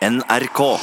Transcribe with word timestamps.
NRK. 0.00 0.80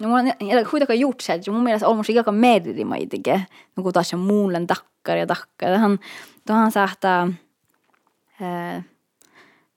Ja 0.00 0.08
mulla 0.08 0.20
on 0.60 0.70
kuitenkaan 0.70 1.00
just 1.00 1.20
se, 1.20 1.32
että 1.32 1.50
mun 1.50 1.62
mielestä 1.62 1.88
on 1.88 1.96
musta 1.96 2.12
aika 2.16 2.32
merrimaitige, 2.32 3.46
no 3.76 3.82
kun 3.82 3.92
taas 3.92 4.14
on 4.14 4.20
muullen 4.20 4.66
takkar 4.66 5.16
ja 5.16 5.26
takkar. 5.26 5.70
Tähän, 5.70 5.98
tuohan 6.46 6.72
saattaa, 6.72 7.28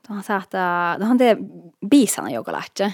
tuohan 0.07 0.23
saattaa, 0.23 0.97
tuohan 0.97 1.17
tee 1.17 1.37
biisana 1.89 2.29
joka 2.29 2.51
lähtee. 2.51 2.93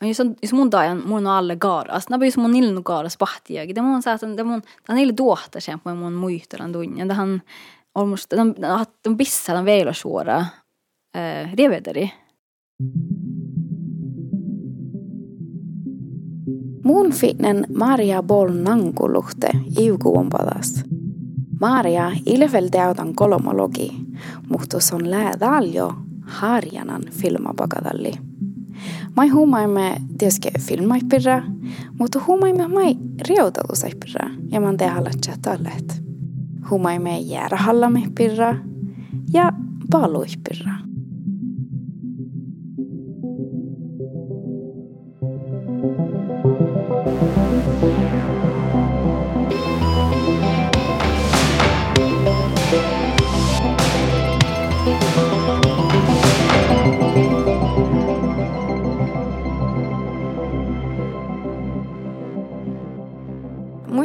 Ja 0.00 0.08
jos, 0.08 0.20
on, 0.20 0.34
jos 0.42 0.52
mun 0.52 0.70
tajan 0.70 1.02
mun 1.06 1.26
on 1.26 1.32
alle 1.32 1.56
gaaras, 1.56 2.08
nää 2.08 2.18
jos 2.24 2.36
mun 2.36 2.56
ilnu 2.56 2.82
gaaras 2.82 3.16
pahtiakin, 3.16 3.74
det 3.74 3.82
mun 3.82 4.02
saattaa, 4.02 4.36
det 4.36 4.44
mun, 4.44 4.62
tämä 4.86 4.96
niille 4.96 5.12
tuohta 5.12 5.60
sen, 5.60 5.80
kun 5.80 5.96
mun 5.96 6.12
muistelan 6.12 6.72
tunnin. 6.72 7.08
Tähän 7.08 7.42
on 7.94 8.08
musta, 8.08 8.36
tämän, 8.36 8.54
tämän 9.02 9.16
bissalan 9.16 9.64
veilasuora, 9.64 10.44
eh, 11.14 11.54
rivederi. 11.54 12.12
Mun 16.84 17.12
finnen 17.12 17.66
Maria 17.74 18.22
bol 18.22 18.48
nankuluhte 18.52 19.50
iukuun 19.80 20.28
palas. 20.28 20.84
Maria 21.60 22.12
ilvelteautan 22.26 23.14
kolomologi, 23.14 23.92
muhtus 24.48 24.92
on 24.92 25.10
läädaljo 25.10 25.94
harjanan 26.22 27.02
filmapakadalli. 27.10 28.12
Mai 29.16 29.28
huumaimme 29.28 29.96
tieske 30.18 30.50
filmaipirra, 30.58 31.42
mutta 31.98 32.20
huumaimme 32.26 32.68
mai 32.68 32.96
riotautusaipirra 33.28 34.30
ja 34.50 34.60
man 34.60 34.76
tehalla 34.76 35.10
chatallet. 35.26 36.02
Huumaimme 36.70 37.18
jäärahallamme 37.18 38.02
ja 39.32 39.52
paluihpirra. 39.90 40.91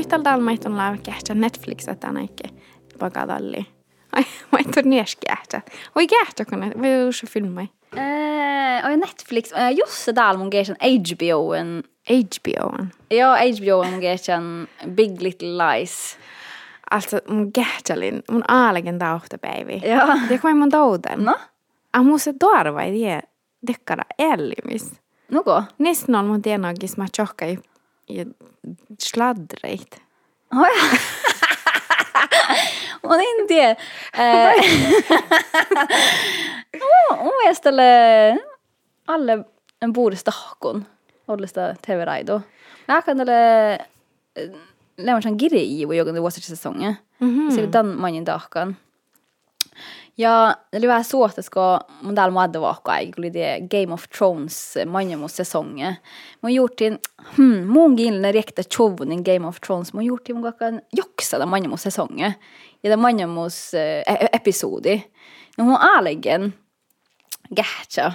yhtäältä 0.08 0.34
on 0.34 0.50
ehkä 1.08 1.34
Netflix, 1.34 1.88
että 1.88 2.08
ainakin 2.08 2.62
pakadalli. 3.00 3.66
Ai, 4.12 4.24
mä 4.52 4.60
et 4.60 4.78
ole 4.78 5.00
ehkä. 5.30 5.62
Oi 5.96 6.08
kähtä, 6.08 6.46
kun 6.46 6.60
ne, 6.60 6.72
vai 6.82 7.02
jos 7.06 7.26
filmai? 7.30 7.70
Oi 8.86 8.98
Netflix, 8.98 9.52
just 9.78 9.92
se 9.92 10.14
täällä 10.14 10.38
mun 10.38 10.50
keisän 10.50 10.76
HBO 10.82 11.54
HBOn? 12.10 12.90
Joo, 13.12 13.36
HBOn 13.36 13.88
mun 13.88 14.00
keisän 14.00 14.68
Big 14.90 15.22
Little 15.22 15.50
Lies. 15.58 16.18
Alltså 16.92 17.18
mun 17.30 17.54
kähtälin, 17.54 18.24
mun 18.32 18.44
aalikin 18.48 19.00
tauhtapäivi. 19.00 19.82
Joo. 19.86 20.08
Ja 20.30 20.40
kun 20.40 20.58
mun 20.58 20.70
touten. 20.70 21.26
No? 21.26 21.36
A 21.94 22.04
mun 22.04 22.20
se 22.20 22.34
tuorva 22.40 22.82
ei 22.82 22.92
tiedä, 22.92 23.22
dekkara 23.68 24.04
ellimis. 24.20 24.92
Nuko? 25.32 25.64
Niistä 25.78 26.20
on 26.20 26.26
mun 26.26 26.42
tienoakin, 26.42 26.90
mä 26.98 27.06
tjohkaipa. 27.12 27.77
Tjohka 28.08 28.14
i, 28.14 28.22
i 28.22 28.26
sladdreit. 29.02 30.02
Oh, 30.56 30.66
ja. 30.78 30.98
Mun 33.04 33.20
en 33.20 33.48
tiedä. 33.48 33.76
Eh, 34.18 34.56
mun- 36.76 37.18
mun 37.24 37.34
mielestä 37.44 37.76
le- 37.76 38.40
alle 39.08 39.38
en 39.82 39.94
puhdista 39.94 40.32
tahkun 40.32 40.86
ollista 41.28 41.62
TV-raido. 41.88 42.42
Mä 42.88 42.98
akan 42.98 43.18
tälle 43.18 43.78
Lemonsan 44.98 45.38
kirja 45.38 45.62
joka 45.98 46.14
vuosissa 46.22 46.56
säsongen. 46.56 46.98
Mhm. 47.20 47.50
Sillä 47.52 47.68
tämän 47.72 48.00
mainin 48.00 48.26
tahkan. 48.26 48.78
Ja 50.18 50.58
oli 50.76 50.88
vähän 50.88 51.04
suohtas, 51.04 51.50
kun 51.50 51.62
mun 52.02 52.16
täällä 52.16 52.34
madde 52.34 52.62
vaikka 52.62 52.92
kun 52.98 53.14
oli 53.18 53.34
det 53.34 53.70
Game 53.72 53.94
of 53.94 54.04
Thrones 54.18 54.78
eh, 54.78 54.86
manjamus 54.86 55.36
säsongen. 55.36 55.98
Mun 56.42 56.54
juurtiin, 56.54 57.00
hmm, 57.38 57.68
mun 57.68 57.94
gillne 57.94 58.32
riekta 58.32 58.64
tjovunin 58.64 59.22
Game 59.26 59.48
of 59.48 59.58
Thrones, 59.66 59.94
mun 59.94 60.06
juurtiin 60.06 60.36
mun 60.36 60.44
kakkan 60.44 60.82
joksada 60.94 61.46
manjamus 61.46 61.84
säsongen. 61.84 62.34
Ja 62.84 62.90
det 62.90 63.00
manjamus 63.00 63.74
äh, 63.74 64.04
eh, 64.08 64.18
e-, 64.22 64.30
episodi. 64.34 65.04
No 65.58 65.64
mun 65.64 65.78
aalegen 65.82 66.54
gähtsä. 67.56 68.12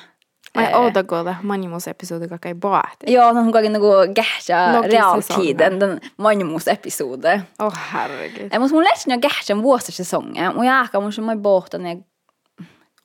Ai 0.57 0.75
outa 0.75 1.05
kuulla 1.05 1.35
manimus 1.43 1.89
episodi 1.89 2.29
kaka 2.29 2.49
ei 2.49 2.55
baati. 2.55 3.13
Joo, 3.13 3.33
no 3.33 3.43
mun 3.43 3.53
kakkan 3.53 3.73
niinku 3.73 3.87
Logissäsongen. 3.89 4.91
realtiden, 4.91 5.81
den 5.81 6.01
manjamus 6.17 6.69
episode. 6.69 7.43
Åh 7.63 7.79
herregud. 7.93 8.49
Ja 8.53 8.61
mutta 8.61 8.75
mun 8.75 8.85
lähtsin 8.85 9.13
jo 9.13 9.19
kähtsän 9.21 9.63
vuosisesongen. 9.63 10.55
Mun 10.55 10.67
jääkä 10.67 11.01
mun 11.01 11.13
mä 11.21 11.37
pohtan 11.43 11.83
ne 11.83 11.99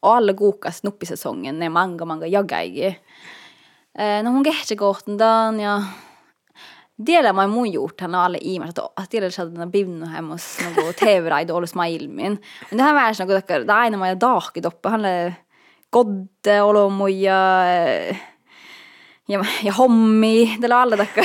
alla 0.02 0.34
kuukas 0.34 0.84
nuppisesongen 0.84 1.60
ne 1.60 1.70
manga 1.70 2.06
manga 2.06 2.26
jagaigi. 2.26 3.00
No 4.24 4.32
mun 4.32 4.44
kähtsä 4.44 4.76
kohtan 4.76 5.20
dan 5.20 5.60
ja 5.60 5.82
Tiedä 7.06 7.34
mä 7.34 7.48
mun 7.48 7.72
gjort 7.72 8.02
han 8.02 8.16
alle 8.16 8.38
ihmiset 8.42 8.80
att 8.80 9.10
tiedä 9.10 9.26
att 9.26 9.56
den 9.56 9.72
bivnu 9.72 10.06
hemmas 10.06 10.58
något 10.76 10.96
TV-raid 10.96 11.52
och 11.52 11.76
mä 11.76 11.88
ilmin. 11.88 12.40
Men 12.72 12.78
det 12.78 12.84
här 12.84 12.94
var 12.94 13.26
något 13.26 13.48
det 13.48 13.74
aina 13.74 13.98
mä 13.98 14.16
daakit 14.16 14.66
uppe 14.66 14.90
han 14.90 15.02
kodde 15.02 15.36
olomu 16.64 17.08
ja 17.08 17.40
ja, 19.28 19.46
ja 19.64 19.74
hommi, 19.74 20.58
tällä 20.62 20.82
alla 20.82 20.98
takka. 20.98 21.22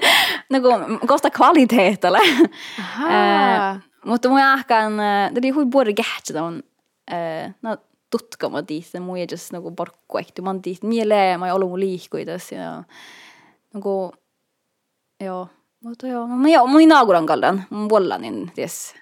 Nagu 0.52 0.68
kosta 1.06 1.30
kvaliteetalla. 1.30 2.18
Ahaa. 2.80 3.80
Mutta 4.04 4.28
mun 4.28 4.40
ahkan, 4.40 5.00
är 5.00 5.52
hui 5.54 5.66
både 5.66 5.92
gähtsä 5.92 6.42
on, 6.42 6.62
no 7.62 7.76
tutkama 8.10 8.62
tiistä, 8.62 9.00
mun 9.00 9.16
ei 9.16 9.26
just 9.30 9.52
nagu 9.52 9.70
porkku 9.70 10.18
ehti, 10.18 10.42
man 10.42 10.62
tiistä 10.62 10.86
mieleen, 10.86 11.40
mä 11.40 11.54
olu 11.54 11.68
mun 11.68 11.80
liikuitas 11.80 12.52
ja 12.52 12.84
nagu, 13.74 14.12
joo, 15.20 15.48
mutta 15.84 16.06
joo, 16.06 16.26
no 16.26 16.48
joo, 16.48 16.66
mun 16.66 16.80
inauguran 16.80 17.26
kallan, 17.26 17.64
mun 17.70 17.88
vollanin, 17.88 18.52
ties. 18.54 18.94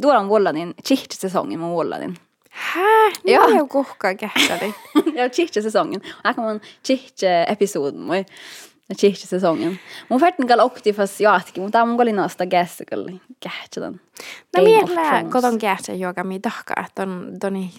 Tuolla 0.00 0.28
vollanin, 0.28 0.74
chihtsäsongin 0.86 1.60
mun 1.60 1.74
vollanin. 1.74 2.16
Hää? 2.58 3.10
Joo. 3.24 3.46
Mitä 3.46 3.58
joku 3.58 3.68
kuhkaa 3.68 4.14
kähtäli? 4.14 4.74
ja 5.14 5.28
chihtsäsongen. 5.34 6.00
Aika 6.24 6.42
mun 6.42 6.60
chihtsä-episodin 6.84 8.00
moi. 8.00 8.26
Ja 8.88 8.94
chihtsä-säsongen. 8.94 9.80
Mun 10.08 10.20
färtin 10.20 10.46
kall 10.48 10.60
okti 10.60 10.92
fast 10.92 11.20
jaatkin, 11.20 11.62
mutta 11.62 11.86
mun 11.86 11.96
kalli 11.96 12.12
naasta 12.12 12.46
gässä 12.46 12.84
kalli 12.90 13.20
kähtsä 13.40 13.80
No 14.56 14.62
mielellä 14.62 15.24
koton 15.32 15.58
kähtsä 15.58 15.92
joka 15.92 16.24
mi 16.24 16.40
tahka, 16.40 16.74
että 16.86 17.02
on 17.02 17.36
toni, 17.40 17.70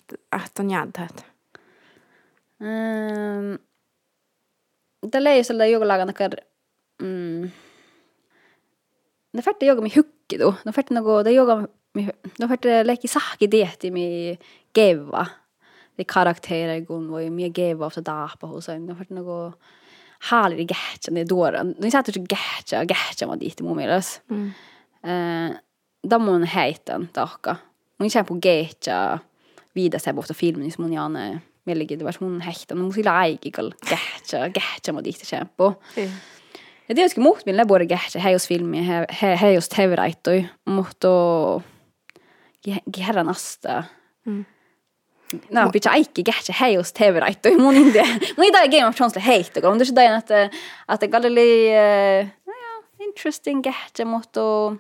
että 0.46 0.64
on 0.64 0.70
jäädät. 0.70 1.26
Um, 2.62 3.60
Tällä 5.12 5.30
ei 5.30 5.44
ole 5.54 5.70
joku 5.70 5.88
lagan 5.88 6.08
nakar... 6.08 6.32
Mm, 7.02 7.52
det 9.34 9.42
färte 9.42 9.66
joga 9.66 9.82
mi 9.82 9.90
hukki 9.90 10.38
då. 10.38 10.56
Det 10.66 10.72
färte 10.72 10.94
något, 10.94 11.24
det 11.24 11.32
joga 11.32 11.68
mi... 11.94 12.10
Det 12.38 12.48
färte 12.48 12.84
leki 12.84 13.08
sahki 13.08 13.48
diehti 13.48 13.92
mi 13.92 14.38
geva. 14.76 15.26
Det 15.98 16.08
karaktärer 16.08 16.80
gun 16.80 17.36
mer 17.36 17.50
geva 17.50 17.86
av 17.86 18.04
dapa 18.04 18.48
hos 18.48 18.70
en. 18.70 18.88
Det 18.88 18.96
färte 18.96 19.14
något 19.14 19.56
härlig 20.20 20.72
gähtja 20.72 21.14
ne 21.14 21.24
dåren. 21.24 21.76
Det 21.80 21.92
satt 21.92 22.18
ju 22.18 22.26
gähtja, 22.30 22.84
gähtja 22.84 23.28
var 23.28 23.36
dit 23.36 23.60
i 23.60 23.64
mumilas. 23.64 24.22
Mm. 24.30 24.52
Eh, 25.04 25.58
da 26.04 26.20
mun 26.20 26.44
heiten 26.44 27.08
tahka. 27.14 27.58
Mun 27.98 28.10
känner 28.10 28.28
på 28.28 28.40
gähtja 28.44 29.20
vida 29.74 30.00
se 30.00 30.14
bofta 30.14 30.34
filmin, 30.34 30.66
jos 30.66 30.78
mun 30.78 30.94
jane 30.94 31.42
mielegi 31.66 31.96
det 31.96 32.06
var 32.06 32.18
mun 32.20 32.42
heita. 32.42 32.76
No 32.76 32.82
mun 32.82 32.94
sillä 32.94 33.18
aikikal 33.18 33.74
gähtja, 33.90 34.48
gähtja 34.48 34.94
mä 34.94 35.02
tihti 35.02 35.26
kämpo. 35.26 35.74
Ja 36.90 36.96
tietysti 36.96 37.22
muut 37.22 37.46
millä 37.46 37.66
både 37.66 37.86
gähtja 37.86 38.22
hei 38.22 38.34
jos 38.34 38.48
filmi, 38.48 38.88
hei 39.42 39.54
jos 39.54 39.70
TV-raittoi, 39.70 40.46
mutta 40.66 41.08
geran 42.92 43.30
asta. 43.30 43.84
Mm. 44.26 44.46
No, 45.50 45.62
Ma... 45.62 45.70
bitch, 45.70 45.88
aiki 45.92 46.24
gärse 46.26 46.54
heus 46.58 46.92
tv 46.92 47.20
right 47.22 47.42
to 47.42 47.52
mun 47.58 47.76
inde. 47.76 48.04
Mun 48.38 48.48
ida 48.48 48.66
Game 48.68 48.88
of 48.88 48.96
Thrones 48.96 49.16
le 49.16 49.22
heit 49.22 49.54
to, 49.54 49.62
under 49.72 49.86
sidan 49.86 50.14
att 50.14 50.32
att 50.86 51.02
Galilei 51.02 51.68
eh, 51.68 52.28
no 52.46 52.54
ja, 52.54 53.06
interesting 53.06 53.62
gärse 53.62 54.06
mot 54.06 54.38
och 54.38 54.74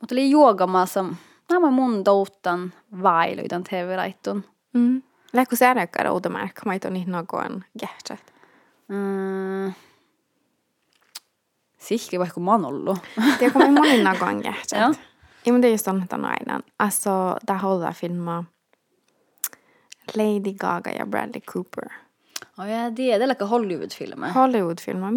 mot 0.00 0.10
le 0.10 0.22
yoga 0.22 0.66
ma 0.66 0.86
som 0.86 1.16
när 1.48 1.60
man 1.60 1.74
mun 1.74 2.04
dotan 2.04 2.72
vail 2.88 3.40
utan 3.40 3.64
tv 3.64 3.96
right 3.96 4.22
to. 4.22 4.40
Mm. 4.74 5.02
Läkku 5.32 5.56
säännäkkära 5.56 6.12
outomark, 6.12 6.64
mä 6.64 6.74
et 6.74 6.84
on 6.84 6.96
ihan 6.96 7.12
nokoan 7.12 7.64
gärse. 7.78 8.18
Mm. 8.88 9.74
Sihki 11.78 12.18
vaikka 12.18 12.40
mä 12.40 12.50
oon 12.50 12.64
ollut. 12.64 12.98
Tiedätkö, 13.38 13.58
mä 13.58 13.64
en 13.64 13.74
monin 13.74 14.04
nokoan 14.04 14.40
gärse. 14.42 14.76
Joo. 14.80 14.94
Ja, 15.46 15.52
men 15.52 15.60
det 15.60 15.68
är 15.68 15.72
just 15.72 15.84
sånt 15.84 16.12
aina. 16.12 16.62
Alltså, 16.76 17.38
där 17.42 17.54
håller 17.54 17.92
filma 17.92 18.44
Lady 20.14 20.52
Gaga 20.52 20.92
ja 20.92 21.06
Bradley 21.06 21.40
Cooper. 21.40 21.92
Oh, 22.56 22.70
ja, 22.70 22.90
det 22.90 23.12
är 23.12 23.18
det 23.18 23.26
like 23.26 23.44
Hollywood-filmer. 23.44 24.28
Hollywood-filmer. 24.30 25.10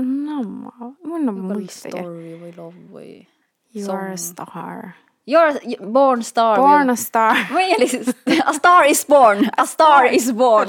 Namn 0.00 0.70
av. 0.80 0.94
Mun 1.04 1.28
on 1.28 1.40
muista. 1.40 1.88
Story 1.88 2.34
või 2.42 2.56
love 2.56 2.76
või... 2.92 3.26
You 3.72 3.90
are 3.92 4.12
a 4.12 4.16
star. 4.16 4.92
You're 5.26 5.86
born 5.86 6.22
star. 6.22 6.56
Born 6.56 6.90
a 6.90 6.96
star. 6.96 7.36
Är? 7.36 8.48
A 8.48 8.52
star 8.52 8.84
is 8.90 9.06
born. 9.06 9.50
A 9.56 9.66
star 9.66 10.06
is 10.14 10.32
born. 10.42 10.68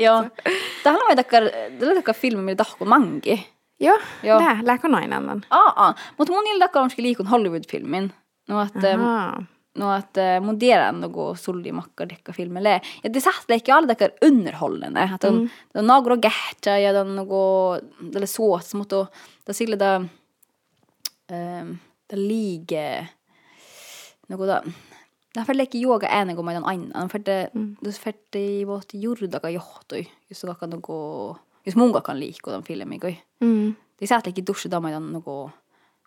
Joo. 0.00 0.24
Tähän 0.82 1.00
on 1.10 1.16
takkar, 1.16 1.42
tällä 1.78 2.12
filmi, 2.12 2.42
millä 2.42 2.56
tahko 2.56 2.84
mangi. 2.84 3.46
Joo, 3.80 3.98
Joo. 4.22 4.38
tää, 4.38 4.58
lähkö 4.62 4.88
noin 4.88 5.12
annan? 5.12 5.42
Aa. 5.50 5.94
Mutta 6.18 6.32
mun 6.32 6.44
niillä 6.44 6.64
takkar 6.64 6.82
onski 6.82 7.02
liikun 8.48 8.56
Hollywood-filmin. 8.56 8.64
No, 8.64 8.66
että, 8.66 8.94
Aha. 8.94 9.44
no, 9.74 9.96
että 9.96 10.40
mun 10.40 10.58
tiedän 10.58 11.00
nogo 11.00 11.34
sulli 11.34 11.72
makka 11.72 12.08
dekka 12.08 12.32
filmille. 12.32 12.80
Ja 13.04 13.12
det 13.12 13.20
satt 13.20 13.48
leikki 13.48 13.72
alla 13.72 13.86
takkar 13.86 14.10
underhållande. 14.22 15.10
Att 15.14 15.24
on, 15.24 15.34
mm. 15.34 15.50
on 15.74 15.86
några 15.86 16.16
gärta 16.16 16.78
ja 16.78 17.00
on 17.00 17.16
nogo, 17.16 17.74
eller 18.14 18.26
sås, 18.26 18.74
mutta 18.74 19.06
da 19.46 19.52
sille 19.52 19.76
da, 19.76 19.96
um, 21.30 21.78
da 22.06 22.16
lige, 22.16 23.08
nogo 24.28 24.46
da, 24.46 24.62
da 25.34 25.44
får 25.44 25.54
leikki 25.54 25.82
yoga 25.82 26.08
ene 26.08 26.34
maidan 26.34 26.64
aina. 26.64 27.08
For 27.08 27.18
det, 27.18 27.50
det 27.82 27.96
for 27.98 28.12
det 28.30 28.60
i 28.60 28.64
vårt 28.64 28.94
jordaga 28.94 29.50
johtoi, 29.50 30.06
just 30.28 30.40
så 30.40 30.54
kan 30.54 30.70
nogo, 30.70 31.36
just 31.64 31.76
mun 31.76 31.92
kan 32.02 32.20
liikku 32.20 32.50
den 32.50 32.62
filmin 32.62 33.00
koi. 33.00 33.16
Mm. 33.40 33.74
Det 33.98 34.08
satt 34.08 34.26
leikki 34.26 34.46
dussi 34.46 34.68
da 34.68 34.80
maidan 34.80 35.12
nogo 35.12 35.50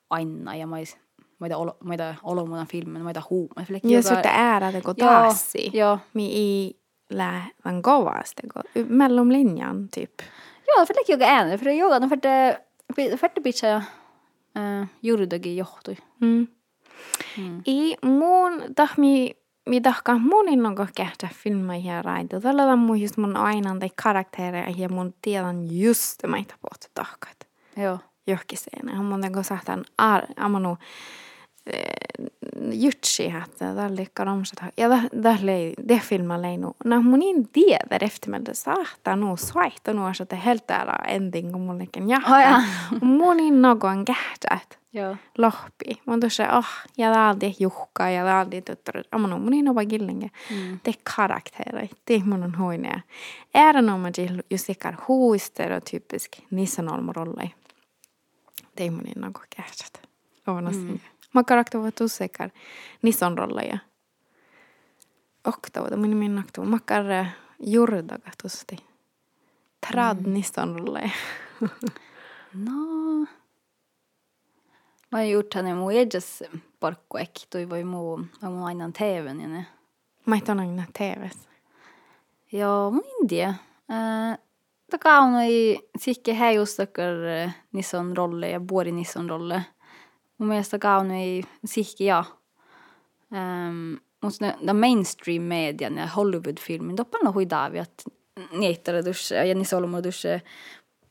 aina 0.09 0.55
ja 0.55 0.65
mais, 0.65 0.95
ma 1.39 1.45
ei 1.45 1.49
tea, 1.49 1.57
ma 1.83 1.93
ei 1.93 1.97
tea, 1.97 2.15
olumuna 2.23 2.65
filmin, 2.65 3.01
ma 3.03 3.09
ei 3.09 3.13
tea, 3.13 3.23
huumoriflekiga. 3.29 3.93
ja 3.93 4.01
sihuke 4.01 4.29
nagu 4.59 4.93
taassi, 4.93 5.71
millä 6.13 7.41
on 7.65 7.81
kovasti, 7.81 8.47
mellanlinjan 8.89 9.87
typ. 9.89 10.21
Ja, 10.67 10.85
för 10.85 10.93
det 10.93 11.13
är 11.13 11.17
ju 11.17 11.23
en, 11.23 11.57
för 11.59 11.65
det 11.65 11.71
är 11.71 11.75
ju 11.75 12.07
för 12.09 12.15
det 12.21 12.59
för 12.95 13.03
noh, 13.05 13.83
et, 14.57 14.83
et 14.83 14.89
juridakin 15.01 15.53
see 15.53 15.57
juurdegi 15.61 15.63
Mm. 16.21 16.47
ei 17.67 17.95
mun 18.01 18.73
tahmi 18.75 19.33
mi 19.69 19.81
tahka 19.81 20.17
mun 20.17 20.49
innon 20.49 20.75
ko 20.75 20.87
kehtiv 20.95 21.29
film 21.29 21.69
ja 21.85 22.01
raadio, 22.01 22.39
tal 22.41 22.59
on 22.59 22.79
mun 22.79 22.99
just 22.99 23.17
on 23.17 23.35
aina 23.37 23.73
neid 23.73 23.91
karaktere 23.95 24.73
ja 24.77 24.89
mun 24.89 25.13
tiedän 25.21 25.67
just 25.71 26.23
meitä 26.27 26.53
pohtu 26.61 26.87
tahkat. 26.93 27.47
Joo. 27.77 27.99
Johkin 28.27 28.57
seinä. 28.57 29.01
Mun 29.01 29.23
on 29.25 29.31
kun 29.33 29.43
sahtan 29.43 29.85
ar, 29.97 30.23
amanu. 30.37 30.69
Ar- 30.71 30.77
jutsi 32.71 33.25
että 33.25 33.75
tällä 33.75 34.05
karomsat. 34.13 34.59
Ja 34.77 34.89
tällä 35.23 35.51
det 35.87 35.99
filma 35.99 36.41
leinu. 36.41 36.75
När 36.85 37.01
mun 37.01 37.21
in 37.21 37.47
tiedä 37.47 37.97
eftermältä 38.01 38.53
sahtaa 38.53 39.15
nu 39.15 39.37
svaihto 39.37 39.93
nu 39.93 40.01
det 40.29 40.35
helt 40.35 40.71
är 40.71 41.07
ending 41.07 41.51
kun 41.51 41.61
mun 41.61 41.79
lekin 41.79 42.03
Oh, 42.03 42.41
ja. 42.41 42.61
Mun 43.01 43.39
in 43.39 43.61
nogon 43.61 44.05
kähtät 44.05 44.79
Joo. 44.93 45.15
lohpi. 45.37 46.01
Mun 46.05 46.19
tuossa, 46.19 46.57
oh, 46.57 46.65
ja 46.97 47.13
täältä 47.13 47.45
juhkaa 47.59 48.09
ja 48.09 48.23
täältä 48.23 48.61
tutturit. 48.61 49.07
Amma 49.11 49.27
no, 49.27 49.39
mun 49.39 49.53
ei 49.53 49.63
ole 49.69 49.85
gillinge. 49.85 50.29
Mm. 50.49 50.79
Det 50.85 50.91
är 50.91 51.01
karaktärer. 51.15 51.89
Det 52.07 52.25
mun 52.25 52.43
on 52.43 52.57
huinea. 52.57 53.01
Är 53.53 53.73
det 53.73 53.81
någon 53.81 54.13
till 54.13 54.43
just 54.49 54.69
ikar 54.69 54.97
hui 55.07 55.39
stereotypisk 55.39 56.41
nissanolmorolle? 56.49 57.51
Det 58.77 58.91
mun 58.91 59.07
innan 59.15 59.33
kokeäsät. 59.33 60.01
Ovana 60.47 60.69
mm. 60.69 60.99
Makkaraktavat 61.37 62.01
useikar. 62.01 62.49
Niissä 63.01 63.27
on 63.27 63.37
rolleja. 63.37 63.77
Oktavat, 65.47 65.95
minä 65.95 66.15
minä 66.15 66.41
oktavat. 66.41 66.69
Makkar 66.69 67.11
eh, 67.11 67.27
juurdagat 67.59 68.35
usti. 68.45 68.75
Trad 69.87 70.17
mm. 70.17 70.33
niissä 70.33 70.61
on 70.61 70.79
rolleja. 70.79 71.09
no. 72.65 72.73
Mä 75.11 75.19
oon 75.19 75.29
gjort 75.29 75.55
henne 75.55 75.73
mun 75.73 75.91
edes 75.91 76.43
porkkoek. 76.79 77.31
Toi 77.49 77.69
voi 77.69 77.83
muu, 77.83 78.17
mä 78.17 78.49
mun 78.49 78.63
aina 78.63 78.91
teven 78.97 79.41
jänne. 79.41 79.65
Mä 80.25 80.37
et 80.37 80.49
on 80.49 80.59
aina 80.59 80.83
teves. 80.97 81.49
Joo, 82.51 82.91
mun 82.91 83.03
india. 83.21 83.49
Uh, 83.49 84.47
Taka 84.91 85.19
on 85.19 85.35
ei 85.35 85.89
sikke 85.97 86.39
hei 86.39 86.59
ustokkar 86.59 87.13
nisson 87.71 88.17
rolle 88.17 88.49
ja 88.49 88.59
bor 88.59 88.85
nisson 88.85 89.29
rolle. 89.29 89.65
Mun 90.37 90.49
mielestä 90.49 90.79
kaunoi 90.79 91.41
sikke 91.65 92.03
ja. 92.03 92.23
Um, 93.31 93.99
mutta 94.23 94.45
ne, 94.45 94.55
ne 94.61 94.73
mainstream 94.73 95.41
median 95.41 95.97
ja 95.97 96.07
Hollywood-filmin, 96.07 96.97
doppana 96.97 97.31
huidaavi, 97.31 97.77
että 97.77 98.03
niittare 98.51 99.05
dusse 99.05 99.35
ja 99.35 99.43
Jenni 99.43 99.65
Solmo 99.65 100.03
dusse 100.03 100.41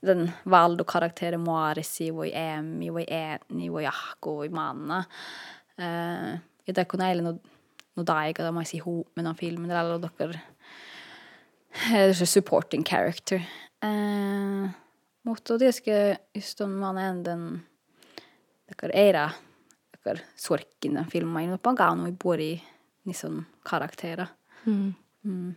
den 0.06 0.32
valdo 0.50 0.84
karaktären 0.84 1.40
Moarisi 1.40 2.14
voi 2.14 2.32
Emmi 2.34 2.93
voi 2.93 3.06
Äni 3.11 3.73
voi 3.73 3.87
Ahko 3.87 4.37
voi 4.37 4.49
Manna. 4.49 5.05
Uh, 5.79 6.38
ja 6.67 6.75
där 6.75 6.84
kun 6.84 7.00
eilen 7.00 7.25
no, 7.25 7.38
no 7.96 8.02
daiga 8.06 8.44
da 8.44 8.52
mais 8.52 8.75
ihop 8.75 9.17
med 9.17 9.25
den 9.25 9.34
filmen 9.34 9.70
eller 9.70 9.81
alla 9.81 9.99
dockar 9.99 10.40
det 11.90 12.26
supporting 12.26 12.84
character. 12.84 13.43
Uh, 13.84 14.69
mutta 15.22 15.58
det 15.58 15.72
ska 15.72 16.17
just 16.34 16.61
om 16.61 16.79
man 16.79 16.99
änden 16.99 17.61
dockar 18.68 18.90
era 18.94 19.32
dockar 19.92 20.20
sorkin 20.36 20.94
den 20.94 21.04
filmen 21.10 21.50
no 21.50 21.58
pagano 21.58 22.08
i 22.08 22.12
bori 22.12 22.62
nison 23.02 23.44
karaktera. 23.64 24.28
Mm. 24.66 24.94
Mm. 25.24 25.54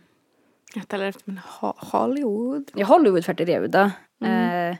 Täller 0.86 1.06
efter 1.06 1.30
min 1.30 1.38
Ho- 1.38 1.76
Hollywood. 1.92 2.70
Ja 2.74 2.86
Hollywood 2.86 3.24
för 3.24 3.34
det 3.34 3.66
da. 3.68 3.90
Mm. 4.20 4.70
Eh, 4.72 4.76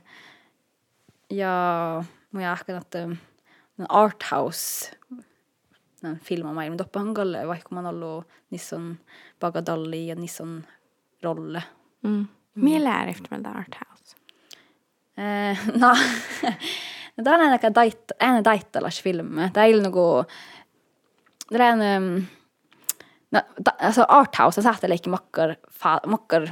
ja, 1.29 2.05
jag 2.31 2.53
ehkä 2.53 2.77
att 2.77 2.95
um, 2.95 3.19
en 3.77 3.87
arthouse 3.89 4.87
den 6.01 6.19
filma 6.19 6.53
mai, 6.53 6.71
mutta 6.71 6.85
pangalle 6.85 7.47
vaikka 7.47 7.75
man 7.75 7.87
ollut 7.87 8.25
nisson 8.49 8.99
bagadalli 9.41 10.09
ja 10.09 10.15
nisson 10.15 10.67
rolle. 11.23 11.65
Mm. 12.05 12.27
Min 12.53 12.85
lär 12.85 13.07
efter 13.07 13.31
med 13.31 13.47
Art 13.47 13.75
House. 13.75 14.17
Eh, 15.15 15.59
no, 15.81 15.95
tämä 17.25 17.37
on 17.37 17.43
ainakaan 17.43 17.75
dait, 17.75 18.13
ääne 18.21 18.45
daittalas 18.45 19.03
film. 19.03 19.31
Tämä 19.53 19.67
ei 19.67 19.75
ole 19.75 19.83
nagu, 19.83 20.25
det 21.51 21.61
är 21.61 21.73
en, 21.73 22.03
um, 22.03 22.27
no, 23.31 23.41
ta, 23.65 23.73
alltså 23.79 24.05
arthouse, 24.09 24.63
sä 24.63 24.75
leikki 24.89 25.11
makkar, 25.11 25.57
fa, 25.71 26.01
makkar, 26.07 26.49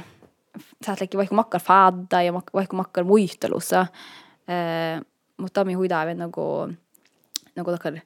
sä 0.85 0.95
leikki 0.99 1.17
vaikka 1.17 1.35
makkar 1.35 1.61
fadda 1.61 2.21
ja 2.21 2.31
mak, 2.31 2.53
vaikka 2.53 2.77
makkar 2.77 3.03
muistelussa. 3.03 3.87
Eh, 4.47 5.01
mutta 5.37 5.63
mi 5.65 5.73
huidaavi 5.73 6.13
nagu, 6.13 6.43
nagu 7.55 7.71
takkar, 7.71 7.99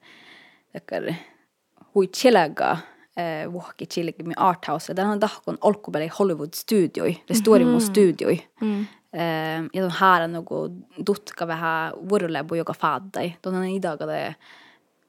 takkar 0.72 1.14
hui 1.94 2.06
chillaga, 2.06 2.76
eh, 3.16 3.52
vuokki 3.52 3.86
chilligi 3.86 4.22
mi 4.22 4.34
arthouse. 4.36 4.96
Den 4.96 5.06
on 5.06 5.20
tahkon 5.20 5.58
olkupeli 5.60 6.08
Hollywood 6.18 6.54
studioi, 6.54 7.22
det 7.28 7.36
står 7.36 7.60
i 7.60 7.64
mun 7.64 7.80
studioi. 7.80 8.38
Mm. 8.60 8.86
Eh, 9.14 9.62
ja 9.72 9.82
de 9.82 9.90
är 10.00 10.28
något 10.28 10.72
dutka 11.06 11.46
vähän 11.46 11.92
vuorolebu 12.10 12.56
joka 12.56 12.74
faddai. 12.74 13.36
De 13.40 13.48
on 13.48 13.64
idaga 13.64 14.06
det 14.06 14.34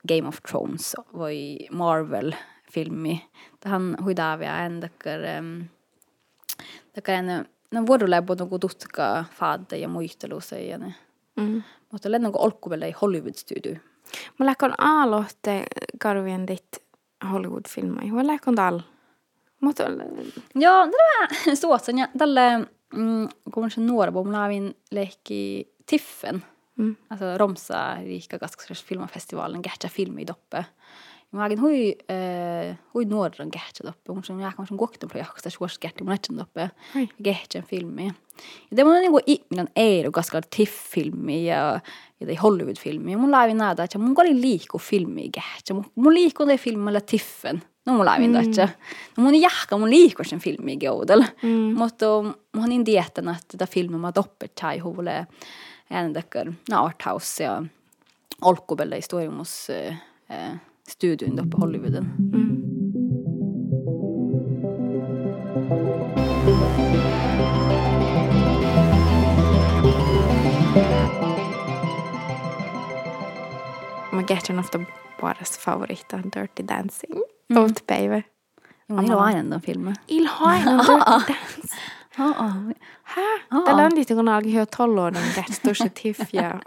Game 0.03 0.27
of 0.27 0.41
Thrones 0.41 0.95
var 1.11 1.29
i 1.29 1.67
Marvel 1.71 2.35
filmi. 2.71 3.25
Tähän 3.59 3.97
huidavia 4.03 4.57
en 4.57 4.81
takkar 4.81 5.39
um, 5.39 5.69
takkar 6.93 7.13
en 7.13 7.45
no 7.71 7.87
vuorolebu 7.87 8.33
något 8.33 8.61
dutka 8.61 9.25
faddai 9.31 9.81
ja 9.81 9.87
muistelussa 9.87 10.55
ja 10.55 10.77
ne. 10.77 10.93
Mm. 11.37 11.63
Mutta 11.91 12.09
olen 12.09 12.21
något 12.21 12.41
olkuvelle 12.41 12.87
i 12.87 12.91
Hollywood 13.01 13.35
studio. 13.35 13.75
Mä 14.37 14.45
lähkon 14.45 14.73
aloitte 14.77 15.63
karvien 15.99 16.47
dit 16.47 16.83
Hollywood-filmai. 17.31 18.11
Mä 18.11 18.27
lähkon 18.27 18.55
tal. 18.55 18.81
Mutta 19.59 19.83
Ja, 20.53 20.85
det 20.85 20.97
var 21.47 21.55
så 21.55 21.77
sen 21.77 21.97
jag 21.97 22.09
tälle 22.17 22.67
mm, 22.93 23.29
kommer 23.51 23.69
se 23.69 23.81
några 23.81 24.11
på 24.11 24.23
Mlavin 24.23 24.73
leki 24.91 25.65
Tiffen. 25.85 26.41
Mm. 26.77 26.95
Alltså 27.07 27.37
Romsa 27.37 27.95
rika 27.95 28.37
Gaskars 28.37 28.83
filmafestivalen 28.83 29.61
Gärtja 29.61 29.89
film 29.89 30.19
i 30.19 30.25
doppe. 30.25 30.65
Mä 31.31 31.43
agin 31.43 31.59
hui 31.59 31.95
äh, 32.09 32.77
hui 32.93 33.05
nuoran 33.05 33.49
Gärtja 33.51 33.85
doppe. 33.85 34.13
Mun 34.13 34.23
sen 34.23 34.39
jääkään 34.39 34.67
sun 34.67 34.77
kokten 34.77 35.09
pro 35.09 35.19
jaksta 35.19 35.49
suos 35.49 35.79
Gärtja 35.79 36.05
mun 36.05 36.13
etsen 36.13 36.37
doppe. 36.37 36.69
Gärtja 37.23 37.61
filmi. 37.61 38.05
Ja 38.71 38.77
det 38.77 38.83
mun 38.83 39.01
niinku 39.01 39.19
ihminen 39.25 39.67
ei 39.75 40.03
Gaskar 40.11 40.43
Tiff-filmi 40.55 41.45
ja 41.45 41.79
ja 42.19 42.27
det 42.27 42.39
Hollywood-filmi. 42.39 43.15
Mun 43.15 43.31
laavin 43.31 43.57
näitä, 43.57 43.83
että 43.83 43.99
mun 43.99 44.15
oli 44.17 44.41
liiku 44.41 44.77
filmi 44.77 45.29
Gärtja. 45.29 45.75
Mun, 45.75 45.85
mun 45.95 46.13
liiku 46.13 46.45
ne 46.45 46.57
filmillä 46.57 47.01
Tiffen 47.01 47.63
no 47.85 47.93
mul 47.93 48.05
laevindaatja 48.05 48.65
mm.. 48.65 48.71
no 49.17 49.23
mul 49.23 49.33
ei 49.33 49.41
jahka, 49.41 49.77
mul 49.77 49.89
liikus 49.89 50.29
sen 50.29 50.39
filmi 50.39 50.77
keudel. 50.77 51.23
Mm. 51.43 51.77
Mutta 51.77 52.05
mun 52.55 52.71
ei 52.71 52.83
tiedä, 52.83 53.05
että 53.07 53.35
tätä 53.47 53.67
filmiä 53.67 53.97
mä 53.97 54.11
toppet 54.11 54.55
tai 54.61 54.79
huule 54.79 55.27
äänentäkör, 55.89 56.51
no 56.69 56.85
arthouse 56.85 57.43
ja 57.43 57.63
olkkupelle 58.41 58.97
istuimus 58.97 59.67
äh, 59.69 60.01
eh, 60.29 60.59
studion 60.89 61.39
uppe 61.39 61.57
Hollywooden. 61.59 62.13
Mm. 62.31 62.61
Mä 74.11 74.23
on 74.49 74.59
ofta 74.59 74.79
bara 75.21 75.45
favorit 75.59 76.13
av 76.13 76.19
Dirty 76.35 76.63
Dancing. 76.67 77.34
Mm. 77.49 77.57
Old 77.57 77.77
Baby. 77.87 78.23
Jo, 78.89 78.95
on 78.95 79.23
aina 79.23 79.49
den 79.49 79.61
filmen. 79.61 79.95
Il 80.07 80.25
har 80.27 80.55
en 80.55 80.63
Dirty 80.63 81.33
Dance. 81.33 81.75
Ja, 82.17 82.25
ja. 82.25 82.75
Hä? 83.03 83.21
Tällä 83.65 83.83
on 83.83 83.95
liitti 83.95 84.15
kun 84.15 84.27
alkoi 84.29 84.53
hyö 84.53 84.65
tollouden 84.77 85.21
käsitystä 85.35 85.89
tiffiä. 86.03 86.59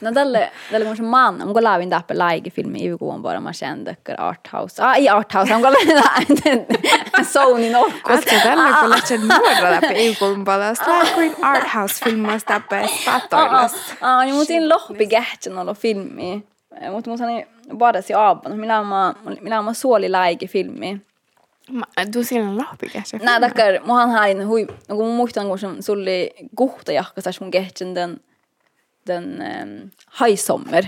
No 0.00 0.12
tälle, 0.14 0.52
tälle 0.70 0.86
kun 0.86 0.96
se 0.96 1.02
man, 1.02 1.38
mun 1.38 1.52
kun 1.52 1.64
lävin 1.64 1.90
täppä 1.90 2.18
laigi 2.18 2.50
filmi 2.50 2.84
i 2.84 2.98
kuun 2.98 3.22
bara 3.22 3.40
man 3.40 3.54
kände 3.60 3.90
att 3.90 4.18
arthouse. 4.18 4.82
Ah, 4.82 4.98
i 4.98 5.08
arthouse, 5.08 5.52
mun 5.52 5.62
kun 5.62 5.72
lävin 5.72 6.66
Sony 7.32 7.70
nokkus. 7.70 8.00
Alltså 8.10 8.34
tällä 8.42 8.76
kun 8.80 8.90
lähtee 8.90 9.18
nuorra 9.18 9.70
läpi 9.70 10.08
i 10.08 10.16
kuun 10.16 10.44
bara. 10.44 10.74
Slää 10.74 11.14
kuin 11.14 11.36
arthouse 11.42 12.04
filmas 12.04 12.44
täppä 12.44 12.86
statoilas. 12.86 13.74
Ah, 14.00 14.24
niin 14.24 14.34
mutin 14.34 14.68
lohpi 14.68 15.06
kähtsän 15.06 15.58
olla 15.58 15.74
filmi. 15.74 16.46
Mutta 16.90 17.10
mun 17.10 17.18
sanoi 17.18 17.46
bara 17.76 18.02
si 18.02 18.14
aapan. 18.14 18.58
Minä 18.58 18.82
mä, 18.82 19.14
minä 19.40 19.62
mä 19.62 19.74
suoli 19.74 20.08
laigi 20.08 20.46
filmi. 20.46 21.00
Du 22.14 22.24
ser 22.24 22.40
en 22.40 22.56
lahpikä 22.56 23.02
se. 23.04 23.18
Nää 23.18 23.40
takkar, 23.40 23.80
muhan 23.84 24.10
hain 24.10 24.46
hui, 24.46 24.66
kun 24.88 24.96
mun 24.96 25.16
muistan 25.16 25.48
kun 25.48 25.58
se 25.58 25.66
sulli 25.80 26.30
kuhta 26.56 26.92
jahkasas 26.92 27.40
mun 27.40 27.50
kehtsin 27.50 27.94
den, 27.94 28.20
den 29.06 29.24
um, 29.24 29.90
High 30.20 30.38
Summer. 30.38 30.84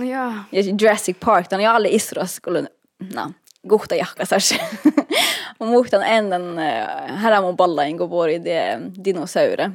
Ja. 0.00 0.32
Ja 0.52 0.62
Jurassic 0.80 1.16
Park, 1.20 1.50
den 1.50 1.60
är 1.60 1.68
alla 1.68 1.88
isros 1.88 2.34
skulle, 2.34 2.68
na, 3.14 3.32
kuhta 3.68 3.94
jahkasas. 3.94 4.54
mun 5.60 5.68
muistan 5.68 6.02
ennen, 6.02 6.42
uh, 6.42 7.16
här 7.16 7.42
mun 7.42 7.56
ballain 7.56 7.98
kun 7.98 8.10
vuori 8.10 8.38
det 8.38 8.78
dinosaurer. 9.04 9.72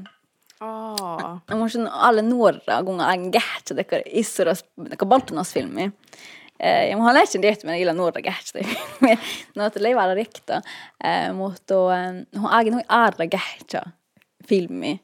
Oh. 0.62 1.40
Ja 1.50 1.56
mun 1.56 1.88
alle 1.92 2.22
nuorra 2.22 2.82
gånger 2.84 3.14
en 3.14 3.30
gähtsa 3.32 3.76
takkar 3.76 4.02
isros, 4.06 4.66
takkar 4.90 5.08
baltonas 5.08 5.54
filmi. 5.54 5.92
ja 6.90 6.98
olen 6.98 7.14
läinud 7.14 7.42
tehty 7.42 7.68
meidän 7.68 7.82
illan 7.82 7.98
nuorta 7.98 8.22
kähtstä. 8.22 8.60
no, 9.56 9.66
että 9.66 9.84
leivällä 9.84 10.14
rikta. 10.14 10.62
Mutta 11.34 11.76
hon 12.42 12.54
ägin 12.54 12.74
hon 12.74 12.84
arra 12.88 13.28
kähtsä 13.28 13.82
filmi. 14.50 15.00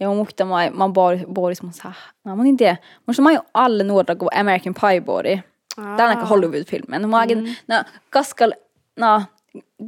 Ja 0.00 0.08
mun 0.08 0.16
muistan, 0.16 0.48
mä, 0.48 0.70
mä 0.70 0.88
boris 1.32 1.62
mun 1.62 1.72
saa. 1.72 1.92
Mä 2.24 2.34
mun 2.34 2.56
tiedä. 2.56 2.76
Mun 3.06 3.14
mä 3.24 3.32
jo 3.32 3.42
alle 3.54 3.84
nuorta 3.84 4.16
kuin 4.16 4.28
American 4.34 4.74
Pie 4.80 5.00
bori. 5.00 5.40
Tämä 5.76 5.94
on 5.94 6.00
aika 6.00 6.26
Hollywood-filmi. 6.26 7.06
Mä 7.06 7.20
ägin, 7.20 7.56
no, 7.68 7.84
kaskal, 8.10 8.52
no, 8.96 9.22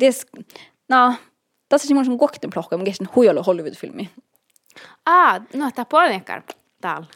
des, 0.01 0.27
no, 0.89 1.15
tässä 1.73 1.85
on 1.85 1.89
semmoinen 1.89 2.19
koktenplokka, 2.19 2.77
mä 2.77 2.85
kestin 2.85 3.09
huijalla 3.17 3.43
Hollywood-filmi. 3.43 4.09
Ah, 5.07 5.41
no, 5.55 5.71
tämä 5.75 5.85
puolikar 5.85 6.43
täällä. 6.81 7.07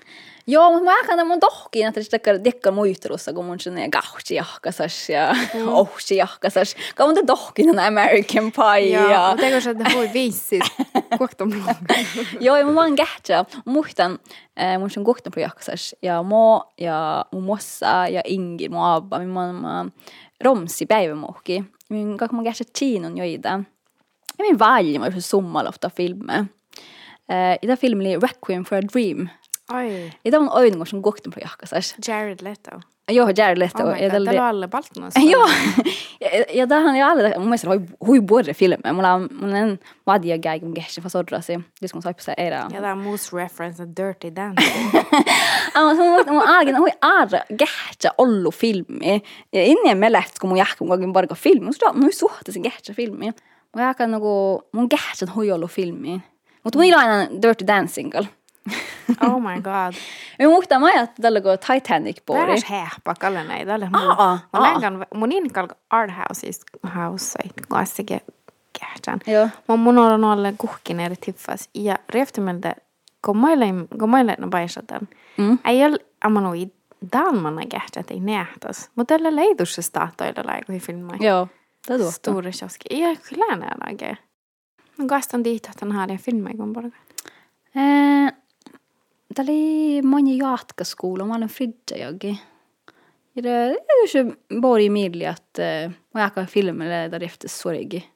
Joo, 0.47 0.71
mutta 0.71 0.85
mä 0.85 0.97
ajan 1.13 1.27
mun 1.27 1.41
tohkiin, 1.41 1.87
että 1.87 2.03
sitä 2.03 2.19
dekkan 2.45 2.75
muistelussa, 2.75 3.33
kun 3.33 3.45
mun 3.45 3.61
sinne 3.61 3.89
gauchi 3.89 4.35
jahkasas 4.35 5.09
ja 5.09 5.37
mm. 5.55 5.69
ohsi 5.69 6.17
jahkasas. 6.17 6.77
Kun 6.97 7.07
mun 7.07 7.27
tohkiin 7.27 7.71
on 7.71 7.79
American 7.79 8.53
Pie. 8.53 8.91
Joo, 8.91 9.11
ja... 9.11 9.29
mutta 9.29 9.47
eikö 9.47 9.61
se, 9.61 9.71
että 9.71 9.85
voi 9.95 10.11
viisi 10.13 10.61
Joo, 12.41 12.57
ja 12.57 12.67
mä 12.67 12.75
vaan 12.75 12.97
kähtsä. 12.97 13.45
Muistan, 13.65 14.19
äh, 14.61 14.79
mun 14.79 14.91
sen 14.91 15.05
kuhtum 15.05 15.33
jahkasas. 15.37 15.97
Ja 16.03 16.23
mo 16.23 16.73
ja 16.81 17.25
mun 17.33 17.43
mossa 17.43 18.09
ja 18.09 18.21
Ingi, 18.25 18.69
mun 18.69 18.85
abba, 18.85 19.19
min 19.19 19.29
mamma 19.29 19.87
romsi 20.45 20.87
päivämuhki. 20.87 21.65
Min 21.91 22.17
kak 22.17 22.33
mä 22.33 22.43
kähtsä 22.43 22.65
Chinon 22.79 23.19
joita. 23.19 23.61
Ja 24.39 24.45
min 24.45 24.59
valj, 24.59 24.99
mä 24.99 25.11
summalla 25.19 25.69
ofta 25.69 25.91
filmer. 25.91 26.45
Äh, 27.31 27.59
I 27.63 27.67
den 27.67 27.79
filmen 27.79 28.07
är 28.07 28.21
Requiem 28.21 28.65
for 28.65 28.79
a 28.79 28.83
Dream. 28.93 29.29
Oi. 29.75 30.13
Ja 30.25 30.31
tämä 30.31 30.51
on 30.51 30.53
ainoa, 30.53 30.85
kun 30.91 31.03
kohtin 31.03 31.33
på 31.33 31.41
jahkasas. 31.41 31.95
Jared 32.09 32.39
Leto. 32.43 32.81
Joo, 33.11 33.29
Jared 33.37 33.59
Leto. 33.59 33.83
Oh 33.83 33.95
my 33.95 34.09
god, 34.11 34.29
on 34.29 34.45
alle 34.45 34.69
Baltonas. 34.69 35.15
Joo, 35.33 35.49
ja, 36.21 36.45
ja 36.53 36.67
tämähän 36.67 36.95
on 36.97 37.03
alle, 37.03 37.35
mun 37.37 37.45
mielestä 37.45 37.69
hui, 37.69 37.81
hui 38.07 38.21
borre 38.21 38.55
filme. 38.55 38.93
Mulla 38.93 39.13
on, 39.13 39.29
mulla 39.41 39.59
on 39.59 39.79
vadia 40.07 40.39
gäg 40.39 40.63
mun 40.63 40.75
kehsi 40.75 41.01
fa 41.01 41.09
sodrasi. 41.09 41.61
Just 41.83 41.93
kun 41.93 42.03
saipsa 42.03 42.33
era. 42.37 42.57
Ja 42.57 42.81
tämä 42.81 42.93
on 42.93 42.99
muus 42.99 43.33
reference 43.33 43.83
a 43.83 43.87
Dirty 43.87 44.37
Dancing. 44.37 44.91
Amma 45.75 45.95
se 45.95 46.31
mun 46.31 46.49
aagen 46.49 46.79
hui 46.79 46.91
aara 47.03 47.41
gähtsä 47.59 48.11
ollu 48.19 48.51
filmi. 48.51 49.23
Ja 49.53 49.63
inni 49.63 49.95
me 49.95 50.13
läht, 50.13 50.39
kun 50.41 50.51
mun 50.51 50.59
jahka 50.59 50.85
mun 50.85 50.99
kagin 50.99 51.13
barga 51.13 51.35
filmi. 51.35 51.65
Mun 51.65 51.73
suhta, 51.73 52.19
suhtasin 52.19 52.63
gähtsä 52.63 52.93
filmi. 52.95 53.17
Mun 53.17 53.27
jahka 53.27 53.56
وياك 53.77 54.03
mun 54.03 54.63
منقحشن 54.75 55.29
هو 55.29 55.43
يولو 55.43 55.67
mut 55.67 56.21
وتمي 56.65 56.91
له 56.91 57.27
dirty 57.27 57.63
dancing 57.63 57.65
دانسينجل 57.65 58.27
oh 59.21 59.41
my 59.41 59.61
god. 59.61 59.95
Ja 60.39 60.49
muhta 60.49 60.79
majat 60.79 61.11
tällä 61.21 61.41
Titanic 61.67 62.17
puoli. 62.27 62.41
Täräs 62.41 62.71
hehpa 62.71 63.15
kallanei 63.15 63.67
tällä 63.67 63.87
mun. 63.87 64.11
Aa, 64.11 64.39
aa. 64.53 64.63
Lengan 64.63 65.07
mun 65.15 65.33
in 65.33 65.53
kalk 65.53 65.73
art 65.91 66.11
is 66.43 66.61
house 66.95 67.39
kassike 67.69 68.21
kähtän. 68.81 69.21
Joo. 69.27 69.49
Mun 69.69 69.81
mun 69.81 69.99
on 69.99 70.25
alle 70.25 70.55
kuhkin 70.59 71.01
eri 71.01 71.17
tiffas 71.17 71.71
ja 71.75 71.97
reftimeltä 72.15 72.75
kun 73.25 73.37
maille 73.37 73.67
kun 73.99 74.11
mä 74.11 74.17
olin 74.17 74.51
paisatan. 74.51 75.09
Mm. 75.37 75.59
Ei 75.65 75.85
ole 75.85 75.99
amanoi 76.25 76.71
Dalmanna 77.13 77.63
kähtät 77.67 78.11
ei 78.11 78.21
nähtäs. 78.21 78.91
Mutta 78.97 79.15
tällä 79.15 79.37
leidussa 79.37 79.83
tahtoilla 79.93 80.43
laikui 80.47 80.79
filmai. 80.79 81.17
Joo. 81.21 81.49
Det 81.89 81.99
tuosta. 81.99 82.31
Stora 82.31 82.51
kioski. 82.51 83.01
Ja 83.01 83.17
kyllä 83.29 83.57
näin 83.57 84.19
Mä 84.99 85.07
kastan 85.07 85.43
tiihtohtan 85.43 85.93
haalia 85.93 86.19
filmai 86.19 86.55
kun 86.55 86.73
porka. 86.73 86.97
Eh, 87.75 88.33
Tämä 89.35 89.45
oli 89.49 90.03
moni 90.03 90.39
jatkaskoulu, 90.39 91.27
mä 91.27 91.35
olen 91.35 91.49
fridjajakin. 91.49 92.39
Ja 93.37 93.43
det 93.43 93.51
är 93.51 94.17
ju 94.17 94.37
bara 94.61 94.81
i 94.83 94.91
midli 94.91 95.27
att 95.27 95.59
uh, 95.59 95.93
mä 96.15 96.21
jääkään 96.21 96.47
filmille 96.47 97.09
därefter 97.09 97.49
sorgi. 97.49 98.11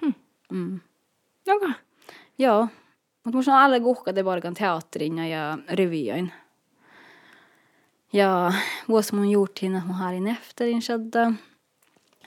Hmm. 0.00 0.14
Mm. 0.50 0.80
Joka. 1.46 1.72
Joo, 2.38 2.68
mutta 3.24 3.36
musta 3.36 3.52
on 3.52 3.58
alle 3.58 3.80
kuhkat 3.80 4.16
barkan 4.24 4.54
teatterin 4.54 5.18
ja 5.18 5.58
revyin. 5.68 6.32
Ja 8.12 8.52
vuosi 8.88 9.14
mun 9.14 9.30
juurtiin, 9.30 9.74
että 9.74 9.88
mä 9.88 9.94
harin 9.94 10.26
efterin 10.26 10.82
shadda. 10.82 11.20
Ja 11.20 11.30
det 11.30 11.53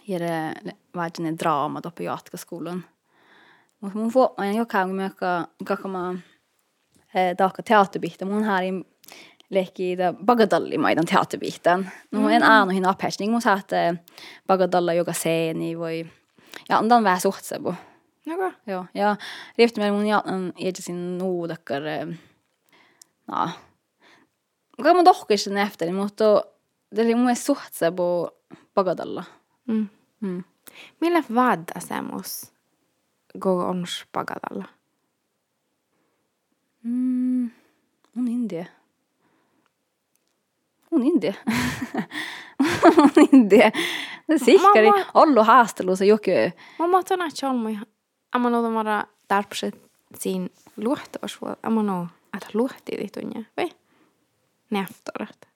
hiere 0.08 0.54
vaatine 0.96 1.34
draama 1.40 1.84
dopo 1.84 2.04
jatkoskulun. 2.04 2.84
Mutta 3.82 4.00
mun 4.00 4.14
vuo 4.14 4.34
on 4.38 4.56
joka 4.56 4.86
kun 4.86 4.96
myökkä 4.96 5.48
kakama 5.66 6.16
tahka 7.38 7.64
teatterpihta. 7.64 8.26
Mun 8.26 8.44
härin 8.44 8.86
lehki 9.50 9.98
da 9.98 10.14
bagatellimaidan 10.14 11.06
teatterpihtan. 11.06 11.92
No 12.12 12.20
mun 12.20 12.32
en 12.32 12.44
aano 12.44 12.72
hin 12.72 12.88
apesning 12.88 13.32
mun 13.32 13.42
saatte 13.42 13.96
bagatalla 14.48 14.94
joka 14.94 15.14
seeni 15.14 15.78
voi 15.80 16.06
ja 16.70 16.78
andan 16.78 17.04
vähän 17.04 17.22
suhtsebu. 17.22 17.76
Okei. 18.34 18.52
Joo, 18.68 18.86
ja 18.94 19.16
riippuu 19.58 19.82
meidän 19.82 19.96
mun 19.96 20.08
jalkan 20.08 20.54
eetsin 20.58 21.18
nuudakkar. 21.18 21.84
No. 23.28 23.50
Kamma 24.84 25.06
dohkisen 25.06 25.58
efter, 25.58 25.92
mutta 25.94 26.44
det 26.96 27.12
är 27.12 27.16
mun 27.16 27.36
suhtsebu 27.36 28.30
bagadalla. 28.76 29.24
Mm. 29.68 29.90
Mm. 30.22 30.44
Millä 31.02 31.24
vaatteasemus 31.36 32.54
go 33.40 33.60
on 33.60 33.88
spagatalla? 33.88 34.66
Mm, 36.84 37.52
mun 38.14 38.28
india. 38.28 38.66
On 40.92 41.04
india. 41.04 41.34
On 42.98 43.28
india. 43.34 43.72
Sihkari 44.46 44.92
ollu 45.14 45.44
haastelussa 45.44 46.06
joku. 46.06 46.32
Mä 46.80 46.88
mahtan 46.88 47.20
nähdä 47.20 47.50
olmui. 47.50 47.78
Amma 48.32 48.50
noita 48.50 48.70
mara 48.70 49.04
tarpeet 49.28 49.92
siinä 50.16 50.48
luohtoa. 50.78 51.56
Amma 51.64 51.84
noo, 51.84 52.08
että 52.34 52.50
luohtii 52.54 53.08
tunne. 53.14 53.46
Vai? 53.58 53.70
Nähtorat. 54.70 55.48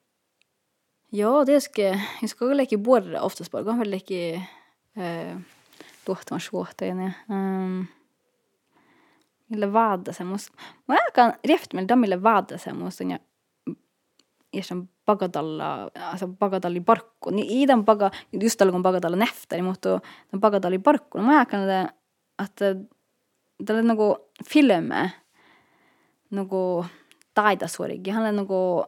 Ja, 1.14 1.44
det 1.44 1.60
ska, 1.60 1.82
jag 2.20 2.30
ska 2.30 2.44
leka 2.44 2.76
båda 2.76 3.22
oftast 3.22 3.50
bara. 3.52 3.62
Jag 3.62 3.72
har 3.72 3.84
leka 3.84 4.14
eh, 4.94 5.38
låtar 6.06 6.34
man 6.34 6.40
sjåta 6.40 6.84
igen. 6.84 7.12
Um, 7.28 7.86
eller 9.50 9.66
vadda 9.66 10.12
sen 10.12 10.26
måste. 10.26 10.52
Men 10.86 10.98
jag 11.06 11.14
kan 11.14 11.32
rätt 11.42 11.72
med 11.72 11.86
dem 11.86 12.04
eller 12.04 12.16
vadda 12.16 12.58
sen 12.58 12.78
måste 12.78 13.04
jag 13.04 13.18
ersen 14.52 14.88
bagadalla, 15.06 15.90
alltså 15.94 16.26
bagadalli 16.26 16.80
barkku. 16.80 17.30
Ni 17.30 17.62
i 17.62 17.66
den 17.66 17.84
baga, 17.84 18.10
just 18.30 18.62
alla 18.62 18.72
kun 18.72 18.82
bagadalla 18.82 19.16
näfter, 19.16 19.62
mutta 19.62 20.00
den 20.30 20.40
bagadalli 20.40 20.78
barkku. 20.78 21.18
Mä 21.18 21.38
ajakan, 21.38 21.60
että, 21.60 21.92
että 22.42 22.76
tällä 23.66 23.80
on 23.80 23.86
nagu 23.86 24.16
filme, 24.44 25.10
nagu 26.30 26.86
taidasuorigi, 27.34 28.10
hän 28.10 28.26
on 28.26 28.36
nagu 28.36 28.84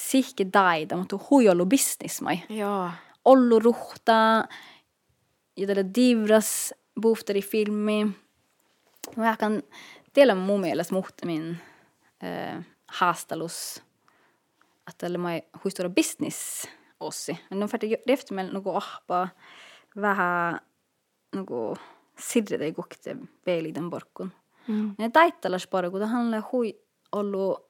sihki 0.00 0.44
taida, 0.44 0.96
mutta 0.96 1.18
huijollu 1.30 1.66
business 1.66 2.20
mai. 2.20 2.38
Joo. 2.48 2.90
Ollu 3.24 3.58
ruhta, 3.58 4.48
ja 5.56 5.66
tällä 5.66 5.84
divras 5.94 6.74
bufteri 7.00 7.42
filmi. 7.42 8.06
Mä 9.16 9.36
kan 9.36 9.62
dela 10.14 10.34
mun 10.34 10.60
mielestä 10.60 10.94
muhtamin 10.94 11.58
äh, 12.24 12.66
haastalus 12.88 13.82
että 14.88 15.06
oli 15.06 15.18
mai 15.18 15.42
huistora 15.64 15.88
business 15.88 16.68
ossi. 17.00 17.38
No 17.50 17.68
färdig 17.68 17.94
efter 18.06 18.34
med 18.34 18.52
något 18.52 18.76
ahpa 18.76 19.28
vähän 19.96 20.60
något 21.32 21.78
sidre 22.18 22.64
ei 22.64 22.72
kokte 22.72 23.16
veeliden 23.46 23.90
borkun. 23.90 24.32
Mm. 24.66 24.94
Ja 24.98 25.10
taittalas 25.10 25.70
bara 25.70 25.90
kun 25.90 26.08
han 26.08 26.28
oli 26.28 26.42
hui 26.52 26.74
ollut 27.12 27.65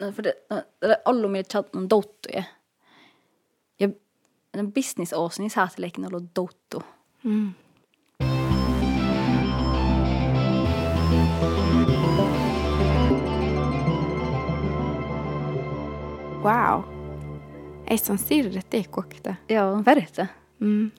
för 0.00 0.22
det 0.22 0.34
det 0.80 0.86
är 0.86 1.08
ollut 1.08 1.30
med 1.30 1.52
chat 1.52 1.74
någon 1.74 1.88
dottoja. 1.88 2.44
Ja 3.76 3.88
en 4.52 4.70
business 4.70 5.12
åsen 5.12 5.46
i 5.46 5.50
saateleken 5.50 6.04
ollut 6.04 6.34
dotto. 6.34 6.82
Mm. 7.22 7.54
Wow. 16.42 16.84
Ei 17.86 17.98
se 17.98 18.12
on 18.12 18.18
sirret 18.18 18.74
kokta. 18.90 19.34
Ja, 19.48 19.82
verta. 19.86 20.26
Mm. 20.58 20.90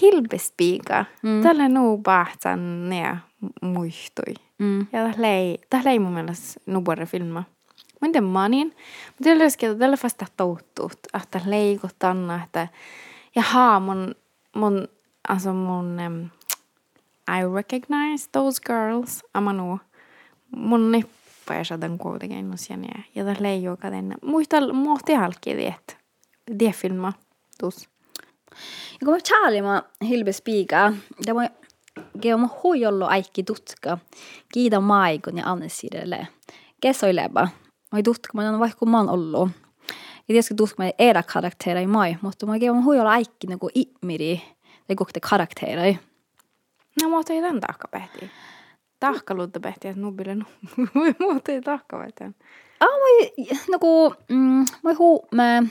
Hilbespiiga. 0.00 1.04
Mm. 1.22 1.42
Tällä 1.42 1.68
nuu 1.68 1.98
bahtsan 1.98 2.88
nea 2.88 3.16
muistui. 3.62 4.34
Mm. 4.58 4.86
Ja 4.92 5.12
tällä 5.12 5.28
ei, 5.28 5.58
tällä 5.70 5.90
ei 5.90 5.98
mun 5.98 6.12
mielestä. 6.12 6.60
Mä 8.06 8.08
en 8.08 8.12
tiedä 8.12 8.26
manin, 8.26 8.76
mutta 9.06 9.44
hetkellä 9.44 9.78
tällä 9.78 9.96
vasta 10.02 10.26
touttuut, 10.36 10.98
että 11.22 11.40
leikot 11.46 12.04
anna, 12.04 12.44
että 12.44 12.68
jaha, 13.36 13.80
mun, 13.80 14.14
mun, 14.54 14.88
alltså 15.28 15.52
mun, 15.52 15.98
um, 16.06 16.30
I 17.28 17.42
recognize 17.54 18.28
those 18.32 18.60
girls, 18.66 19.24
ama 19.34 19.52
nu, 19.52 19.80
mun 20.56 20.92
nippa 20.92 21.54
ja 21.54 21.64
sadan 21.64 21.98
kuitenkin 21.98 22.50
no 22.50 22.56
sen 22.56 22.84
ja, 22.84 23.02
ja 23.14 23.24
tällä 23.24 23.48
ei 23.48 23.62
joka 23.62 23.90
tänne. 23.90 24.14
Muista, 24.22 24.72
muhti 24.72 25.14
halki 25.14 25.56
diet, 25.56 25.96
die 26.58 26.72
filma, 26.72 27.12
tus. 27.60 27.88
Ja 28.92 29.04
kun 29.04 29.14
mä 29.14 29.20
tjaalima 29.20 29.82
Hilbe 30.08 30.32
Spiga, 30.32 30.92
det 31.26 31.34
var 31.34 31.48
Geom 32.20 32.48
huijollo 32.62 33.06
aikki 33.06 33.42
tutka, 33.42 33.98
kiida 34.52 34.80
maikon 34.80 35.38
ja 35.38 35.46
anne 35.46 35.68
sidelle. 35.68 36.28
Kesoileba, 36.80 37.48
Mä 37.92 38.02
tutkamainen 38.02 38.54
on 38.54 38.60
vaikka 38.60 38.86
mä 38.86 38.96
oon 38.96 39.08
ollut. 39.08 39.50
Ja 40.28 40.32
tietysti 40.32 40.54
tutkimaan 40.54 40.92
era 40.98 41.22
karaktereja 41.22 41.88
mai, 41.88 42.16
mutta 42.22 42.46
mä 42.46 42.52
oon 42.52 42.84
huijolla 42.84 43.12
äikki 43.12 43.46
niinku 43.46 43.70
ihmiri, 43.74 44.42
tai 44.86 44.96
kohti 44.96 45.20
karakteri. 45.20 45.98
No 47.02 47.08
mä 47.08 47.18
otin 47.18 47.42
tämän 47.42 47.60
tahkapehtiin. 47.60 48.30
Tahkaluutta 49.00 49.60
pehtiä, 49.60 49.90
että 49.90 50.00
nubille 50.00 50.34
nu. 50.34 50.44
mä 51.20 51.36
otin 51.36 51.64
tahkapehtiä. 51.64 52.32
Ah, 52.80 52.88
mä 52.88 53.26
niinku, 53.68 54.14
mm, 54.28 54.64
mä 54.82 54.94
huumme, 54.98 55.62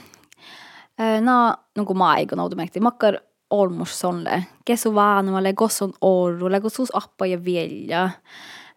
na 1.20 1.58
niinku 1.76 1.92
no 1.92 1.98
maikon 1.98 2.40
automaattisesti. 2.40 2.80
Makkar 2.80 3.18
olmus 3.50 4.00
sonle. 4.00 4.44
Kesu 4.64 4.94
vaanomalle, 4.94 5.52
kosson 5.52 5.92
orru, 6.00 6.50
lekus 6.50 6.96
appa 6.96 7.26
ja 7.26 7.44
vielä. 7.44 8.10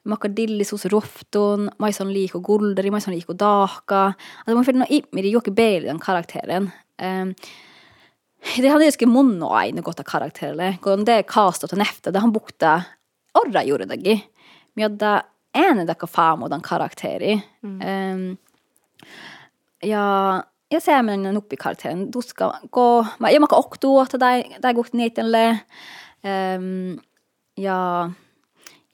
Makka 0.03 0.29
dilli 0.35 0.63
sus 0.63 0.85
roftun, 0.85 1.69
mais 1.79 1.99
on 2.01 2.13
liiku 2.13 2.39
gulderi, 2.41 2.91
mais 2.91 3.07
on 3.07 3.13
liiku 3.13 3.33
daaka. 3.37 4.13
Alltså 4.45 4.55
man 4.55 4.65
finner 4.65 4.87
immiri 4.89 5.31
joki 5.31 5.51
beili 5.51 5.87
den 5.87 5.99
karakteren. 5.99 6.71
Um, 7.01 7.33
det 8.57 8.69
hade 8.69 8.85
just 8.85 9.01
mun 9.01 9.43
och 9.43 9.57
aina 9.57 9.81
gotta 9.81 10.03
karakterille, 10.03 10.77
kun 10.81 11.05
det 11.05 11.23
kastot 11.27 11.73
on 11.73 11.81
efter, 11.81 12.11
det 12.11 12.19
han 12.19 12.31
bukta 12.31 12.83
orra 13.33 13.63
juridagi. 13.63 14.23
Miodda 14.75 15.23
ene 15.53 15.85
daka 15.85 16.07
faamo 16.07 16.47
den 16.47 16.61
karakteri. 16.61 17.41
Um, 17.63 18.37
ja 19.81 20.43
ja 20.69 20.79
ser 20.79 21.01
med 21.01 21.19
den 21.19 21.37
uppi 21.37 21.55
karaktären. 21.55 22.11
Du 22.11 22.21
ska 22.21 22.53
gå, 22.69 23.07
jag 23.19 23.41
makar 23.41 23.57
också 23.57 23.79
då 23.81 24.01
att 24.01 24.11
där 24.11 24.43
där 24.61 24.73
går 24.73 25.09
till 25.09 25.31
le. 25.31 25.57
Ehm 26.21 26.99
ja 27.55 28.11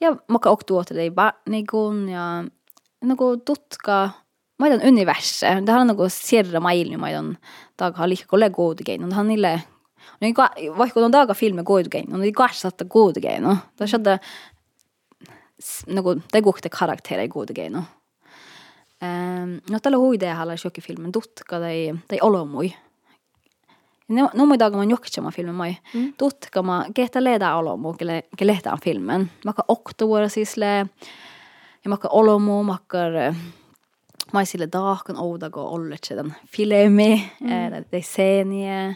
ja 0.00 0.12
mä 0.12 0.38
ok 0.44 0.64
tuota 0.66 0.94
ei 1.00 1.10
ba 1.10 1.32
nigun 1.48 2.08
ja 2.08 2.44
nagu 3.04 3.36
tutka 3.36 4.10
ma 4.58 4.66
ei 4.66 4.78
tea 4.78 4.88
universse 4.88 5.54
ta 5.66 5.80
on 5.80 5.92
nagu 5.92 6.08
sierra 6.12 6.60
maailma 6.60 6.90
niin 6.90 7.00
ma 7.00 7.10
ei 7.10 7.16
tea 7.16 7.56
taga 7.76 8.08
liikaa 8.08 8.30
kolle 8.30 8.50
koodi 8.50 8.84
käinud 8.84 9.08
no, 9.08 9.14
ta 9.14 9.20
on 9.20 9.28
niille 9.28 9.52
no 10.20 10.28
iga 10.28 10.48
vaikka 10.78 11.04
on 11.04 11.14
taga 11.14 11.34
filmi 11.34 11.64
koodi 11.64 11.92
käinud 11.92 12.16
no 12.16 12.24
iga 12.24 12.48
aasta 12.48 12.88
koodi 12.88 13.20
no. 13.20 13.28
käinud 13.28 13.62
ta 13.76 13.90
saada 13.90 14.18
nagu 15.88 16.16
teguhte 16.32 16.72
karaktereja 16.72 17.32
koodi 17.32 17.56
käinud 17.56 17.80
no. 17.80 17.84
ähm, 19.02 19.58
no. 19.70 19.80
Tällä 19.80 19.98
huidea 19.98 20.34
halas 20.34 20.64
jokin 20.64 20.84
filmin 20.84 21.12
tutka 21.12 21.60
tai, 21.60 21.94
tai 22.08 22.18
olomui 22.22 22.72
noen 24.08 24.58
dager 24.58 24.78
man 24.78 24.90
jo 24.90 24.96
ikke 24.96 25.10
kommer 25.14 25.34
filmen 25.34 25.54
mai. 25.54 25.76
Mm. 25.94 26.12
Tuot, 26.18 26.48
kun 26.54 26.66
mä, 26.66 26.84
ketä 26.94 27.24
lehdä 27.24 27.54
olomu, 27.56 27.92
kelle, 27.92 28.22
kelle 28.36 28.58
filmen. 28.84 29.30
Vaikka 29.44 29.64
oktovuoro 29.68 30.28
sisle, 30.28 30.86
ja 31.84 31.90
vaikka 31.90 32.08
olomu, 32.08 32.66
vaikka 32.66 32.98
mä 34.32 34.44
sille 34.44 34.68
daakon 34.72 35.18
oudago 35.18 35.64
ollet 35.68 36.04
sen 36.04 36.34
filmi, 36.48 37.30
mm. 37.40 37.52
äh, 37.52 37.84
tai 37.90 38.02
seniä, 38.02 38.94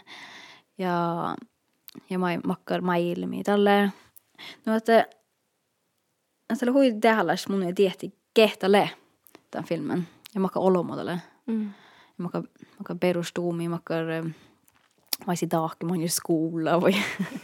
ja, 0.79 1.35
ja 2.11 2.19
mä 2.19 2.27
vaikka 2.49 2.81
mä 2.81 2.97
ilmi 2.97 3.43
tälle. 3.43 3.93
No, 4.67 4.77
että 4.77 5.07
Sillä 6.55 6.73
hui 6.73 6.93
tehallas 7.01 7.49
mun 7.49 7.63
ei 7.63 7.73
tiehti 7.73 8.15
kehtäle 8.35 8.91
tämän 9.51 9.69
filmen. 9.69 10.09
Ja 10.35 10.41
maka 10.41 10.61
olomu 10.61 10.97
tälle. 10.97 11.19
Mm. 11.47 11.65
Ja 11.65 12.23
maka, 12.23 12.43
maka 12.79 12.95
perustuumi, 12.95 13.69
maka 13.69 13.95
vad 15.25 15.43
är 15.43 15.47
dag, 15.47 15.73
man 15.81 16.01
gör 16.01 16.09
skola 16.09 16.77
och 16.77 16.91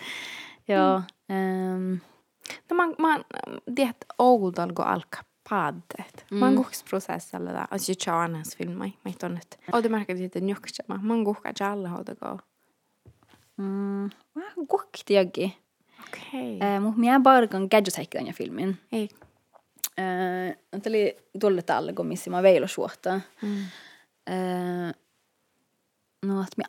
ja. 0.65 1.03
Mm. 1.29 2.01
Um, 2.71 2.77
man, 2.77 2.95
man, 2.99 3.25
det 3.65 3.85
att 3.85 4.05
old 4.19 4.59
algo 4.59 4.83
alkapadet 4.83 6.25
Mm. 6.31 6.41
Man 6.41 6.57
går 6.57 6.85
process 6.91 7.35
eller 7.35 7.53
där. 7.53 7.67
Alltså 7.71 7.91
jag 7.91 7.99
tror 7.99 8.15
annars 8.15 8.55
film 8.55 8.79
mig, 8.79 8.99
mig 9.03 9.15
tonnet. 9.15 9.59
Och 9.73 9.83
det 9.83 9.89
märker 9.89 10.15
det 10.15 10.21
inte 10.21 10.41
man. 10.87 11.07
Man 11.07 11.25
går 11.25 11.53
till 11.55 11.67
alla 11.67 11.89
hur 11.89 12.05
det 12.05 12.15
går. 12.21 12.41
Mm. 13.59 14.11
Ah, 14.35 14.41
vad 14.57 14.67
gokte 14.67 15.15
jag 15.15 15.27
okej 15.27 15.59
Okay. 16.09 16.59
Eh, 16.59 16.61
men 16.61 16.77
Äh, 16.77 16.81
Mutta 16.81 17.01
minä 17.01 17.21
parkan 17.21 17.69
gadgetäikkiä 17.69 18.33
filmin. 18.33 18.77
Ei. 18.93 19.09
Ehm, 19.99 20.51
äh, 20.75 20.81
Tämä 20.83 20.91
oli 20.91 21.17
tuolle 21.41 21.63
talle, 21.63 21.93
kun 21.93 22.07
missä 22.07 22.31
mä 22.31 22.43
veilo 22.43 22.67
suohtaa. 22.67 23.21
Mm 23.43 23.65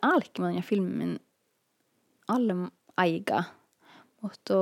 alkimman 0.02 0.54
ja 0.54 0.62
filmin 0.62 1.20
alle 2.28 2.54
aika. 2.96 3.44
Mutta 4.22 4.54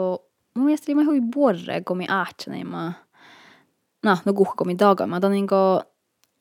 mun 0.55 0.65
mielestä 0.65 0.95
mä 0.95 1.05
hui 1.05 1.21
vuorre, 1.35 1.81
kun 1.81 1.97
mä 1.97 2.21
ahtsin, 2.21 2.53
niin 2.53 2.67
mä... 2.67 2.93
No, 4.03 4.19
no 4.25 4.33
kuhka, 4.33 4.55
kun 4.57 4.67
mä 4.67 4.79
dagan, 4.79 5.11
mutta 5.11 5.29
niin 5.29 5.47
kuin... 5.47 5.81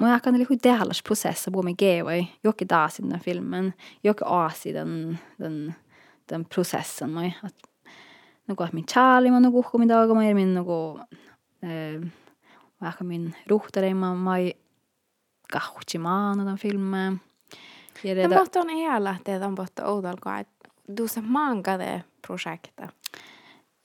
Mä 0.02 0.16
ehkä 0.16 0.30
oli 0.30 0.44
hui 0.44 0.58
tehdas 0.58 1.04
prosessa, 1.04 1.52
kun 1.52 1.66
mä 1.66 1.72
kevoi. 1.78 2.28
Jokin 2.44 2.68
taas 2.68 2.98
den 3.12 3.20
filmen, 3.20 3.74
jokin 4.04 4.28
aasi 4.28 4.74
den, 4.74 5.20
den, 5.40 5.76
den 6.30 6.46
processen. 6.46 7.10
Mä, 7.10 7.32
att, 7.44 7.56
no 8.48 8.56
kun 8.56 8.68
mä 8.72 8.80
tjäli, 8.94 9.32
mä 9.32 9.40
no 9.40 9.52
kuhka, 9.52 9.78
mä 9.78 9.88
dagan, 9.88 10.18
mä 10.18 10.34
min 10.34 10.54
no 10.54 10.66
Mä 12.82 12.88
ehkä 12.88 13.04
min 13.04 13.36
ruhtareimman, 13.48 14.18
mä 14.18 14.36
kahtsimaan 15.52 16.46
den 16.46 16.58
filmen. 16.58 17.22
Ja 18.04 18.16
det 18.16 18.28
mutta 18.28 18.60
on 18.60 18.68
että 19.20 19.48
on 19.48 19.56
botta 19.56 19.86
oudal 19.92 20.16
go. 20.22 20.30
Du 20.98 21.08
se 21.08 21.22
manga 21.22 21.78
det 21.78 22.02
projektet. 22.28 22.90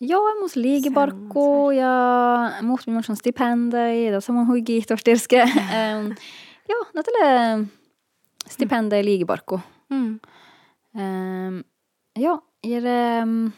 Joo, 0.01 0.41
mus 0.41 0.57
liigibarkku 0.57 1.71
ja 1.71 2.53
muut 2.63 2.87
minun 2.87 3.03
on 3.11 3.17
stipendei, 3.17 4.05
ja 4.07 4.21
samoin 4.21 4.47
hui 4.47 4.63
kiihtoistirske. 4.63 5.43
um, 5.43 6.15
joo, 6.71 6.85
no 6.95 7.03
tälle 7.03 7.67
stipendei 8.49 9.05
liigibarkku. 9.05 9.61
Mm. 9.91 10.21
Um, 10.95 11.65
joo, 12.19 12.41
ja. 12.65 13.23
Um, 13.23 13.53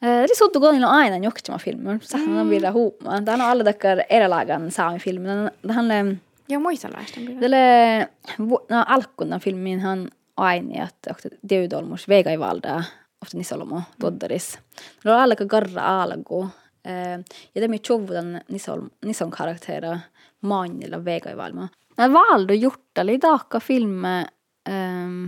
det 0.00 0.06
är 0.06 0.36
så 0.36 0.44
att 0.46 0.52
gå 0.62 0.72
in 0.72 0.84
och 0.84 0.94
aina 0.94 1.18
jokkima 1.18 1.58
filmer. 1.58 1.98
Så 2.02 2.16
han 2.16 2.28
Mm. 2.28 2.48
vill 2.48 2.64
ha 2.64 2.72
homa. 2.72 3.20
Det 3.20 3.30
handlar 3.30 3.46
alla 3.50 3.64
dagar 3.64 4.04
eralagan 4.08 4.70
saami 4.70 4.98
filmen. 4.98 5.50
Det 5.62 5.72
handlar 5.72 6.16
Ja 6.48 6.58
muistellaista 6.58 7.20
vielä. 7.20 7.40
Tälle 7.40 8.08
no, 8.38 8.84
alkun 8.86 9.26
tämän 9.26 9.40
filmin 9.40 9.80
hän 9.80 10.08
aini, 10.36 10.80
että 10.80 11.10
onko 11.10 11.36
deudolmus 11.48 12.08
vega 12.08 12.30
i 12.30 12.38
valda 12.38 12.82
ofta 13.22 13.36
nisolomo 13.36 13.82
doddaris. 14.00 14.58
No 15.04 15.12
alla 15.12 15.36
ka 15.36 15.44
garra 15.44 16.02
algu. 16.02 16.50
Eh, 16.84 17.24
ja 17.54 17.60
det 17.60 17.68
med 17.68 17.78
chovudan 17.78 18.40
nisol 18.48 18.80
nison 19.04 19.30
karaktera 19.30 19.98
manilla 20.40 21.04
vega 21.04 21.30
i 21.30 21.36
valma. 21.36 21.68
Mä 21.98 22.12
valdo 22.12 22.52
juttali 22.52 23.20
daakka 23.20 23.60
filme 23.60 24.26
ehm 24.66 25.26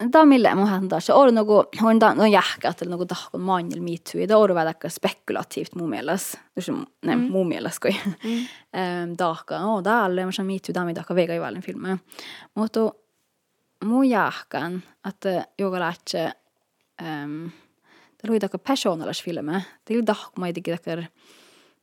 da 0.00 0.24
mille 0.24 0.54
mu 0.54 0.64
hända 0.66 1.00
se 1.00 1.12
or 1.12 1.30
nagu 1.32 1.64
on 1.82 1.98
da 2.00 2.14
no 2.14 2.24
jähkat 2.24 2.82
eller 2.82 2.96
nagu 2.96 3.06
tahkon 3.06 3.42
manjel 3.44 3.82
mitu 3.84 4.26
da 4.28 4.38
or 4.38 4.54
väga 4.56 4.88
spekulativt 4.88 5.74
mu 5.74 5.86
meeles 5.86 6.36
ne 6.56 7.16
mm. 7.16 7.26
mu 7.30 7.44
meeles 7.44 7.78
kui 7.78 7.92
mm. 7.92 8.46
um, 8.72 9.16
tahka 9.16 9.60
o 9.66 9.80
da 9.84 10.04
alle. 10.04 10.24
Ma 10.24 10.44
mitu 10.44 10.72
da 10.72 10.84
mi 10.84 10.94
tahka 10.94 11.14
vega 11.14 11.34
i 11.34 11.40
valen 11.40 11.62
filme 11.62 11.98
mutta 12.54 12.92
mu 13.84 14.02
jähkan 14.02 14.82
että 15.08 15.46
joka 15.58 15.80
lähtee 15.80 16.32
um, 17.02 17.50
det 18.22 18.28
lui 18.28 18.40
taka 18.40 18.58
personalas 18.58 19.22
filme 19.22 19.64
det 19.86 19.94
lui 19.94 20.04
tahk 20.04 20.36
ma 20.38 20.46
ei 20.46 20.52
tegi 20.52 20.76
takar 20.76 21.06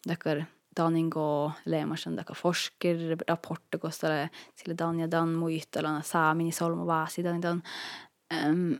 takar 0.07 0.45
daningo 0.77 1.51
leemas 1.65 2.07
on 2.07 2.15
taka 2.15 2.33
forsker 2.33 3.17
raporte 3.27 3.77
kostale 3.81 4.29
sille 4.55 4.75
dan 4.77 4.99
ja 4.99 5.07
dan 5.11 5.29
muistella 5.29 6.01
saamini 6.01 6.51
solmu 6.51 6.85
vaasi 6.85 7.23
dan 7.23 7.41
dan 7.41 7.63
ähm, 8.33 8.79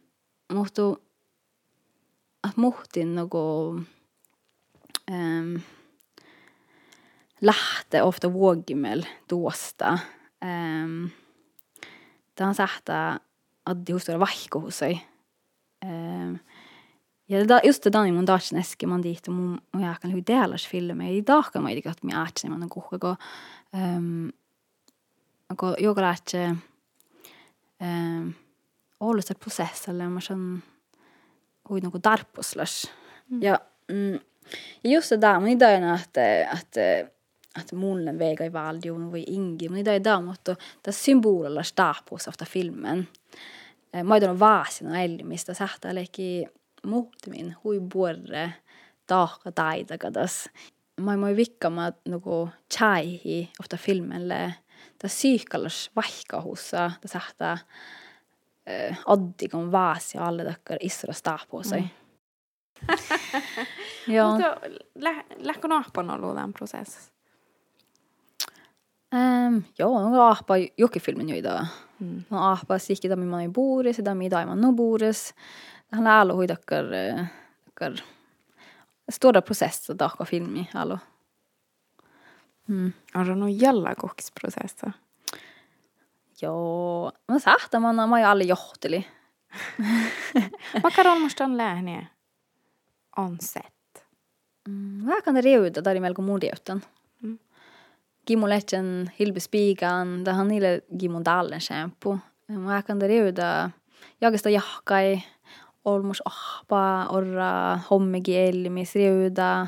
muhtuu, 0.54 0.98
ah, 2.44 2.54
muhtin 2.56 3.16
nagu 3.16 3.80
ähm, 5.12 5.56
lähtee 7.42 8.04
ofta 8.04 8.34
vuogimel 8.34 9.04
tuosta. 9.28 9.98
Ähm, 10.44 11.06
tämä 12.36 12.54
sähtää 12.54 13.20
addi 13.66 13.92
hustora 13.92 14.20
vaihko 14.20 14.62
husai. 14.62 15.00
Ähm, 15.86 16.36
ja 17.30 17.48
da, 17.48 17.60
just 17.64 17.84
det 17.84 17.94
där 17.94 18.12
mun 18.12 18.28
dagen 18.28 18.60
äske 18.60 18.88
man 18.88 19.02
dit 19.02 19.28
och 19.28 19.34
mun 19.34 19.60
och 19.74 19.82
jag 19.82 20.02
kan 20.02 20.12
hur 20.12 20.22
delas 20.22 20.66
filmer. 20.66 21.12
I 21.12 21.22
dag 21.22 21.46
kan 21.54 21.64
man 21.64 21.74
ju 21.74 21.82
gott 21.82 22.04
med 22.04 22.24
att 22.24 22.44
man 22.44 22.60
kan 22.60 22.70
koka 22.70 22.98
gå 22.98 23.16
ehm 23.72 24.32
och 25.48 25.76
jag 25.80 25.98
lärte 25.98 26.58
ehm 27.80 28.34
oluliselt 29.00 29.40
protsessile, 29.40 30.10
ma 30.10 30.22
saan 30.22 30.64
kui 31.64 31.82
nagu 31.84 32.00
tarpuslas 32.00 32.86
mm. 33.30 33.42
ja 33.42 33.60
mm, 33.92 34.20
ja 34.84 34.90
just 34.90 35.10
det 35.10 35.18
där, 35.18 35.40
man 35.40 35.50
idag 35.50 35.74
är 35.74 35.94
att, 35.94 36.18
att, 36.54 36.78
att 37.54 37.72
molnen 37.72 38.18
väger 38.18 38.46
i 38.46 38.50
valdion 38.50 39.10
och 39.10 39.18
ingi, 39.18 39.70
men 39.70 39.80
idag 39.80 39.96
är 39.96 40.00
det 40.00 40.22
mot 40.22 40.50
att 40.50 40.60
eh, 40.88 40.92
eh, 40.92 40.94
symbolerna 40.94 41.64
står 41.64 41.98
på 42.06 42.18
sig 42.18 42.32
ofta 42.32 42.46
filmen. 42.46 43.06
Eh, 43.94 44.04
Mä 44.04 44.16
oon 44.16 44.40
vaasin 44.40 44.96
elimistä 44.96 45.54
sähtää 45.54 45.96
leikki 45.96 46.48
muuttimin 46.86 47.56
huipuorre 47.64 48.54
tahka 49.08 49.52
taitakadas. 49.52 50.50
Mä 51.02 51.12
oon 51.12 51.36
vikkama 51.36 51.92
nuku 52.06 52.50
chaihi 52.74 53.52
ofta 53.60 53.78
filmelle. 53.78 54.54
Tässä 54.98 55.22
syykkallas 55.22 55.92
vaikkahussa, 55.96 56.92
tässä 57.02 57.20
sähtää 57.20 57.58
äh, 58.68 58.98
addigon 59.06 59.72
vaas 59.72 60.16
ja 60.16 60.26
alle 60.26 60.44
dere 60.44 60.78
isra 60.82 61.14
sig. 61.14 61.82
Mm. 61.82 61.90
ja. 64.14 64.38
Lähkö 65.38 65.68
naapana 65.68 66.14
ollut 66.14 66.36
tämän 66.36 66.54
prosess? 66.54 67.12
Um, 69.16 69.64
joo, 69.80 70.10
no 70.10 70.28
ahpa 70.28 70.54
jokifilmin 70.78 71.30
joita. 71.30 71.66
Mm. 72.00 72.24
No 72.30 72.52
ahpa 72.52 72.78
sikki 72.78 73.10
dami 73.10 73.26
man 73.26 73.54
buures, 73.54 73.98
dami 74.06 74.30
daiman 74.32 74.62
no 74.62 74.72
buures. 74.72 75.34
Han 75.92 76.08
är 76.08 76.12
alla 76.12 76.34
hui 76.34 76.48
dakkar, 76.48 76.86
dakkar 77.66 78.02
stora 79.12 79.42
prosesser 79.42 79.96
dakka 79.96 80.26
filmi 80.26 80.70
allo. 80.74 81.00
Mm. 82.68 82.94
On 83.16 83.26
se 83.26 83.36
no 83.36 83.48
jällä 83.48 83.96
koksprosessa? 83.96 84.92
Joo, 86.42 87.12
no 87.28 87.40
sähtä 87.40 87.80
mä 87.80 87.90
alle 88.30 88.44
johteli. 88.44 89.06
Makaronmustan 90.84 91.58
lähne 91.58 92.08
on 93.18 93.38
set. 93.42 94.08
Mm, 94.70 95.06
vähän 95.06 95.44
riuta 95.44 95.82
tari 95.82 96.00
melko 96.00 96.22
mudiutan. 96.22 96.82
Mm. 97.22 97.40
Gimu 98.28 98.50
lehtsen 98.50 99.12
hilbe 99.20 99.40
spigan, 99.40 100.26
da 100.26 100.34
han 100.34 100.48
niille 100.48 100.82
gimu 101.00 101.22
dallen 101.26 101.62
shampoo. 101.62 102.18
Mä 102.48 102.84
kan 102.84 103.02
riuda 103.02 103.70
jagasta 104.22 104.50
jahkai, 104.50 105.22
olmus 105.86 106.22
ahpa, 106.26 107.06
orra 107.10 107.80
hommegi 107.90 108.38
elmis 108.38 108.96
riuda. 108.96 109.68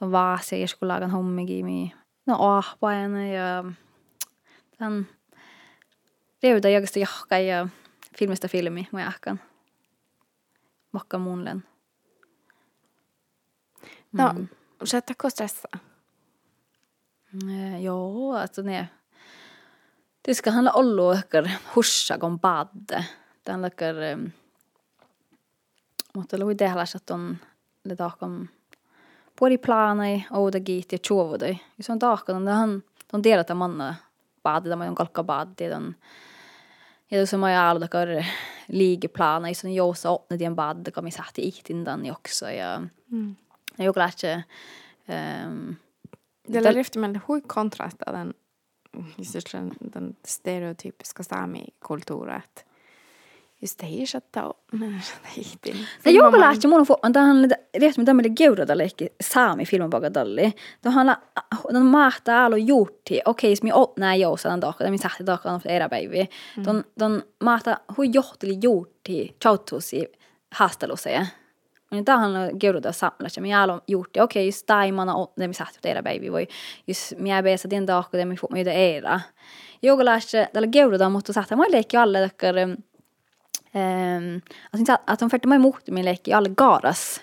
No 0.00 0.10
vaase 0.10 0.58
jeskulagan 0.58 1.10
hommegi 1.10 1.62
mi. 1.62 1.92
No 2.26 2.36
ahpa 2.56 2.92
ja 2.92 3.64
den 4.80 5.06
Reuda 6.42 6.68
jagasta 6.68 6.98
jahka 6.98 7.38
ja 7.38 7.68
filmistä 8.18 8.48
filmi 8.48 8.88
mä 8.92 9.00
jahkan. 9.00 9.40
Vaikka 10.92 11.18
muunlen. 11.18 11.64
No, 14.12 14.32
mm. 14.32 14.48
sättäkö 14.84 15.30
stressa? 15.30 15.68
Eh, 17.48 17.82
joo, 17.82 18.34
alltså 18.34 18.62
ne. 18.62 18.88
Det 20.28 20.34
ska 20.34 20.50
handla 20.50 20.72
ollu 20.72 21.10
ehkä 21.10 21.42
hussagon 21.76 22.40
badde. 22.40 23.04
Tämän 23.44 23.62
lekker 23.62 23.94
mutta 26.16 26.38
lui 26.38 26.54
tehdä, 26.54 26.82
että 26.96 27.14
on 27.14 27.36
le 27.84 27.96
tahkam 27.96 28.48
puoli 29.38 29.58
planai 29.58 30.24
ouda 30.30 30.60
giit 30.60 30.92
ja 30.92 30.98
chuovudai. 30.98 31.58
Ja 31.78 31.84
se 31.84 31.92
on 31.92 31.98
tahkan, 31.98 32.36
on 32.36 32.48
han 32.48 32.82
on 33.12 33.22
tiedä 33.22 33.54
manna 33.54 33.94
badde, 34.42 34.68
tämä 34.68 34.84
on 34.84 34.94
kalkka 34.94 35.24
badde, 35.24 35.76
on 35.76 35.94
ja 37.10 37.18
tuossa 37.18 37.38
mä 37.38 37.46
ajalla 37.46 37.80
takar 37.80 38.08
liigeplana 38.68 39.50
i 39.50 39.54
sån 39.54 39.74
jousa 39.74 40.10
åpne 40.10 40.38
de 40.38 40.44
en 40.44 40.56
bad 40.56 40.92
kan 40.94 41.04
vi 41.04 41.10
sätta 41.10 41.42
ikt 41.42 41.70
in 41.70 41.84
den 41.84 42.10
också. 42.10 42.50
Ja. 42.50 42.82
Mm. 43.12 43.36
jag 43.76 43.94
glädje 43.94 44.44
um, 45.06 45.76
det 46.46 46.58
är 46.58 46.76
efter 46.76 47.00
men 47.00 47.20
hur 47.28 47.40
kontrast 47.40 47.98
den 47.98 48.34
den, 49.82 50.16
den 53.62 53.68
stereotypiska 53.68 54.20
sami-kulturet 54.34 54.60
Justeisata 54.72 55.28
heitin. 55.36 55.76
No 56.04 56.12
joukalaahti 56.12 56.68
mun 56.68 56.86
fu 56.86 56.96
on 57.02 57.12
tähän 57.12 57.48
rehti 57.80 58.00
mitä 58.00 58.14
meille 58.14 58.34
geurata 58.36 58.78
leikki 58.78 59.12
saami 59.20 59.64
filmin 59.64 59.90
pagadalli. 59.90 60.52
Tuohan 60.82 61.16
on 61.64 61.86
mahtaa 61.86 62.44
alo 62.44 62.56
juutti. 62.56 63.20
Okei, 63.24 63.54
mi 63.62 63.72
ot 63.72 63.96
nää 63.96 64.14
jousan 64.14 64.60
doka, 64.60 64.84
det 64.84 64.90
min 64.90 64.98
sahti 64.98 65.26
doka 65.26 65.50
on 65.50 65.60
era 65.64 65.88
baby. 65.88 66.26
Ton 66.62 66.84
ton 66.98 67.22
mahtaa 67.44 67.78
hu 67.96 68.02
johteli 68.02 68.58
juutti 68.62 69.36
chautusi 69.42 70.12
haastelussa. 70.50 71.10
Niin 71.90 72.04
tähän 72.04 72.36
on 72.36 72.50
geurata 72.60 72.92
samlas. 72.92 73.38
Mi 73.40 73.54
alo 73.54 73.80
juutti. 73.88 74.20
Okei, 74.20 74.46
just 74.46 74.66
taimana 74.66 75.14
ot 75.14 75.32
det 75.36 75.48
min 75.48 75.54
sahti 75.54 75.88
era 75.88 76.02
baby 76.02 76.32
voi. 76.32 76.48
Just 76.86 77.12
mi 77.18 77.32
är 77.32 77.42
bäsa 77.42 77.70
den 77.70 77.86
det 77.86 78.24
min 78.24 78.36
fu 78.36 78.46
mi 78.52 78.64
det 78.64 78.96
era. 78.96 79.20
Joukalaahti 79.82 80.36
tällä 80.52 80.68
geurata 80.68 81.08
mutta 81.08 81.32
sahti 81.32 81.56
mä 81.56 81.64
leikki 81.70 81.96
alle 81.96 82.20
dokkar 82.20 82.54
Um, 83.70 84.40
altså, 84.72 84.96
at 85.06 85.20
han 85.22 85.30
følte 85.30 85.50
meg 85.50 85.60
imot 85.60 85.90
min 85.94 86.06
leke 86.06 86.32
i 86.32 86.36
alle 86.36 86.50
garas. 86.58 87.20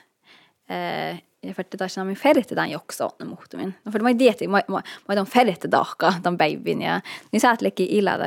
Uh, 0.71 1.19
jeg 1.43 1.55
følte 1.55 1.79
da 1.79 1.87
ikke 1.87 2.05
min 2.07 2.19
ferdig 2.19 2.45
den 2.49 2.73
joksa 2.73 3.07
åtne 3.11 3.27
mot 3.29 3.55
min. 3.59 3.73
Nå 3.83 3.93
følte 3.93 4.07
meg 4.07 4.19
det 4.19 4.33
til, 4.39 4.51
må 4.51 5.15
de 5.15 5.25
til 5.61 5.71
daka, 5.71 6.15
den 6.23 6.39
babyen, 6.39 6.83
ja. 6.83 6.97
Nå 7.31 7.39
sa 7.39 7.51
jeg 7.51 7.59
at 7.59 7.65
leke 7.67 7.87
illa 7.97 8.17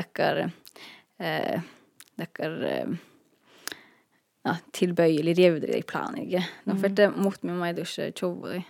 uh, 1.21 1.57
dekker, 2.21 2.57
uh, 2.61 3.75
ja, 4.47 4.57
tilbøyelig 4.77 5.37
revdre 5.41 5.81
i 5.81 5.87
planen, 5.89 6.23
ikke. 6.27 6.45
Mm. 6.65 6.81
følte 6.85 7.11
mot 7.17 7.43
min 7.45 7.61
meg 7.61 7.77
dusje 7.81 8.13
tjovri. 8.17 8.63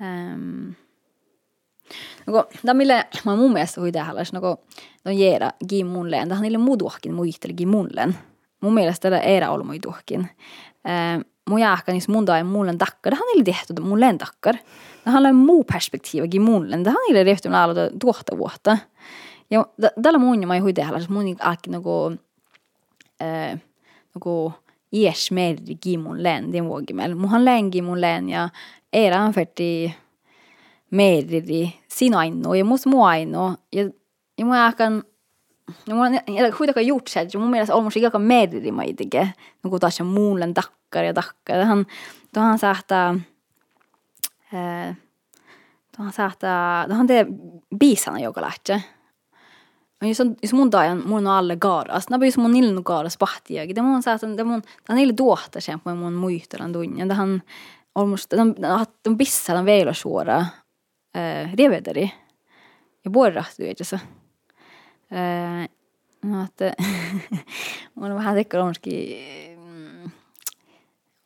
Um, 0.00 0.76
No, 2.26 2.44
Tamille, 2.66 3.06
mä 3.24 3.36
mun 3.36 3.52
mielestä 3.52 3.80
hui 3.80 3.92
tähän 3.92 4.16
no, 4.32 4.56
no 5.04 5.10
jeera 5.10 5.50
gi. 5.68 5.84
Tähän 6.28 6.42
niille 6.42 6.58
muduahkin 6.58 7.14
muistelikin 7.14 7.68
munlen. 7.68 8.18
Mun 8.60 8.74
mielestä 8.74 9.02
tällä 9.02 9.20
eera 9.20 9.50
ollut 9.50 9.66
muituahkin. 9.66 10.20
Äh, 10.88 11.24
mun 11.50 11.60
jääkkä 11.60 11.92
niissä 11.92 12.12
mun 12.12 12.24
tai 12.24 12.44
mullen 12.44 12.78
takkar. 12.78 13.10
Tähän 13.10 13.26
niille 13.26 13.44
tehty 13.44 13.82
mullen 13.82 14.18
takkar. 14.18 14.54
Tähän 15.04 15.26
on 15.26 15.34
muu 15.34 15.64
perspektiivi 15.64 16.28
gi 16.28 16.38
mullen. 16.38 16.84
Tähän 16.84 16.98
niille 17.08 17.24
tehty 17.24 17.48
aloita 17.48 17.80
tuotta 18.00 18.38
vuotta. 18.38 18.78
Ja 19.50 19.66
tällä 20.02 20.18
mun 20.18 20.46
mä 20.46 20.60
hui 20.60 20.72
tähän, 20.72 21.02
mun 21.08 21.24
niinku 21.24 21.44
alkki 21.44 21.70
nogo... 21.70 22.12
Äh, 23.22 23.60
nogo 24.14 24.52
iesmergi 24.92 25.98
mun 25.98 26.22
län, 26.22 26.52
din 26.52 26.64
vuogimel. 26.64 27.14
Mun 27.14 27.30
han 27.30 27.44
längi 27.44 27.82
mun 27.82 28.00
ja 28.28 28.48
eran 28.92 29.32
ferti 29.32 29.94
meriri 30.90 31.80
sinaino 31.88 32.54
ja 32.54 32.64
mus 32.64 32.86
muaino 32.86 33.56
ja, 33.72 33.90
ja 34.38 34.44
mä 34.44 34.66
akan 34.66 35.04
ja 35.86 35.94
mulla 35.94 36.06
on 36.06 36.56
kuitenkaan 36.56 36.86
gjort 36.86 37.06
se, 37.06 37.20
että 37.20 37.38
mun 37.38 37.50
mielestä 37.50 37.74
on 37.74 37.90
aika 38.04 38.18
meriri 38.18 38.72
mä 38.72 38.82
itsekin, 38.82 39.28
no 39.62 39.70
kun 39.70 39.80
taas 39.80 40.00
on 40.00 40.06
muullen 40.06 40.54
takkar 40.54 41.04
ja 41.04 41.14
takkar. 41.14 41.56
Tähän, 41.56 41.86
tuohan 42.34 42.58
saattaa, 42.58 43.20
tuohan 45.96 46.12
saattaa, 46.12 46.86
tuohan 46.86 47.06
tee 47.06 47.26
biisana 47.78 48.18
joka 48.18 48.40
lähtee. 48.40 48.82
jos 50.02 50.20
on, 50.20 50.36
jos 50.42 50.52
mun 50.52 50.70
tajan, 50.70 51.02
mun 51.06 51.26
on 51.26 51.32
alle 51.32 51.56
gaaras, 51.56 52.08
nää 52.10 52.20
jos 52.24 52.38
mun 52.38 52.56
ilnu 52.56 52.82
gaaras 52.82 53.18
pahtiakin, 53.18 53.76
det 53.76 53.82
mun 53.82 54.02
saa, 54.02 54.16
det 54.36 54.44
mun, 54.44 54.62
det 54.62 54.90
on 54.90 54.96
niille 54.96 55.12
tuohta 55.12 55.60
sen, 55.60 55.80
kun 55.80 55.96
mun 55.96 56.12
muistelan 56.12 56.72
tunnin, 56.72 57.08
det 57.08 57.14
han, 57.14 57.42
almost, 57.94 58.30
de, 58.30 58.36
de 59.04 59.16
bissa, 59.16 59.54
de 59.54 59.64
veilasuora, 59.64 60.44
rivederi 61.54 62.12
ja 63.04 63.10
borrattu 63.10 63.62
itse 63.64 63.82
asiassa. 63.82 64.06
No, 66.24 66.44
että 66.44 66.72
mun 67.94 68.14
vähän 68.14 68.34
tekee 68.34 68.60
onski 68.60 69.16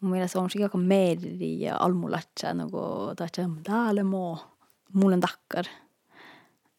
mun 0.04 0.10
mielestä 0.10 0.40
on 0.40 0.48
aika 0.62 0.78
media 0.78 1.76
almulatsa 1.78 2.54
nogo 2.54 3.12
tatsa 3.16 3.42
täällä 3.62 4.04
moo 4.04 4.38
mulle 4.92 5.18
takkar. 5.18 5.64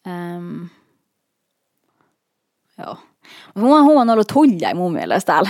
Um, 0.08 0.70
joo. 2.78 2.98
Mutta 3.56 3.82
huon 3.82 4.02
on 4.02 4.10
ollut 4.10 4.28
tulja 4.28 4.76
mun 4.76 4.94
mielestä 4.94 5.34
täällä. 5.34 5.50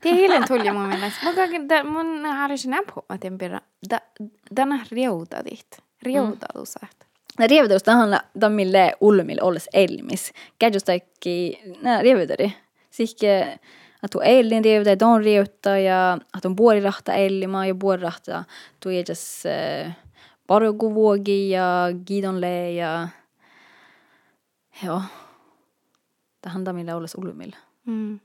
Tihilen 0.00 0.44
tuli 0.48 0.70
mun 0.70 0.86
mielestä. 0.86 1.20
Mun, 1.24 1.92
mun 1.92 2.26
harjoitin 2.26 2.74
apua, 2.74 3.04
että 3.14 3.26
en 3.26 3.38
pidä. 3.38 3.60
Tänä 4.54 4.86
riuta 4.90 5.42
tihti. 5.42 5.89
Mm. 6.04 6.12
riutautuiset. 6.12 7.06
Ne 7.38 7.46
rieveytyshän 7.46 8.20
on 8.44 8.52
mille 8.52 8.92
ulmille 9.00 9.42
olisi 9.42 9.70
elmis. 9.72 10.32
Käytöstäkin 10.58 11.56
nämä 11.82 12.02
rieveytöri. 12.02 12.52
Sihke, 12.90 13.44
siis 13.44 13.60
että 14.02 14.18
on 14.18 14.24
eilin 14.24 14.64
rieveytä, 14.64 14.92
että 14.92 15.06
on 15.06 15.24
rieveyttä 15.24 15.78
ja 15.78 16.18
että 16.36 16.48
on 16.48 16.56
puolirahta 16.56 17.14
ellimaa 17.14 17.66
ja 17.66 17.74
puolirahta 17.74 18.44
tuijetas 18.82 19.42
parjokuvuogi 20.46 21.50
ja 21.50 21.88
giidonle 22.06 22.72
ja 22.72 23.08
joo. 24.84 25.02
Tähän 26.42 26.64
tamille 26.64 26.94
olisi 26.94 27.18
ulmille. 27.20 27.56
Mm. 27.86 28.20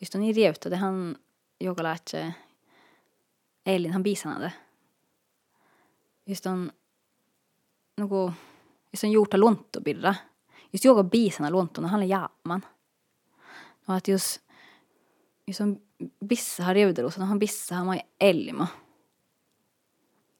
Just 0.00 0.14
on 0.14 0.20
niin 0.20 0.36
rieveyttä, 0.36 0.70
tähän 0.70 1.16
sig. 2.10 2.30
Elin, 3.66 3.92
han 3.92 4.02
biisanade. 4.02 4.46
Mm. 4.46 4.65
Just 6.26 6.46
on 6.46 6.72
nagu, 7.96 8.32
jos 8.92 9.04
on 9.04 9.12
juurta 9.12 9.38
luontopirra, 9.38 10.14
just 10.72 10.84
juoga 10.84 11.04
biisana 11.04 11.50
luontona, 11.50 11.88
hän 11.88 12.00
on 12.00 12.08
jaaman. 12.08 12.64
No, 13.88 13.96
että 13.96 14.10
jos, 14.10 14.40
jos 15.46 15.60
on 15.60 15.80
bissaha 16.26 16.72
riudelussa, 16.72 17.20
no 17.20 17.26
hän 17.26 17.38
bissaha 17.38 17.84
mai 17.84 18.00
elma. 18.20 18.66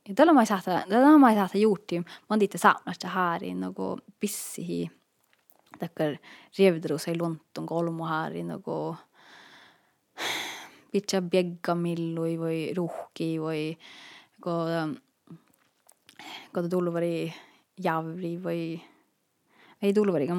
Ja 0.09 0.14
tällä 0.14 0.33
mä 0.33 0.44
saa 0.44 0.62
tällä 0.62 1.18
mä 1.18 1.35
saa 1.35 1.61
juurti, 1.61 1.99
mä 2.01 2.07
oon 2.31 2.42
itse 2.42 2.59
saamassa 2.59 3.09
härin 3.09 3.61
nagu 3.61 3.99
bissihi, 4.20 4.90
takkar 5.79 6.16
riudelussa 6.59 7.11
ei 7.11 7.18
luonton 7.18 7.66
kolmu 7.66 8.05
härin 8.05 8.49
nagu 8.49 8.96
pitää 10.92 11.22
bjeggamillui 11.22 12.38
voi 12.38 12.72
ruhki 12.77 13.40
voi 13.40 13.79
nagu 14.33 14.51
kato 16.53 16.69
tulvari 16.69 17.33
javri 17.83 18.37
või 18.43 18.61
ei 19.83 19.93
tulvariga 19.93 20.35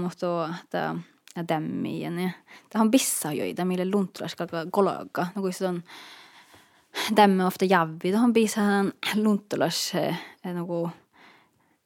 ta 0.69 0.95
että 1.38 1.62
ja 2.00 2.12
nii. 2.12 2.32
ta 2.69 2.80
on 2.80 2.91
pissajoita, 2.91 3.65
mille 3.65 3.86
luntraska 3.86 4.47
kologa. 4.71 5.28
No 5.36 5.41
kun 5.41 5.54
see 5.54 5.67
on 5.67 5.84
tämme 7.15 7.45
ofta 7.45 7.65
javvi, 7.65 8.12
tuohon 8.12 8.34
pisahan 8.34 8.93
luntulas 9.15 9.95
eh, 9.95 10.17
niinku 10.43 10.88
no 10.88 10.91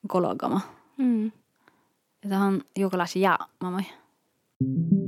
kologama. 0.08 0.62
Mm. 0.98 1.32
Ja 2.24 2.30
tuohon 2.30 2.62
jokalasi 2.78 3.22
jaamamoi. 3.22 3.84
Mm. 4.64 5.01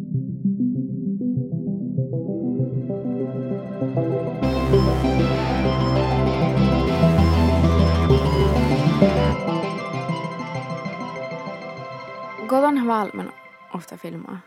Godan 12.48 12.88
valmen 12.88 13.34
ofta 13.74 13.98
filmaa. 13.98 14.40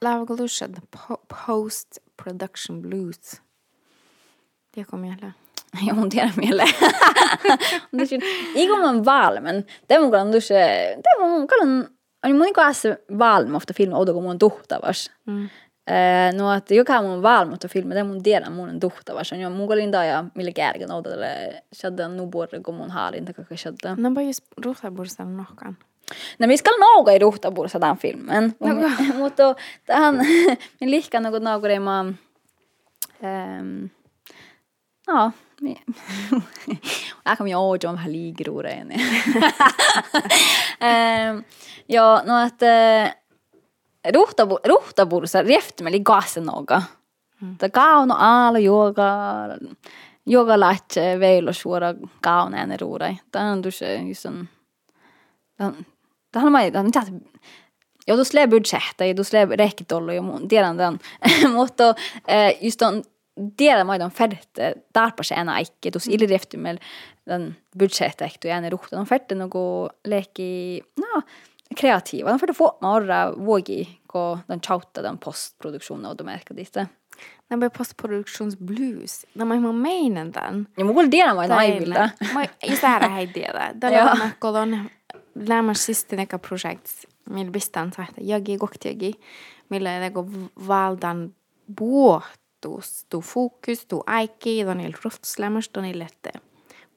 Lääväkö 0.00 0.34
lushat 0.38 0.70
post 1.46 1.88
production 2.22 2.82
blues? 2.82 3.42
Tiedätkö 4.72 4.96
mieleen? 4.96 5.34
Joo, 5.86 5.96
mun 5.96 6.08
tiedän 6.08 6.32
mieleen. 6.36 6.74
Igo 8.54 8.76
man 8.76 9.04
valmen. 9.04 9.66
Det 9.88 9.98
mun 9.98 10.10
kalan 10.10 10.32
dusche. 10.32 10.54
Det 11.04 11.18
mun 11.18 11.46
kalan 11.46 11.88
on 12.24 12.36
mun 12.36 12.52
kanssa 12.52 12.88
valmen 13.18 13.54
ofta 13.54 13.72
filma 13.72 13.96
odo 13.96 14.12
kun 14.12 14.22
mun 14.22 14.38
tuhtavas. 14.38 15.10
Mm. 15.26 15.48
Uh, 15.90 16.38
no 16.38 16.52
että 16.52 16.74
joka 16.74 17.02
mun 17.02 17.22
valmutta 17.22 17.68
filma, 17.68 17.94
det 17.94 18.06
mun 18.06 18.22
tiedän 18.22 18.52
mun 18.52 18.80
tuhtavas. 18.80 19.32
On 19.32 19.40
jo 19.40 19.50
mun 19.50 19.68
kalin 19.68 19.92
ja 19.92 20.24
millä 20.34 20.52
kärken 20.52 20.92
odotalle. 20.92 21.62
Shadda 21.74 22.08
nu 22.08 22.26
borre 22.26 22.60
kun 22.60 22.74
mun 22.74 22.90
haalin 22.90 23.24
takaka 23.24 23.56
shadda. 23.56 23.94
No 23.96 24.10
bara 24.10 24.26
just 24.26 24.44
ruhtabursan 24.64 25.36
nohkan. 25.36 25.76
No 26.38 26.46
missä 26.46 26.70
nauga 26.80 27.12
ei 27.12 27.18
ruhtapuussa 27.18 27.80
tämän 27.80 27.96
filmen. 27.96 28.56
Mutta 29.18 29.54
tähän 29.86 30.14
min 30.80 30.90
lihka 30.90 31.20
något 31.20 31.42
naugureima 31.42 32.04
ähm, 33.24 33.84
no, 35.06 35.32
Här 37.24 37.36
kommer 37.36 37.50
jag 37.50 37.58
ihåg 37.58 37.84
om 37.84 37.98
ligroreen. 38.06 38.92
ähm, 40.80 41.44
ja, 41.86 42.22
no 42.26 42.42
att 42.42 42.62
äh, 42.62 43.10
ruhtabu, 44.12 44.58
ruhtapuussa 44.64 45.42
rieftimeli 45.42 45.98
gasen 45.98 46.44
noga. 46.44 46.82
Mm. 47.40 47.56
Ta 47.58 47.68
kauno 47.68 48.14
aalo 48.14 48.58
yoga 48.58 49.08
yoga 50.26 50.60
lähtee 50.60 51.20
veilosuora 51.20 51.94
kauneen 52.20 52.78
ruurai. 52.80 53.16
Tämä 53.32 53.52
on 53.52 53.62
tosi 53.62 54.08
just 54.08 54.26
on 54.26 54.48
tähän 56.34 56.52
mä 56.52 56.62
ei 56.62 56.70
mitä 56.70 57.02
ja 58.06 58.14
tuossa 58.14 58.30
tulee 58.30 58.46
budgetta 58.46 59.04
ja 59.04 59.14
tuossa 59.14 59.30
tulee 59.30 59.56
rekitollu 59.56 60.12
ja 60.12 60.22
mun 60.22 60.48
tiedän 60.48 60.76
tämän. 60.76 60.98
Mutta 61.54 61.94
just 62.60 62.82
on 62.82 63.02
tiedän 63.56 63.86
mä 63.86 63.92
on 63.92 64.10
färdigt 64.10 64.50
tarpa 64.92 65.22
se 65.22 65.34
enää 65.34 65.58
ikke 65.58 65.90
mm. 65.90 66.12
ilireftimel 66.14 66.78
den 67.26 67.56
budgetta 67.78 68.24
ehtu 68.24 68.48
ja 68.48 68.60
ne 68.60 68.70
ruhta. 68.70 69.00
On 69.00 69.06
färdigt 69.06 69.38
något 69.38 69.92
leki, 70.04 70.82
no, 70.96 71.22
kreativa. 71.76 72.32
De 72.32 72.38
färdigt 72.38 72.56
få 72.56 72.78
marra 72.80 73.32
vågi 73.32 74.00
ko 74.06 74.38
den 74.48 74.60
chautta 74.60 75.02
den 75.02 75.18
postproduktionen 75.18 76.06
och 76.06 76.16
de 76.16 76.24
märker 76.24 76.54
det. 76.54 76.86
Den 77.50 77.60
blir 77.60 77.68
postproduktionsblues. 77.68 79.26
När 79.32 79.44
man 79.44 79.82
meinen 79.82 80.32
den. 80.32 80.66
Ja 80.76 80.84
mulla 80.84 81.10
tiedän 81.10 81.36
mä 81.36 81.44
en 81.44 81.52
aivilta. 81.52 82.10
Just 82.62 82.80
det 82.80 82.86
här 82.86 83.00
är 83.00 83.08
heidtiedä. 83.08 83.74
Tällä 83.80 84.12
on 84.12 84.30
kolon 84.38 84.90
لا 85.34 85.62
marxist 85.62 86.12
nekā 86.12 86.38
projekts. 86.38 87.06
Millä 87.30 87.52
pistän 87.52 87.92
sahta 87.92 88.20
jagi 88.20 88.58
kohtiagi, 88.58 89.12
millä 89.68 90.00
lego 90.00 90.26
valdan 90.68 91.34
vuotus, 91.80 93.06
tu 93.08 93.20
fokus, 93.20 93.86
tu 93.86 94.02
aiki, 94.06 94.64
don 94.64 94.80
il 94.80 94.92
ruftslamas, 95.04 95.70
don 95.74 95.84
il 95.84 95.98
lette. 95.98 96.32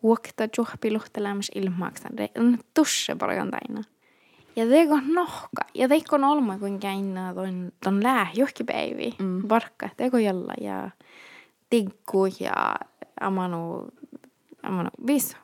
Vuokta 0.04 0.48
juhpi 0.58 0.92
luhtelamas 0.92 1.52
ilmaaksan, 1.56 2.18
det 2.18 2.24
är 2.24 2.42
en 2.42 2.60
tusche 2.74 3.16
bara 3.16 3.36
gandaina. 3.36 3.84
Ja 4.58 4.66
det 4.66 4.86
går 4.86 5.02
nohka. 5.14 5.66
Ja 5.74 5.88
det 5.88 6.14
on 6.14 6.24
olma 6.24 6.60
kun 6.60 6.80
käinnä 6.80 7.34
då 7.34 7.72
ton 7.84 8.04
lää 8.04 8.28
johkipäivi. 8.34 9.12
baby 9.12 9.24
mm. 9.24 9.48
barka 9.48 9.90
det 9.98 10.10
går 10.10 10.22
jolla 10.22 10.54
ja 10.62 10.90
tiggu 11.70 12.28
ja 12.40 12.76
amano 13.22 13.88
amano 14.64 14.90
viso. 15.08 15.38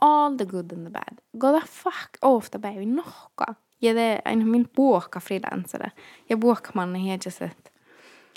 All 0.00 0.36
the 0.38 0.44
good 0.44 0.72
and 0.72 0.86
the 0.86 0.90
bad. 0.90 1.20
Go 1.38 1.52
the 1.52 1.66
fuck 1.66 2.18
off 2.22 2.50
the 2.50 2.58
baby 2.58 2.86
nohka. 2.86 3.54
Ja 3.78 3.94
det 3.94 4.20
aina 4.24 4.44
min 4.44 4.64
puokka 4.64 5.20
freelancere. 5.20 5.90
Ja 6.28 6.36
puokkamanne 6.36 6.98
hiedjaset. 6.98 7.72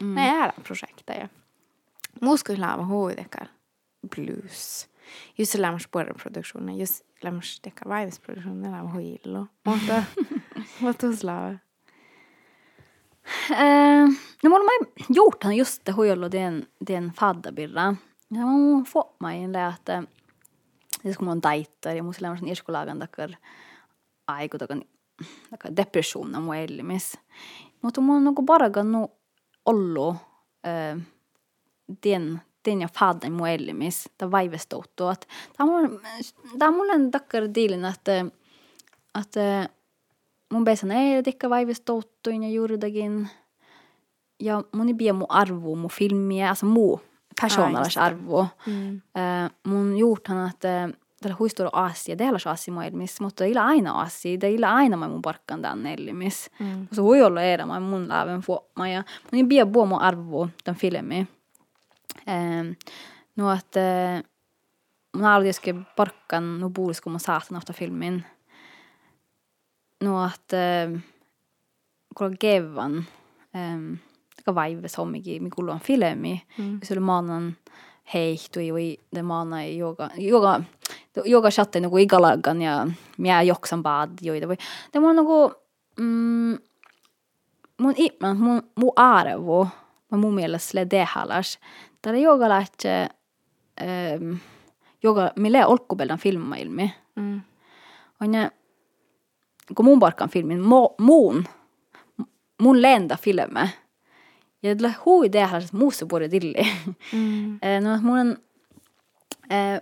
Mm. 0.01 0.15
Ne 0.15 0.29
är 0.29 0.51
projekta 0.63 1.13
ja. 1.13 1.27
Muskul 2.21 2.59
lava 2.59 2.83
huidekar 2.83 3.47
blues. 4.01 4.87
Just 5.35 5.55
lämmas 5.55 5.87
produktionen, 5.87 6.77
just 6.77 7.05
lämmas 7.21 7.59
dekar 7.63 7.89
vaivisproduktionen 7.89 8.71
lava 8.71 8.89
huillo. 8.89 9.47
Mutta 9.63 10.03
vad 10.81 11.23
lava? 11.23 11.57
Uh, 13.51 14.09
no 14.43 14.49
mulla 14.49 14.63
mä 14.63 15.05
gjort 15.09 15.43
han 15.43 15.55
just 15.55 15.85
det 15.85 15.91
huillo 15.91 16.29
den 16.29 16.65
den 16.79 17.13
faddabirra. 17.13 17.95
Ja 18.27 18.45
mä 18.45 18.85
fått 18.85 19.21
mig 19.21 19.43
en 19.43 19.51
läte 19.51 20.03
siis 21.01 21.17
kun 21.17 21.27
mun 21.27 21.41
taittaa 21.41 21.93
ja 21.93 22.03
mun 22.03 22.13
sellaisen 22.13 22.47
iskulagan 22.47 22.99
takar 22.99 23.31
aiku 24.27 24.57
takar 24.57 25.75
depression 25.75 26.43
mun 26.43 26.55
elimis. 26.55 27.17
Mutta 27.81 28.01
mun 28.01 28.15
on 28.15 28.23
niinku 28.23 28.43
paragannu 28.43 29.11
ollu 29.65 30.15
äh, 30.67 31.01
den 32.03 32.41
den 32.65 32.81
jag 32.81 32.91
fadden 32.91 33.33
mun 33.33 33.47
elimis 33.47 34.09
ta 34.17 34.31
vaivestoutu 34.31 35.03
tämä 35.57 35.73
on 35.73 35.99
on 36.61 36.73
mulle 36.73 37.09
takkar 37.11 37.43
diilin 37.55 37.85
että 37.85 38.25
että 39.19 39.69
mun 40.53 40.63
besan 40.63 40.91
ei 40.91 41.23
tikka 41.23 41.49
vaivista 41.49 41.85
touttuin 41.85 42.43
ja 42.43 42.49
juuridakin. 42.49 43.29
Ja 44.39 44.63
mun 44.71 44.87
ei 44.87 44.93
pidä 44.93 45.13
mun 45.13 45.25
arvoa, 45.29 45.75
mun 45.75 45.89
filmiä, 45.89 46.49
alltså 46.49 46.65
muu 46.65 47.01
persoonalais 47.41 47.97
arvoa. 47.97 48.47
Mm. 48.65 49.01
Äh, 49.17 49.51
mun 49.67 49.97
juurthan, 49.97 50.49
että 50.49 50.89
tällä 51.21 51.35
huistuu 51.39 51.69
asia, 51.71 52.17
det 52.17 52.27
on 52.27 52.39
asia 52.45 52.73
maailmissa, 52.73 53.23
mutta 53.23 53.45
ei 53.45 53.57
aina 53.57 53.91
asia, 54.01 54.37
ei 54.41 54.63
aina 54.63 54.97
mä 54.97 55.07
mun 55.07 55.21
parkkan 55.21 55.61
tämän 55.61 55.85
elimis. 55.85 56.51
Mm. 56.59 56.87
Så 56.91 57.03
voi 57.03 57.21
olla 57.21 57.41
era 57.41 57.65
mä 57.65 57.79
mun 57.79 58.07
läven 58.07 58.41
fuoma 58.41 58.87
ja 58.87 59.03
mun 59.31 59.37
ei 59.41 59.43
pidä 59.43 59.65
puhua 59.65 59.85
mun 59.85 60.01
arvoa 60.01 60.49
tämän 60.63 60.79
filmi. 60.79 61.27
Ähm, 62.29 62.71
no 63.35 63.51
että 63.51 64.23
mun 65.15 65.25
aldiski 65.25 65.75
parkkan 65.95 66.59
no 66.59 66.69
puolis 66.69 67.01
kun 67.01 67.11
mä 67.11 67.19
saatan 67.19 67.57
ofta 67.57 67.73
filmin. 67.73 68.25
No 70.03 70.25
että 70.25 70.89
kun 72.17 72.37
kevan 72.39 73.05
ähm, 73.55 73.93
ka 74.47 74.55
vaibes 74.55 74.97
hommikul, 74.97 75.43
mi 75.43 75.51
kuulame 75.53 75.83
filmi 75.83 76.33
mm., 76.57 76.79
siis 76.79 76.95
oli 76.95 77.03
maanen 77.11 77.51
heihtui 78.13 78.71
maana 78.71 79.07
demana 79.15 79.65
joga 79.65 80.09
joga 80.17 80.61
joogachatte 81.25 81.81
nagu 81.83 81.97
niinku 81.97 82.15
igal 82.15 82.23
ajal 82.23 82.61
ja 82.61 82.75
mina 83.17 83.41
jooksen 83.43 83.83
paadioida 83.83 84.47
või 84.47 84.57
tema 84.91 85.11
nagu 85.13 85.37
niinku, 85.43 85.55
mm, 85.99 86.57
mun, 87.81 87.95
mä, 88.21 88.27
no, 88.27 88.35
mun, 88.35 88.63
mun 88.75 88.91
arvo, 88.95 89.67
mä 90.11 90.17
mun 90.17 90.33
mielestä 90.33 90.67
sille 90.67 90.87
dehalas. 90.89 91.59
Täällä 92.01 92.19
joga 92.19 92.49
lähtee, 92.49 93.09
ähm, 93.81 94.33
joka, 95.03 95.31
mille 95.35 95.65
olkkupelän 95.65 96.17
filma 96.17 96.55
ilmi. 96.55 96.93
Mm. 97.15 97.41
On 98.21 98.33
ja, 98.33 98.51
kun 99.75 99.85
mun 99.85 99.99
parkan 99.99 100.29
filmin, 100.29 100.61
mu, 100.61 100.89
mun, 101.01 101.45
mun 102.61 102.81
lenda 102.81 103.17
filme, 103.17 103.69
ja 104.67 104.75
tällä 104.75 104.93
hui 105.05 105.31
dehalas 105.31 105.73
muussa 105.73 106.05
puolella 106.05 106.29
tilli 106.29 106.53
Mm. 107.13 107.59
Eh, 107.61 107.81
no, 107.81 107.99
mun 108.01 108.19
on, 108.19 108.37
eh, 109.49 109.81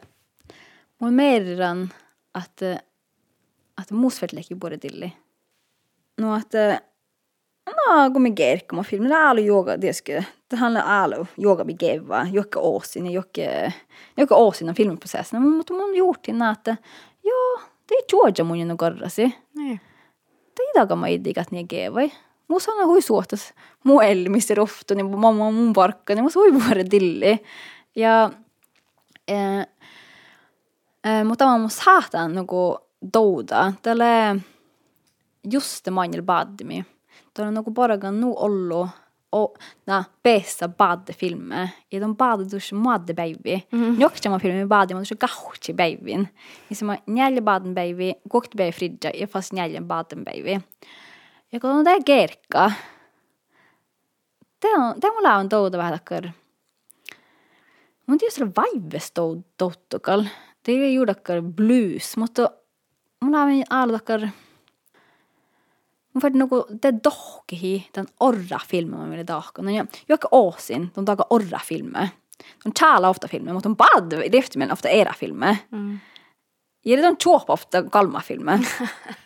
mun 0.99 1.13
meidän, 1.13 1.89
että, 2.43 2.79
että 3.81 3.93
musvetlekin 3.93 4.59
puhutaan 4.59 4.79
tilli. 4.79 5.13
No, 6.21 6.35
että, 6.35 6.81
no, 7.65 8.11
kun 8.13 8.21
me 8.21 8.31
kerkka, 8.31 8.75
mä 8.75 8.83
filmin, 8.83 9.09
det 9.09 9.15
är 9.15 9.25
alu 9.25 9.41
yoga, 9.41 9.77
det 9.77 9.93
ska, 9.93 10.23
det 10.49 10.55
handlar 10.55 10.83
alu 11.03 11.25
yoga 11.37 11.63
vi 11.63 11.73
geva, 11.73 12.27
jokka 12.31 12.59
åsin, 12.59 13.11
jokka, 13.11 13.71
jokka 14.17 14.35
åsin 14.35 14.69
on 14.69 14.75
filmiprocessen. 14.75 15.41
Mutta 15.41 15.73
mun 15.73 15.95
juurtin, 15.95 16.41
että, 16.41 16.77
joo, 17.23 17.61
det 17.89 17.95
är 17.95 18.05
Georgia 18.09 18.45
mun 18.45 18.69
jo 18.69 18.77
korrasi. 18.77 19.35
Niin. 19.53 19.79
Teidaga 20.55 20.95
ma 20.95 21.07
ei 21.07 21.19
tea, 21.19 21.33
kas 21.33 21.51
nii 21.51 21.67
keevai. 21.67 22.11
Mu 22.47 22.59
sana 22.59 22.85
hui 22.85 23.01
suhtes 23.01 23.53
mu 23.83 23.99
elmiste 24.01 24.55
rohtu, 24.55 24.95
niin 24.95 25.09
mamma 25.19 25.51
mun 25.51 25.73
parkka, 25.73 26.15
niin 26.15 26.23
mu 26.23 26.29
sui 26.29 26.51
puhare 26.53 26.83
tilli. 26.83 27.39
Ja 27.95 28.31
eh, 29.27 29.59
eh, 31.03 31.23
mutta 31.23 31.45
mä 31.45 31.57
mun 31.57 31.69
saatan 31.69 32.35
nagu 32.35 32.77
douda, 33.13 33.73
tälle 33.81 34.41
just 35.51 35.89
manjel 35.89 36.21
badmi. 36.21 36.85
Tuolla 37.33 37.51
nagu 37.51 37.71
paragan 37.71 38.19
nu 38.21 38.33
ollu 38.37 38.87
och 39.35 39.57
na 39.85 40.03
bästa 40.23 40.67
badfilmer. 40.67 41.69
Ja 41.89 41.99
de 41.99 42.49
dus 42.51 42.71
madde 42.71 43.13
baby. 43.13 43.61
Mm. 43.71 43.99
Jokta 43.99 44.29
ma 44.29 44.39
filmi 44.39 44.65
badi 44.65 44.93
ma 44.93 44.99
dus 44.99 45.09
gauchi 45.09 45.73
babyn. 45.73 46.27
Isma 46.69 46.97
nälja 47.05 47.41
baden 47.41 47.73
baby, 47.73 48.13
kokt 48.29 48.55
baby 48.55 48.71
fridja, 48.71 49.11
ja 49.13 49.27
fast 49.27 49.53
nälja 49.53 49.81
baden 49.81 50.23
baby. 50.23 50.59
Ja 51.55 51.59
kun 51.59 51.69
on 51.69 51.83
tää 51.83 51.97
kerkka. 52.05 52.71
Tää 54.59 54.71
on, 54.71 54.99
tää 54.99 55.11
mulla 55.11 55.35
on 55.35 55.49
touda 55.49 55.77
vähän 55.77 55.93
takkar. 55.93 56.29
Mun 58.07 58.17
tietysti 58.17 58.55
vaivves 58.55 59.11
touttukal. 59.57 60.25
Det 60.65 60.71
är 60.71 60.89
ju 60.89 61.05
takkar 61.05 61.41
blues, 61.41 62.17
mutta 62.17 62.51
mulla 63.21 63.41
on 63.41 63.63
alla 63.69 63.93
takkar 63.93 64.29
Mun 66.13 66.21
färdi 66.21 66.37
niinku, 66.37 66.65
te 66.81 66.93
dohkihi 67.03 67.89
tämän 67.93 68.07
orra 68.19 68.59
filmen 68.67 68.99
mä 68.99 69.05
menin 69.05 69.27
dohkan. 69.27 69.69
Ja 69.69 69.85
joka 70.09 70.27
åsin, 70.31 70.91
de 70.95 71.05
dagar 71.05 71.25
orra 71.29 71.59
filmer. 71.59 72.07
De 72.65 72.71
tjälar 72.79 73.09
ofta 73.09 73.27
filmer, 73.27 73.53
mutta 73.53 73.69
de 73.69 73.75
bad 73.75 74.31
driften 74.31 74.71
ofta 74.71 74.89
era 74.89 75.13
filmer. 75.13 75.55
Mm. 75.71 75.99
Ja 76.85 76.97
de 76.97 77.15
chuopa 77.15 77.53
ofta 77.53 77.83
kalma 77.83 78.19
filmer. 78.19 78.59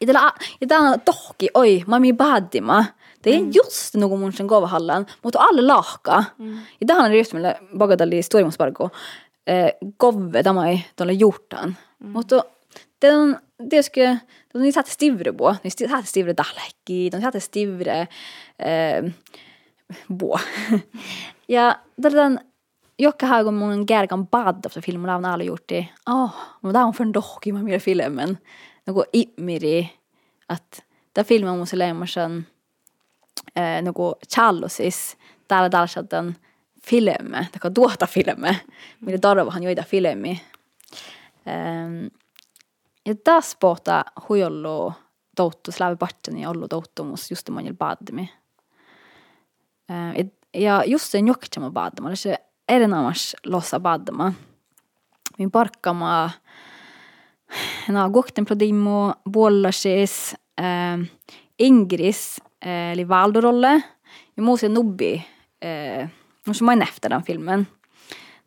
I 0.00 0.06
tällä, 0.06 0.32
ja 0.60 0.66
tää 0.66 0.78
on 0.78 1.00
dohki, 1.06 1.48
oi, 1.54 1.84
mä 1.86 2.00
mi 2.00 2.12
badima. 2.12 2.84
Det 3.24 3.34
är 3.34 3.40
just 3.52 3.94
någon 3.94 4.20
mun 4.20 4.32
sen 4.32 4.46
govahallan, 4.46 5.06
mutta 5.22 5.38
alle 5.38 5.62
lahka. 5.62 6.24
Ja 6.80 6.86
tähän 6.86 7.04
on 7.04 7.18
just 7.18 7.32
meille 7.32 7.56
bagadalli 7.78 8.22
stormusparko. 8.22 8.90
Eh, 9.46 9.72
gove, 9.98 10.42
tämä 10.42 10.68
ei 10.68 10.84
tuolle 10.96 11.12
juurtaan. 11.12 11.76
Mutta 11.98 12.44
det 13.02 13.16
on, 13.16 13.36
det 13.70 13.82
ska, 13.82 14.16
de 14.54 14.72
satte 14.72 14.90
stivre 14.90 15.32
på, 15.32 15.56
ni 15.64 15.70
satte 15.70 16.06
stivre 16.06 16.34
dalhekki, 16.36 17.10
de 17.12 17.20
satte 17.20 17.40
stivre 17.40 18.08
eh, 18.58 19.12
bo. 20.08 20.38
ja 21.48 21.76
tällä 22.02 22.38
Jokka 23.00 23.26
har 23.26 23.44
kun 23.44 23.54
mun 23.54 23.86
kärkan 23.86 24.26
bad 24.26 24.66
efter 24.66 24.80
filmen 24.80 25.10
on 25.10 25.24
alla 25.24 25.44
gjort 25.44 25.68
det. 25.68 25.88
Åh, 26.06 26.30
men 26.60 26.72
det 26.72 26.78
on 26.78 26.94
för 26.94 27.04
en 27.04 27.54
med 27.54 27.64
mer 27.64 27.78
filmen. 27.78 28.36
nagu 28.86 29.04
Imiri, 29.12 29.90
että 30.54 30.82
ta 31.14 31.24
filmi 31.24 31.46
äh, 31.46 31.52
on 31.52 31.58
musta 31.58 31.78
leimasen 31.78 32.46
eh, 33.56 33.82
nagu 33.82 34.14
challusis 34.34 35.16
täällä 35.48 35.70
tällaisen 35.70 36.36
filme, 36.86 37.48
tai 37.60 37.70
tuota 37.70 38.06
filme, 38.06 38.60
mitä 39.00 39.18
tarvahan 39.18 39.62
joida 39.62 39.82
filmi. 39.82 40.40
Um, 41.46 42.10
ja 43.06 43.14
tässä 43.24 43.56
pohtaa 43.60 44.04
huijollu 44.28 44.92
touttu, 45.36 45.72
slävipartini 45.72 46.46
ollu 46.46 46.68
touttumus 46.68 47.30
just 47.30 47.50
monilla 47.50 47.76
paadimi. 47.78 48.30
Um, 49.90 50.30
ja 50.54 50.84
just 50.86 51.04
sen 51.04 51.26
jokkitsema 51.26 51.70
paadama, 51.70 52.08
eli 52.08 52.16
se 52.16 52.38
erinomaisesti 52.68 53.36
lossa 53.46 53.80
paadama. 53.80 54.32
Min 55.38 55.50
parkkama 55.50 56.30
no, 57.88 58.10
kokten 58.10 58.44
prodimmo, 58.44 59.14
bollasis, 59.30 60.34
uh, 60.60 60.64
ehm, 60.64 61.02
Ingris 61.58 62.40
eh, 62.62 62.92
eli 62.92 63.08
Valdo-rolle 63.08 63.82
ja 64.36 64.42
muu 64.42 64.56
se 64.56 64.68
nubbi 64.68 65.26
eh, 65.62 66.08
mutta 66.46 66.64
mä 66.64 66.76
nähtä 66.76 67.10
den 67.10 67.22
filmen. 67.22 67.68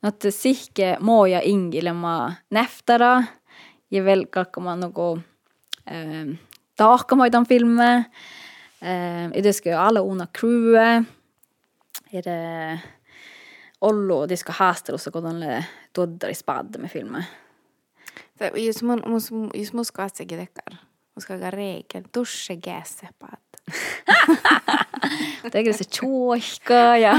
No, 0.02 0.10
että 0.10 0.32
sihke 0.32 0.98
mo 1.00 1.26
ja 1.26 1.40
Ingille 1.44 1.94
mä 1.94 2.34
nähtara 2.50 3.24
ja 3.92 4.06
vielä 4.06 4.26
kalkkamaan 4.30 4.80
nagu 4.80 5.20
eh, 5.88 6.40
tahkamaan 6.76 7.32
den 7.32 7.48
filmen. 7.48 8.06
Eh, 8.82 9.32
ja 9.36 9.44
det 9.44 9.54
ska 9.54 9.70
ju 9.70 9.76
alla 9.76 10.02
ona 10.02 10.28
crewet. 10.40 11.06
Är 12.14 12.22
det 12.24 12.80
Ollo, 13.82 14.26
det 14.26 14.38
ska 14.38 14.52
hastar 14.52 14.94
och 14.94 15.02
så 15.02 15.10
haastelussa 15.12 15.42
kun 15.42 15.64
doddar 15.92 16.30
i 16.30 16.36
spadde 16.36 16.80
med 16.80 16.92
filmen. 16.92 17.24
Se, 18.40 18.52
jos 18.56 18.84
mun, 18.84 19.02
mus, 19.08 19.30
jos 19.54 19.74
mus 19.74 19.92
katsekin 19.92 20.40
tekar, 20.46 20.78
mus 21.16 21.26
kaga 21.30 21.52
reegel, 21.54 22.06
dusche 22.18 22.56
gäässepaat. 22.58 23.40
Tegelikult 25.54 25.80
see 25.80 25.90
tšoohka 25.90 26.80
ja, 27.00 27.14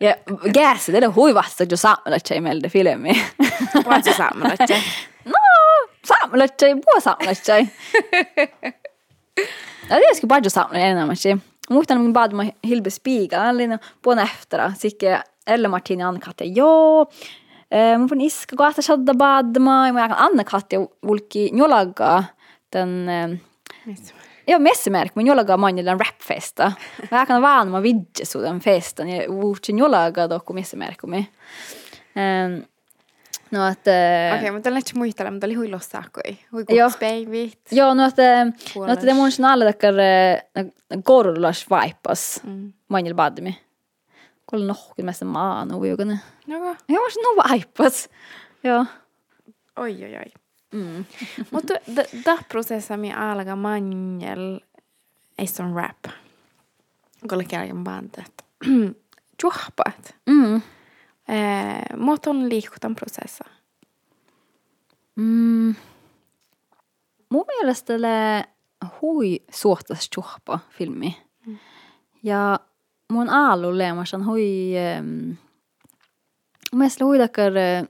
ja 0.00 0.14
käes 0.54 0.88
teile 0.88 1.10
huivasta 1.12 1.66
jo 1.68 1.76
saamelatsai 1.76 2.40
meelde 2.40 2.68
filmi. 2.72 3.16
Vaan 3.84 4.04
se 4.04 4.14
saamelaiset. 4.16 4.70
no, 5.24 5.42
saamelatsai, 6.08 6.74
puo 6.84 7.00
saamelatsai. 7.00 7.66
Ja 9.90 9.98
tietysti 9.98 10.26
paljon 10.26 10.50
saamelai 10.50 10.88
enemmänkin. 10.94 11.42
Muistan, 11.70 12.00
min 12.00 12.12
bad 12.12 12.32
mä 12.32 12.44
Hilbe 12.68 12.90
Spiga, 12.90 13.42
oli 13.48 13.68
puon 14.02 14.18
eftera, 14.18 14.72
sikke 14.78 15.22
Elle 15.46 15.68
Martini 15.68 16.02
Anna 16.02 16.20
Katja, 16.20 16.46
joo. 16.46 17.06
Mun 17.98 18.08
får 18.08 18.20
iska 18.20 18.56
kohta 18.56 18.82
shadda 18.82 19.14
badma, 19.14 19.86
ja 19.86 19.92
mä 19.92 20.00
jakan 20.00 20.18
Anna 20.18 20.44
Katja 20.44 20.80
vulki 21.06 21.50
njolaga 21.52 22.24
den 22.72 23.10
ja 24.46 24.58
messimärk, 24.58 25.16
men 25.16 25.26
jollaga 25.26 25.56
manjilla 25.56 25.94
rapfesta. 25.94 26.72
Mä 27.10 27.18
jakan 27.18 27.42
vaan 27.42 27.68
mä 27.68 27.82
vidjesu 27.82 28.42
den 28.42 28.60
festan, 28.60 29.08
ja 29.08 29.28
vuutsin 29.28 29.78
jollaga 29.78 30.28
dokku 30.30 30.52
messimärkumi. 30.52 31.28
Um, 32.16 32.62
no 33.50 33.66
att... 33.66 33.78
Okei, 33.78 34.38
okay, 34.38 34.50
mutta 34.50 34.74
lähtee 34.74 34.98
muistelemaan, 34.98 35.34
mutta 35.34 35.46
oli 35.46 35.54
huilos 35.54 35.88
saakoi. 35.90 36.38
Hui 36.52 36.64
Joo. 36.68 36.90
babyt. 36.90 37.58
Joo, 37.70 37.94
no 37.94 38.06
että, 38.06 38.44
no 38.76 38.96
det 39.06 39.14
mun 39.14 39.32
sin 39.32 39.44
alla 39.44 39.64
takkar 39.64 39.94
korullas 41.04 41.70
vaipas 41.70 42.40
Mm. 42.44 42.72
manjilla 42.88 43.16
Hvordan 44.50 44.66
noen 44.72 45.06
mest 45.06 45.24
mann 45.24 45.72
over 45.72 45.88
jugene. 45.88 46.18
Noe? 46.50 46.74
Ja, 46.90 46.98
kanskje 46.98 47.24
noe 47.24 47.58
iPads. 47.58 48.08
Ja. 48.66 48.84
Oi, 49.80 49.94
oi, 50.04 50.14
oi. 50.16 50.32
Mm. 50.72 51.04
Mutta 51.52 51.74
da 52.24 52.36
prosessa 52.48 52.96
mi 52.96 53.12
alkaa 53.12 53.56
manjel 53.56 54.60
ei 55.38 55.48
on 55.60 55.74
rap. 55.76 56.12
Kolle 57.28 57.44
kerran 57.44 57.84
bandet. 57.84 58.44
Juhpat. 59.42 60.14
Mm. 60.26 60.62
Eh, 61.28 61.96
mut 61.96 62.26
on 62.26 62.48
liikutan 62.48 62.94
prosessa. 62.94 63.44
Mm. 65.16 65.74
Mun 67.28 67.44
mielestä 67.46 67.94
hui 69.00 69.40
suotas 69.50 70.08
juhpa 70.16 70.58
filmi. 70.70 71.16
Mm. 71.46 71.58
Ja 72.22 72.58
mun 73.12 73.30
aalu 73.30 73.72
leemasan 73.78 74.24
hui... 74.26 74.46
Um, 74.72 74.76
ehm, 74.76 75.08
mun 76.72 76.78
mielestä 76.78 77.04
hui 77.04 77.18
takkar... 77.18 77.56
eh, 77.56 77.88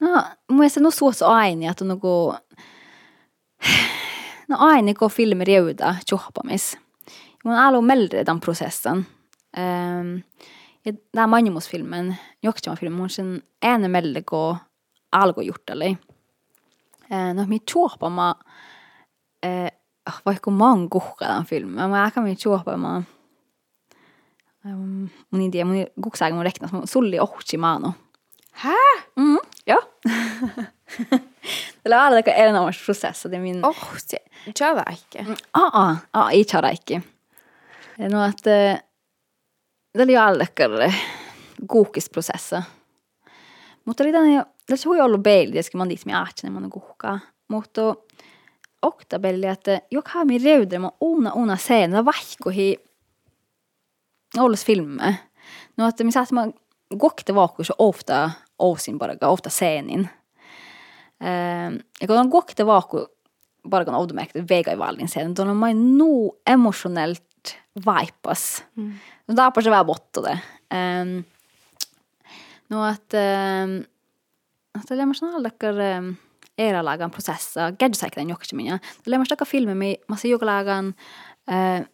No, 0.00 0.22
mun 0.50 0.58
mielestä 0.58 0.80
no 0.80 0.90
suotas 0.90 1.22
aini, 1.22 1.66
että 1.66 1.84
on 1.84 1.88
nagu... 1.88 2.34
No 4.48 4.56
aini 4.58 4.94
ko 4.94 5.08
filmi 5.08 5.44
riuda 5.44 5.94
juhpamis. 6.10 6.78
Mun 7.44 7.54
aalu 7.54 7.82
meldre 7.82 8.22
den 8.26 8.40
processen. 8.40 9.06
Ehm, 9.56 10.14
um, 10.14 10.22
ja 10.84 10.92
tämä 11.12 11.26
Manjumus-filmen, 11.26 12.16
Joktama-filmen, 12.42 12.92
mun 12.96 13.10
sen 13.10 13.42
ene 13.62 13.88
melde 13.88 14.22
ko 14.22 14.56
algo 15.12 15.40
juttali. 15.40 15.98
Eh, 17.10 17.34
no 17.34 17.46
mi 17.46 17.58
chuopama 17.60 18.34
eh, 19.42 19.72
vaikka 20.26 20.50
man 20.50 20.88
kuhkalan 20.90 21.44
filmen, 21.44 21.90
mä 21.90 22.04
aika 22.04 22.20
mi 22.20 22.36
chuopama 22.36 23.02
um, 24.64 25.08
mun 25.30 25.40
ei 25.42 25.50
tiedä, 25.50 25.64
mun 25.64 25.86
kuksaaga 26.02 26.34
mun 26.34 26.44
reknas, 26.44 26.72
mun 26.72 26.88
sulli 26.88 27.20
ohti 27.20 27.56
maano. 27.56 27.92
Hä? 28.52 28.74
Mm, 29.16 29.38
joo. 29.66 29.82
Tällä 31.82 32.06
on 32.06 32.12
aika 32.12 32.30
erinomainen 32.30 32.80
prosessi, 32.84 33.28
min... 33.28 33.66
Oh, 33.66 33.86
se, 33.96 34.18
jag 34.60 34.84
ikke. 34.92 35.26
Aa, 35.54 35.96
aa, 36.12 36.30
ei 36.30 36.44
tjaraikki. 36.44 37.02
No, 37.98 38.24
että 38.24 38.82
det 39.94 40.02
oli 40.02 40.16
allekar 40.16 40.70
kuukisprosessa. 41.66 42.62
Mutta 43.84 44.04
oli 44.04 44.12
tänne, 44.12 44.46
tässä 44.66 44.88
hui 44.88 45.00
ollut 45.00 45.22
beili, 45.22 45.52
tietysti 45.52 45.76
man 45.76 45.88
dit 45.88 46.06
med 46.06 46.14
ahtinen 46.14 46.52
man 46.52 46.70
kuhkaa. 46.70 47.18
Mutta 47.48 47.94
okta 48.82 49.18
beili, 49.18 49.46
että 49.46 49.80
joka 49.90 50.24
mi 50.24 50.38
reudre 50.38 50.78
man 50.78 50.90
una 51.00 51.32
una 51.32 51.56
scena, 51.56 51.96
det 51.96 52.04
vaikko 52.04 52.50
hi 52.50 52.76
olles 54.36 54.64
filme. 54.64 55.18
No, 55.76 55.88
että 55.88 56.04
mi 56.04 56.12
saat 56.12 56.32
man 56.32 56.52
gokte 56.98 57.34
vaku 57.34 57.64
så 57.64 57.74
ofta 57.78 58.30
osin 58.58 58.98
bara, 58.98 59.16
ofta 59.28 59.50
scenin. 59.50 60.08
Um, 61.20 61.78
ja 62.00 62.06
kun 62.06 62.18
on 62.18 62.30
gokte 62.30 62.66
vaku 62.66 63.06
bara 63.68 63.84
kun 63.84 63.94
oudomärkte 63.94 64.44
vega 64.48 64.72
i 64.72 64.78
vallin 64.78 65.08
sen, 65.08 65.34
då 65.34 65.42
är 65.42 65.54
man 65.54 65.98
nog 65.98 66.32
emotionellt 66.46 67.56
vaipas. 67.84 68.64
Mm. 68.76 68.94
Da 69.36 69.50
på 69.50 69.62
seg 69.62 69.72
være 69.72 69.84
bort 69.84 70.22
det. 70.24 70.38
Um, 70.72 71.24
nå 72.68 72.84
at 72.84 73.14
um, 73.14 73.84
at 74.78 74.88
det 74.88 75.22
alle 75.22 75.50
dere 75.60 75.98
um, 75.98 76.16
era 76.58 76.82
lagan 76.82 77.10
prosesser, 77.10 77.70
gadgetsäkert 77.70 78.16
den 78.16 78.30
jokki 78.30 78.56
minä. 78.56 78.80
Det 79.04 79.10
lemmer 79.10 79.26
dere 79.26 79.46
filmer 79.46 79.74
med 79.74 79.96
masse 80.08 80.28
joka 80.28 80.44
lagan 80.44 80.94
uh, 81.50 81.80
det 81.80 81.86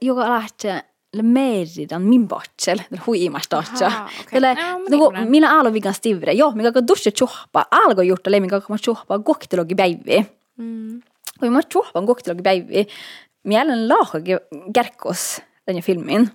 joka 0.00 0.28
lähtee 0.30 0.82
le 1.12 1.22
meridan 1.22 2.02
min 2.02 2.28
botsel, 2.28 2.78
det 2.90 3.00
hui 3.06 3.24
imas 3.24 3.48
dotsa. 3.50 3.86
Aha, 3.86 4.04
okei. 4.20 4.36
Eller, 4.38 4.56
No, 4.56 4.78
men 4.78 4.98
no, 4.98 5.10
niin 5.10 5.30
minä 5.30 5.60
alo 5.60 5.72
vigan 5.72 5.94
stivre. 5.94 6.32
Joo, 6.32 6.50
mikä 6.50 6.72
kun 6.72 6.88
dusche 6.88 7.10
chuhpa, 7.10 7.64
algo 7.70 8.02
gjort, 8.02 8.26
eller 8.26 8.40
mikä 8.40 8.60
kun 8.60 8.78
chuhpa 8.78 9.18
goktelogi 9.18 9.74
päivi. 9.74 10.26
Mm. 10.56 11.02
Kui 11.40 11.50
ma 11.50 11.62
chuhpan 11.62 12.06
koktelogi 12.06 12.42
päivi, 12.42 12.86
mielen 13.44 13.88
laahagi 13.88 14.38
kärkos 14.74 15.42
den 15.66 15.82
filmin. 15.82 16.30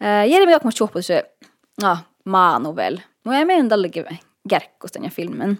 Uh, 0.00 0.28
Jere 0.30 0.46
mida, 0.46 0.60
kui 0.60 0.68
ma 0.68 0.72
chuhpan 0.72 1.02
se, 1.02 1.22
no, 1.82 1.96
maanu 2.24 2.76
veel. 2.76 2.98
No 3.24 3.32
ja 3.32 3.46
meidän 3.46 3.68
tälläkin 3.68 4.04
kärkköstä 4.48 4.98
ja 5.02 5.10
filmen. 5.10 5.58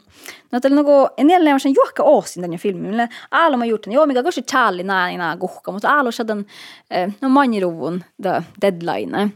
No 0.53 0.61
tällä 0.61 0.77
nogo 0.77 1.09
enellä 1.17 1.39
on 1.39 1.45
niinku- 1.45 1.59
sen 1.59 1.75
juokka 1.75 2.03
oosin 2.03 2.43
tämän 2.43 2.59
filmin. 2.59 3.09
Aalo 3.31 3.57
mä 3.57 3.65
juurtin, 3.65 3.93
joo 3.93 4.07
mikä 4.07 4.23
kosi 4.23 4.43
tjalli 4.43 4.83
näin 4.83 5.15
enää 5.15 5.37
kuhka, 5.37 5.73
mutta 5.73 5.91
aalo 5.91 6.11
sadan 6.11 6.47
eh, 6.91 7.15
no 7.21 7.29
manjiluvun 7.29 8.05
da 8.23 8.43
deadline. 8.61 9.33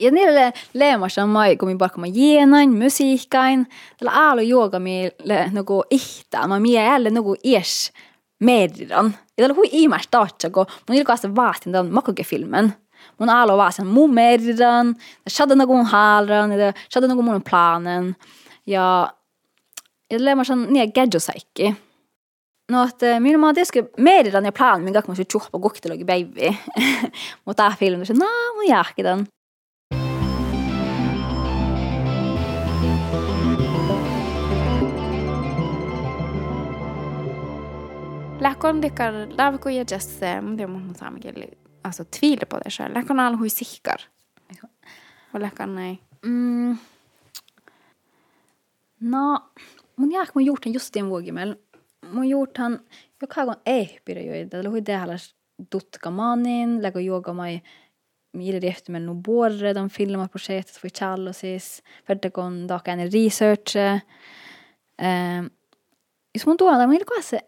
Ja 0.00 0.10
niille 0.10 0.52
leemassa 0.74 1.26
mai, 1.26 1.56
kun 1.56 1.68
minä 1.68 1.78
palkkaan 1.78 2.16
jeenain, 2.16 2.82
musiikkain, 2.82 3.66
tällä 3.98 4.26
aalo 4.26 4.40
juoka 4.40 4.78
meille 4.78 5.50
nogo 5.52 5.52
niinku, 5.52 5.84
ihtaa, 5.90 6.48
mä 6.48 6.60
mie 6.60 6.84
jälle 6.84 7.10
nogo 7.10 7.32
niinku, 7.32 7.48
ies 7.48 7.92
meidän. 8.38 9.18
Ja 9.38 9.42
tällä 9.42 9.54
hui 9.54 9.68
imäs 9.72 10.08
tahtsa, 10.10 10.50
kun 10.50 10.66
mun 10.88 11.18
se 11.20 11.34
vaastin 11.34 11.72
tämän 11.72 11.92
makkake 11.92 12.24
filmen. 12.24 12.74
Mun 13.84 14.14
mediran, 14.14 14.94
ja 15.24 15.30
shadda 15.30 15.54
nagu 15.54 15.76
mun 15.76 15.86
haalran, 15.86 16.52
ja 16.52 16.72
shadda 16.92 17.08
nagu 17.08 17.22
mun 17.22 17.42
planen. 17.42 18.16
Ja, 18.66 19.12
ja 20.10 20.24
leemassa 20.24 20.56
niin 20.56 20.92
gadjosaikki. 20.94 21.76
No, 22.72 22.84
että 22.84 23.20
minun 23.20 23.40
mä 23.40 23.54
tietysti 23.54 23.84
mediran 23.98 24.44
ja 24.44 24.52
planen, 24.52 24.84
minkä 24.84 25.02
mä 25.08 25.14
sitten 25.14 25.38
juhpa 25.38 25.58
koktelogi 25.58 26.04
päivi. 26.04 26.58
Mutta 27.44 27.62
tämä 27.62 27.76
film, 27.78 28.04
se 28.04 28.14
no, 28.14 28.26
mun 28.54 28.68
jahkitan. 28.68 29.26
Läkon 38.42 38.80
likar, 38.80 39.12
lävko 39.38 39.68
ja 39.68 39.84
just, 39.90 40.20
det 40.20 40.66
må 40.66 40.78
man 40.78 40.94
samme 40.94 41.20
gälla, 41.20 41.61
alltså 41.82 42.04
tvivla 42.04 42.46
på 42.46 42.58
det 42.58 42.70
själv. 42.70 42.94
Läkon 42.94 43.20
all 43.20 43.34
hui 43.34 43.50
sikkar. 43.50 44.00
Och 45.32 45.40
läkon 45.40 45.74
nej. 45.74 46.02
Mm. 46.24 46.76
No, 48.98 49.38
mun 49.96 50.10
jääk 50.10 50.34
mun 50.34 50.44
juurtan 50.44 50.72
justiin 50.72 51.08
vuogimel. 51.08 51.56
Mun 52.10 52.28
juurtan, 52.28 52.80
joka 53.20 53.42
on 53.42 53.56
ehpire 53.66 54.22
joita, 54.22 54.50
tällä 54.50 54.70
hui 54.70 54.82
tehdäläs 54.82 55.34
tutka 55.70 56.10
manin, 56.10 56.82
lägö 56.82 57.00
juoga 57.00 57.32
mai 57.32 57.60
mille 58.32 58.60
rehtimel 58.60 59.04
no 59.04 59.14
borre, 59.14 59.72
de 59.72 59.90
filmar 59.90 60.28
projektet 60.28 60.76
för 60.76 60.88
challo 60.88 61.32
siis, 61.32 61.82
färdigkon 62.06 62.66
daka 62.66 62.92
en 62.92 63.10
research. 63.10 63.76
Um, 64.98 65.50
jos 66.34 66.46
mun 66.46 66.56
tuolla, 66.56 66.86
mun 66.86 66.96
ilko 66.96 67.20
se, 67.22 67.40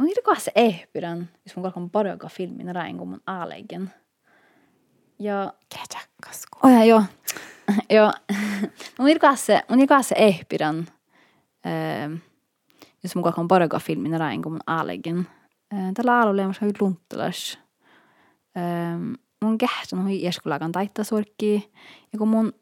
un 0.00 0.06
hirko 0.06 0.34
se 0.34 0.52
ehpyrän, 0.54 1.28
jos 1.46 1.56
mun 1.56 1.62
kalkan 1.62 1.90
paroka 1.90 2.28
filmin 2.28 2.66
niin 2.66 2.74
näin, 2.74 2.98
kun 2.98 3.08
mun 3.08 3.20
aalegen. 3.26 3.90
Ja... 5.18 5.52
Kejakasku. 5.68 6.58
Oja, 6.62 6.78
oh, 6.78 6.86
joo. 6.86 7.02
joo. 7.96 8.12
mun 8.98 9.08
hirko 9.08 9.36
se, 9.36 9.62
mun 9.68 9.78
hirko 9.78 10.02
se 10.02 10.14
ehpyrän, 10.18 10.86
äh, 11.66 12.20
jos 13.02 13.14
mun 13.14 13.24
kalkan 13.24 13.48
paroka 13.48 13.78
filmin 13.78 14.10
niin 14.10 14.18
näin, 14.18 14.42
kun 14.42 14.52
mun 14.52 14.60
aalegen. 14.66 15.28
Äh, 15.74 15.92
tällä 15.94 16.20
alueella 16.20 16.46
on 16.46 16.54
se 16.54 16.66
lunttalas. 16.80 17.58
Äh, 18.56 19.18
mun 19.44 19.58
kähtän 19.58 20.02
hui 20.02 20.22
ieskulakan 20.22 20.72
taittasorkki. 20.72 21.72
Ja 22.12 22.18
kun 22.18 22.28
mun 22.28 22.52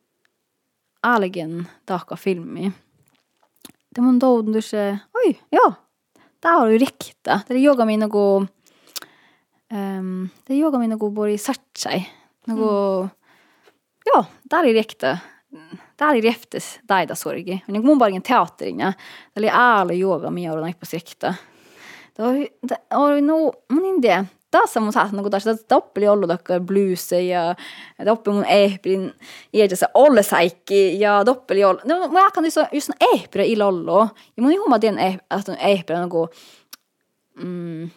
aalegen 1.03 1.69
tahka 1.87 2.17
filmi, 2.17 2.73
Tämä 3.95 4.07
mun 4.07 4.19
toutunut 4.19 4.65
se, 4.65 4.99
oi, 5.15 5.39
joo, 5.53 5.73
tää 6.43 6.57
oli 6.57 6.79
rikta. 6.79 7.41
Det 7.49 7.59
joga 7.63 7.85
mi 7.85 7.97
nagu, 7.97 8.47
um, 9.73 10.29
det 10.49 10.59
joga 10.59 10.79
mi 10.79 10.89
nagu 10.91 11.11
bori 11.11 11.39
satsai. 11.39 12.03
Nagu, 12.47 12.69
joo, 14.07 14.25
tää 14.49 14.61
oli 14.61 14.73
rikta. 14.73 15.19
Tää 15.97 16.09
oli 16.09 16.21
rehtes 16.21 16.81
taidasorgi. 16.87 17.63
Niin 17.69 17.87
mun 17.87 17.99
paljon 17.99 18.23
teatterinya. 18.23 18.93
Tää 19.35 19.43
Det 19.43 19.49
är 19.49 19.93
joga 19.95 20.31
mi 20.31 20.45
joudun 20.45 20.63
naippas 20.63 20.93
rikta. 20.93 21.35
på 22.17 22.23
var, 22.23 22.49
det 22.63 22.77
var 22.91 23.21
no, 23.21 23.53
Men 23.69 24.01
det 24.01 24.09
tiedä. 24.09 24.27
Tässä 24.53 24.81
mun 24.81 24.93
saa 24.93 25.09
kun 25.09 25.31
taas, 25.31 25.45
tätä 25.45 25.65
toppeli 25.69 26.09
ollut 26.09 26.29
takia 26.29 26.61
blues 26.61 27.13
ja 27.13 27.55
toppeli 28.05 28.37
mun 28.37 28.45
ehprin 28.45 29.15
iedessä 29.53 29.89
ollesaikki 29.95 31.01
ja 31.01 31.25
toppeli 31.25 31.65
ollut. 31.65 31.85
No, 31.85 32.09
mä 32.09 32.27
akan 32.27 32.45
just 32.45 32.57
just 32.73 32.91
ehpri 33.15 33.53
illa 33.53 33.67
ollut. 33.67 34.09
Ja 34.37 34.43
mun 34.43 34.53
ihuma 34.53 34.79
tien 34.79 34.99
eh, 34.99 35.19
että 35.39 35.55
ehpri 35.55 35.97
nagu 35.97 36.29
mm, 37.35 37.91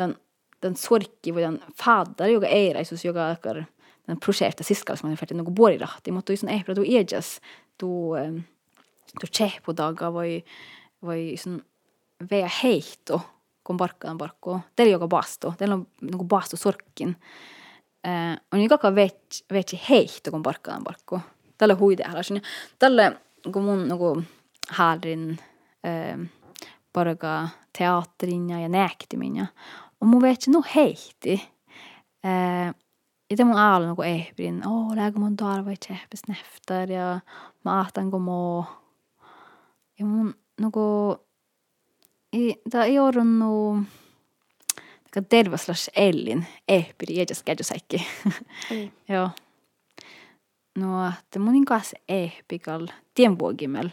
den 0.00 0.16
den 0.62 0.76
sorki 0.76 1.34
voi 1.34 1.42
den 1.42 1.60
fader 1.82 2.28
joka 2.28 2.46
eiraisuus 2.46 3.04
joka 3.04 3.30
akar 3.30 3.64
den 4.08 4.20
projekta 4.20 4.64
som 4.64 5.08
man 5.08 5.16
färdig 5.16 5.36
nagu 5.36 5.50
bori 5.50 5.78
rahti 5.78 6.12
mutta 6.12 6.32
just 6.32 6.44
ehpri 6.44 6.76
du 6.76 6.82
ejas 6.82 7.40
du 7.80 7.86
um, 8.16 8.42
du 9.20 9.26
chepo 9.26 9.72
daga 9.72 10.12
voi 10.12 10.44
voi 11.02 11.36
sun 11.36 11.62
vea 12.30 12.48
heitto 12.62 13.20
kun 13.68 13.76
barkkaan 13.76 14.18
barkko. 14.18 14.60
Teillä 14.76 14.92
joka 14.92 15.08
basto. 15.08 15.54
Teillä 15.58 15.74
on 15.74 15.86
niinku 16.00 16.24
basto 16.24 16.56
sorkkin. 16.56 17.16
Äh, 18.06 18.40
on 18.52 18.58
niin 18.58 18.68
kaka 18.68 18.94
vet, 18.94 19.44
vet 19.52 19.76
heitto 19.88 20.30
kun 20.30 20.42
barkkaan 20.42 20.84
barkko. 20.84 21.20
Tällä 21.58 21.74
huide 21.74 22.04
halas. 22.08 22.28
Tällä 22.78 23.12
kun 23.52 23.64
mun 23.64 23.88
nagu 23.88 24.22
haarin 24.68 25.38
äh, 25.86 26.30
porga 26.92 27.48
teatterin 27.78 28.50
ja, 28.50 28.68
näktimin 28.68 29.36
ja 29.36 29.46
on 30.00 30.08
mun 30.08 30.22
veitsi 30.22 30.50
no 30.50 30.62
heihti. 30.74 31.50
Äh, 32.26 32.74
ja 33.30 33.36
te 33.36 33.44
mun 33.44 33.58
aalu 33.58 33.86
nagu 33.86 34.02
ehprin, 34.02 34.62
oo, 34.66 34.96
lägä 34.96 35.18
mun 35.20 35.36
tarvai 35.36 35.76
tsehpes 35.76 36.24
neftar 36.28 36.90
ja 36.90 37.20
mä 37.64 37.80
ahtan 37.80 38.10
kun 38.10 38.22
moo. 38.22 38.64
Ja 39.98 40.06
mun 40.06 40.34
i, 40.60 41.27
da 42.72 42.84
ei 42.84 42.98
on 42.98 43.38
no 43.38 43.82
ka 45.10 45.22
terve 45.22 45.58
slash 45.58 45.90
ellin 45.96 46.46
ehpiri 46.68 47.20
edes 47.20 47.42
käydysääkki. 47.42 48.06
Joo. 49.12 49.30
No, 50.78 51.08
että 51.08 51.38
mun 51.38 51.64
kanssa 51.64 51.96
ehpikal 52.08 52.86
tienvuogimel. 53.14 53.88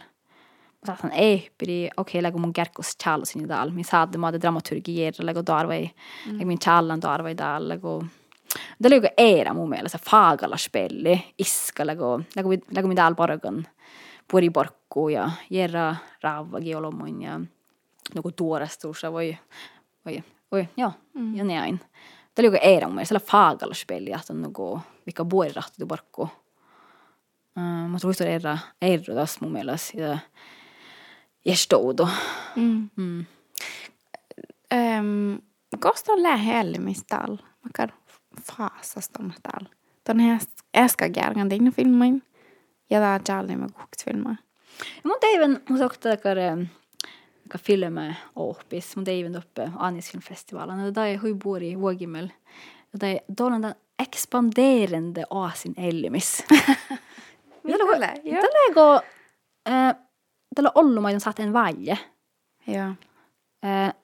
Mä 0.88 0.96
saan 0.96 1.12
ehpiri, 1.12 1.86
okei, 1.96 2.18
okay, 2.18 2.22
läggu 2.22 2.38
mun 2.38 2.52
kärkkus 2.52 2.96
tjallus 2.96 3.36
in 3.36 3.48
dal. 3.48 3.70
Min 3.70 3.84
saade 3.84 4.18
maade 4.18 4.38
dramaturgier, 4.40 5.14
läggu 5.18 5.42
darvei, 5.46 5.90
mm. 6.26 6.32
läggu 6.32 6.46
min 6.46 6.58
tjallan 6.58 7.02
darvei 7.02 7.36
dal, 7.38 7.68
läggu... 7.68 8.04
Det 8.82 8.88
ligger 8.88 9.10
era 9.16 9.54
mun 9.54 9.68
mielestä 9.68 9.98
faagalla 9.98 10.56
spelli, 10.56 11.24
iska, 11.38 11.86
läggu, 11.86 12.22
läggu, 12.36 12.52
läggu 12.70 12.88
min 12.88 12.96
dal 12.96 13.14
porgon, 13.14 13.66
puri 14.30 14.50
porkku 14.50 15.08
ja 15.08 15.30
jera 15.50 15.96
ravvagi 16.22 16.74
olomun 16.74 17.22
ja... 17.22 17.38
Mm 17.38 17.55
nagu 18.14 18.32
tuorestuussa 18.32 19.12
voi, 19.12 19.38
voi, 20.04 20.22
voi 20.52 20.68
joo, 20.76 20.92
mm. 21.14 21.36
ja 21.36 21.44
näin. 21.44 21.80
Tämä 22.34 22.48
oli 22.48 22.56
eikä 22.56 22.86
mun 22.86 22.94
mielestä 22.94 23.20
faagalla 23.20 23.74
speli, 23.74 24.12
että 24.12 24.32
on 24.32 24.42
niinku, 24.42 24.80
mikä 25.06 25.30
vuori 25.30 25.52
rahti 25.52 25.76
tuporkku. 25.78 26.22
Uh, 26.22 27.88
mä 27.88 27.98
tulistin 28.00 28.26
eira, 28.26 28.58
eira 28.82 29.14
taas 29.14 29.40
mun 29.40 29.52
mielestä, 29.52 30.00
ja 30.00 30.18
jästoudu. 31.44 32.08
Mm. 32.56 32.90
Mm. 32.96 33.24
Um, 34.74 35.38
Kosta 35.80 36.12
on 36.12 36.22
lähellymistall, 36.22 37.36
vaikka 37.36 37.96
faasasta 38.42 39.18
on 39.22 39.32
täällä. 39.42 39.76
Tuon 40.04 40.18
äsken 40.76 41.12
kärkän 41.12 41.48
tein 41.48 41.72
filmin, 41.72 42.22
ja 42.90 43.00
tämä 43.00 43.14
on 43.14 43.24
Charlie 43.24 43.56
mä 43.56 43.66
kuuksi 43.66 44.04
filmaa. 44.04 44.36
Mun 45.04 45.16
teivän, 45.20 45.60
mun 45.68 45.78
sokta, 45.78 46.12
että 46.12 46.34
takar 47.46 47.58
ka 47.58 47.58
filme 47.58 48.16
ohpis, 48.36 48.96
mun 48.96 49.04
teivän 49.04 49.36
uppe 49.36 49.70
Anisfilmfestivalen. 49.78 50.78
Ja 50.84 50.90
det 50.90 51.00
är 51.00 51.18
hui 51.18 51.34
buori 51.34 51.76
vuogimel. 51.76 52.32
Ja 52.92 52.98
det 52.98 53.06
är 53.06 53.20
dolanda 53.28 53.74
expanderande 53.98 55.24
asin 55.30 55.74
ellimis. 55.76 56.44
Tällä, 57.62 58.74
go, 58.74 59.00
tällä 60.54 60.70
ollumaidon 60.74 61.20
saat 61.20 61.40
en 61.40 61.52
vaje. 61.52 61.98
Joo. 62.66 62.94
Äh, 63.64 63.94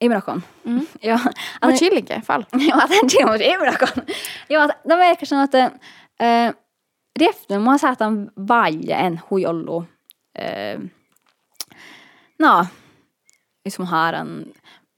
Imrakon. 0.00 0.42
Mm. 0.64 0.86
Ja, 1.02 1.18
Mut 1.64 1.76
chillinge 1.76 2.10
i 2.10 2.14
alla 2.14 2.22
fall. 2.22 2.44
Joo, 2.52 2.80
tämän 2.80 3.08
Jimos 3.12 3.40
Imrakon. 3.40 4.04
Joo, 4.48 4.66
no 4.66 4.96
mä 4.96 5.04
ehkä 5.04 5.26
sanon, 5.26 5.44
että 5.44 5.72
äh, 6.22 6.54
Rieften 7.18 7.62
mä 7.62 7.78
saatan 7.78 8.30
valje 8.48 8.94
en 8.94 9.20
hui 9.30 9.46
ollu. 9.46 9.84
Äh, 10.38 10.90
no, 12.38 12.66
liksom 13.64 13.84
mä 13.84 13.90
haaran 13.90 14.44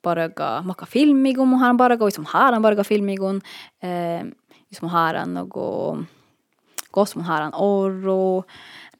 paraga 0.02 0.62
maka 0.64 0.86
filmigun, 0.86 1.48
mä 1.48 1.58
haaran 1.58 1.76
paraga, 1.76 2.04
jos 2.04 2.18
mä 2.18 2.28
haaran 2.28 2.62
paraga 2.62 2.84
filmigun, 2.84 3.40
äh, 3.84 4.26
jos 4.70 4.82
mä 4.82 4.88
haaran 4.88 5.34
nogo, 5.34 5.98
kos 6.90 7.16
mä 7.16 7.22
haaran 7.22 7.52
orro, 7.54 8.44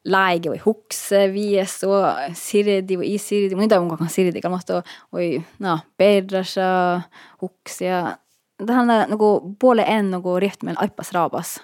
laige 0.05 0.51
või 0.51 0.61
hukse 0.65 1.27
viies 1.33 1.77
og 1.85 2.35
sirdi 2.39 2.97
või 2.97 3.15
isirdi, 3.15 3.57
muida 3.57 3.81
mun 3.81 3.99
kanssa 3.99 4.15
sirdi, 4.15 4.41
kalmasta 4.41 4.83
või 5.13 5.43
no, 5.61 5.79
perrasa, 5.97 7.03
huks 7.43 7.81
ja 7.85 8.17
tähän 8.67 8.89
nagu 9.11 9.57
poole 9.61 9.85
en 9.89 10.11
nagu 10.11 10.39
rihtmel 10.41 10.79
aipas 10.81 11.13
raabas. 11.13 11.61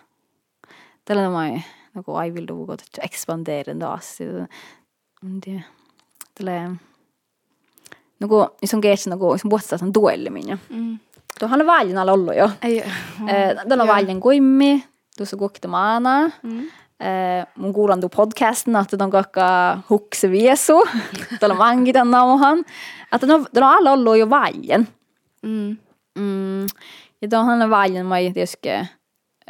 Tällä 1.04 1.30
mä 1.30 1.48
ei 1.48 1.64
nagu 1.94 2.14
aivil 2.14 2.46
lugu 2.50 2.72
että 2.72 3.02
ekspandeerin 3.02 3.78
taas. 3.78 4.18
En 4.20 5.40
selle 6.38 6.76
nagu, 8.20 8.42
mis 8.62 8.74
on 8.74 8.80
keeles 8.80 9.06
nagu, 9.10 9.32
no 9.32 9.38
see 9.38 9.48
on 9.48 9.52
puhtalt 9.52 9.82
on 9.82 9.94
duellimine 9.94 10.58
mm.. 10.70 10.98
tuohan 11.38 11.60
on 11.60 11.66
välillä 11.66 12.12
ollut 12.12 12.36
jo. 12.36 12.50
Ei, 12.62 12.84
mm, 13.20 13.26
Tällä 13.68 13.82
on 13.82 13.88
välillä 13.88 14.20
kuimmi, 14.20 14.84
tuossa 15.16 15.36
kukkitamaana. 15.36 16.30
Mm. 16.42 16.58
Äh, 17.02 17.46
mun 17.56 17.72
kuulantuu 17.72 18.08
podcastin, 18.08 18.76
että 18.76 19.04
on 19.04 19.10
kaikka 19.10 19.78
hukse 19.90 20.30
viesu. 20.30 20.88
Tuolla 21.40 21.54
on 21.54 21.58
vankita 21.68 22.04
nauhan. 22.04 22.58
Että 23.12 23.34
on, 23.34 23.46
on 23.56 23.62
alla 23.62 23.92
ollut 23.92 24.18
jo 24.18 24.30
välillä. 24.30 24.78
Mm. 25.42 25.76
Mm. 26.18 26.62
Ja 27.22 27.28
tuohan 27.30 27.62
on 27.62 27.70
välillä, 27.70 28.04
mä 28.04 28.16
tietysti, 28.16 28.68
eh, 28.68 28.90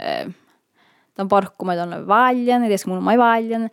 äh, 0.01 0.35
tämän 1.15 1.29
parkkumaan 1.29 1.79
tuonne 1.79 2.07
välillä, 2.07 2.59
tietysti 2.59 2.89
mun 2.89 2.99
on 2.99 3.19
välillä. 3.19 3.69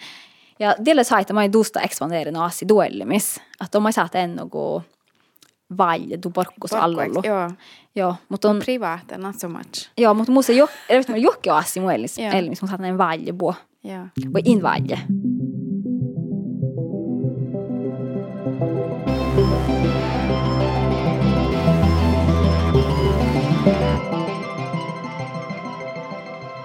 Ja 0.63 0.75
dels 0.85 1.09
har 1.09 1.33
man 1.33 1.53
dusta 1.53 1.81
ekspandeerina 1.81 2.45
asia 2.45 2.67
duellimis. 2.67 3.41
Että 3.63 3.77
on 3.77 3.83
mä 3.83 3.91
saat 3.91 4.15
ennen 4.15 4.49
kuin 4.49 4.83
vaille 5.77 6.19
du 6.23 6.29
porkkus 6.29 6.73
allolla. 6.73 7.21
Joo. 7.23 7.51
Joo, 7.95 8.15
mutta 8.29 8.49
on... 8.49 8.59
Private, 8.59 9.17
not 9.17 9.39
so 9.39 9.49
much. 9.49 9.89
Joo, 9.97 10.13
mutta 10.13 10.31
musta 10.31 10.51
jo, 10.51 10.69
erityisesti 10.89 11.21
johonkin 11.21 11.53
asia 11.53 11.83
muellis, 11.83 12.17
eli 12.17 12.47
mun 12.47 12.69
saat 12.69 12.81
näin 12.81 12.97
vaille 12.97 13.33
buo. 13.33 13.53
Joo. 13.83 14.07
Vai 14.33 14.41
in 14.45 14.61
vaille. 14.61 14.99
Joo. 14.99 15.32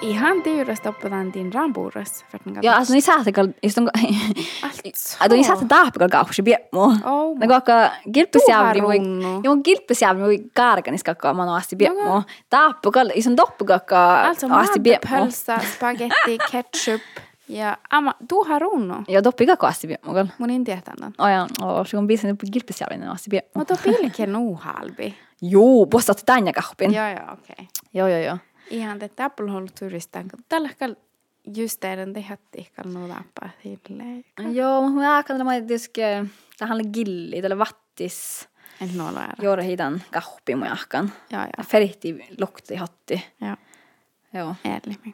Ihan 0.09 0.43
tiiurasta 0.43 0.89
oppataan 0.89 1.33
din 1.33 1.53
rampuuras. 1.53 2.25
Ja 2.63 2.77
alltså 2.77 2.95
ni 2.95 3.01
saat 3.01 3.27
kal 3.35 3.49
just 3.63 3.79
on 3.79 3.91
Ado 5.21 5.35
ni 5.35 5.45
saat 5.45 5.69
taapikal 5.69 6.09
kausi 6.09 6.43
biemmo. 6.43 6.85
Oh, 7.05 7.39
Ne 7.39 7.47
kakka 7.47 7.91
gilpesjävri 8.15 8.83
voi 8.83 8.99
runnu. 8.99 9.41
Jo 9.45 9.57
gilpesjävri 9.65 10.23
voi 10.23 10.39
karkanis 10.55 11.05
kakka 11.05 11.35
mano 11.35 11.55
asti 11.55 11.77
biemmo. 11.77 12.23
Taapikal 12.51 13.13
ison 13.15 13.37
doppukakka 13.37 14.23
Alltså 14.29 14.47
asti 14.51 14.81
biemmo. 14.81 15.11
maantopölsa, 15.11 15.59
spagetti, 15.75 16.39
ketchup 16.51 17.01
ja 17.49 17.77
ama, 17.91 18.15
du 18.31 18.45
har 18.49 18.61
runnu. 18.61 19.05
Ja 19.09 19.25
doppikakka 19.25 19.67
asti 19.67 19.87
biemmo 19.87 20.15
kal. 20.15 20.27
Mun 20.39 20.51
en 20.51 20.65
tietää 20.65 20.95
tämän. 20.97 21.13
Oh 21.19 21.29
ja, 21.29 21.47
oh, 21.63 21.87
se 21.87 21.99
on 21.99 22.07
biisen 22.07 22.37
på 22.37 22.47
gilpesjävri 22.53 23.07
asti 23.13 23.31
biemmo. 23.31 23.51
Mutta 23.55 23.77
pilke 23.85 24.27
nuuhalbi. 24.27 25.15
Joo, 25.43 25.87
postat 25.87 26.23
tänne 26.27 26.53
kahpin. 26.53 26.95
Joo, 26.95 27.09
joo, 27.09 27.33
okei. 27.33 27.55
Okay. 27.59 27.67
Joo, 27.95 28.09
joo, 28.09 28.19
joo. 28.19 28.39
Ihan 28.71 28.99
te 28.99 29.09
täppulhollu 29.09 29.67
turistan. 29.79 30.31
Tällä 30.49 30.69
hetkellä 30.69 30.97
just 31.57 31.81
teidän 31.81 32.13
tehätti 32.13 32.71
kallu 32.77 33.09
läppää 33.09 33.51
silleen. 33.63 34.25
Joo, 34.55 34.83
mutta 34.83 34.95
mä 35.01 35.15
ajattelin, 35.15 35.41
että 35.41 35.45
mä 35.45 35.67
tietysti 35.67 36.01
tähän 36.59 36.75
oli 36.75 36.89
gilli, 36.93 37.43
tälle 37.43 37.59
vattis. 37.59 38.49
En 38.81 38.97
nolla 38.97 39.21
ära. 39.23 39.43
Juuri 39.43 39.65
hitan 39.65 40.03
kahpi 40.13 40.55
mun 40.55 40.67
jahkan. 40.67 41.13
Joo, 41.31 41.43
joo. 41.43 41.65
Ferihti 41.67 42.27
lokti 42.41 42.75
hatti. 42.75 43.25
Joo. 43.41 43.57
Joo. 44.35 44.55
Ärlig. 44.67 45.05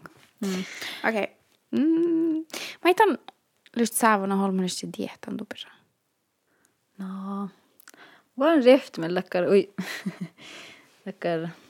Mm. 0.41 0.65
Okei. 1.09 1.23
Okay. 1.23 1.27
Mm. 1.71 2.45
Mä 2.85 2.91
itan 2.91 3.19
just 3.77 3.95
saavana 3.95 4.37
holmanissa 4.37 4.87
dietan 4.99 5.37
tupira. 5.37 5.71
No, 6.99 7.49
rift 8.65 8.99
med 8.99 9.11
läkkar, 9.11 9.45
oi, 9.45 9.75
läkkar, 11.07 11.41
läkkar 11.41 11.64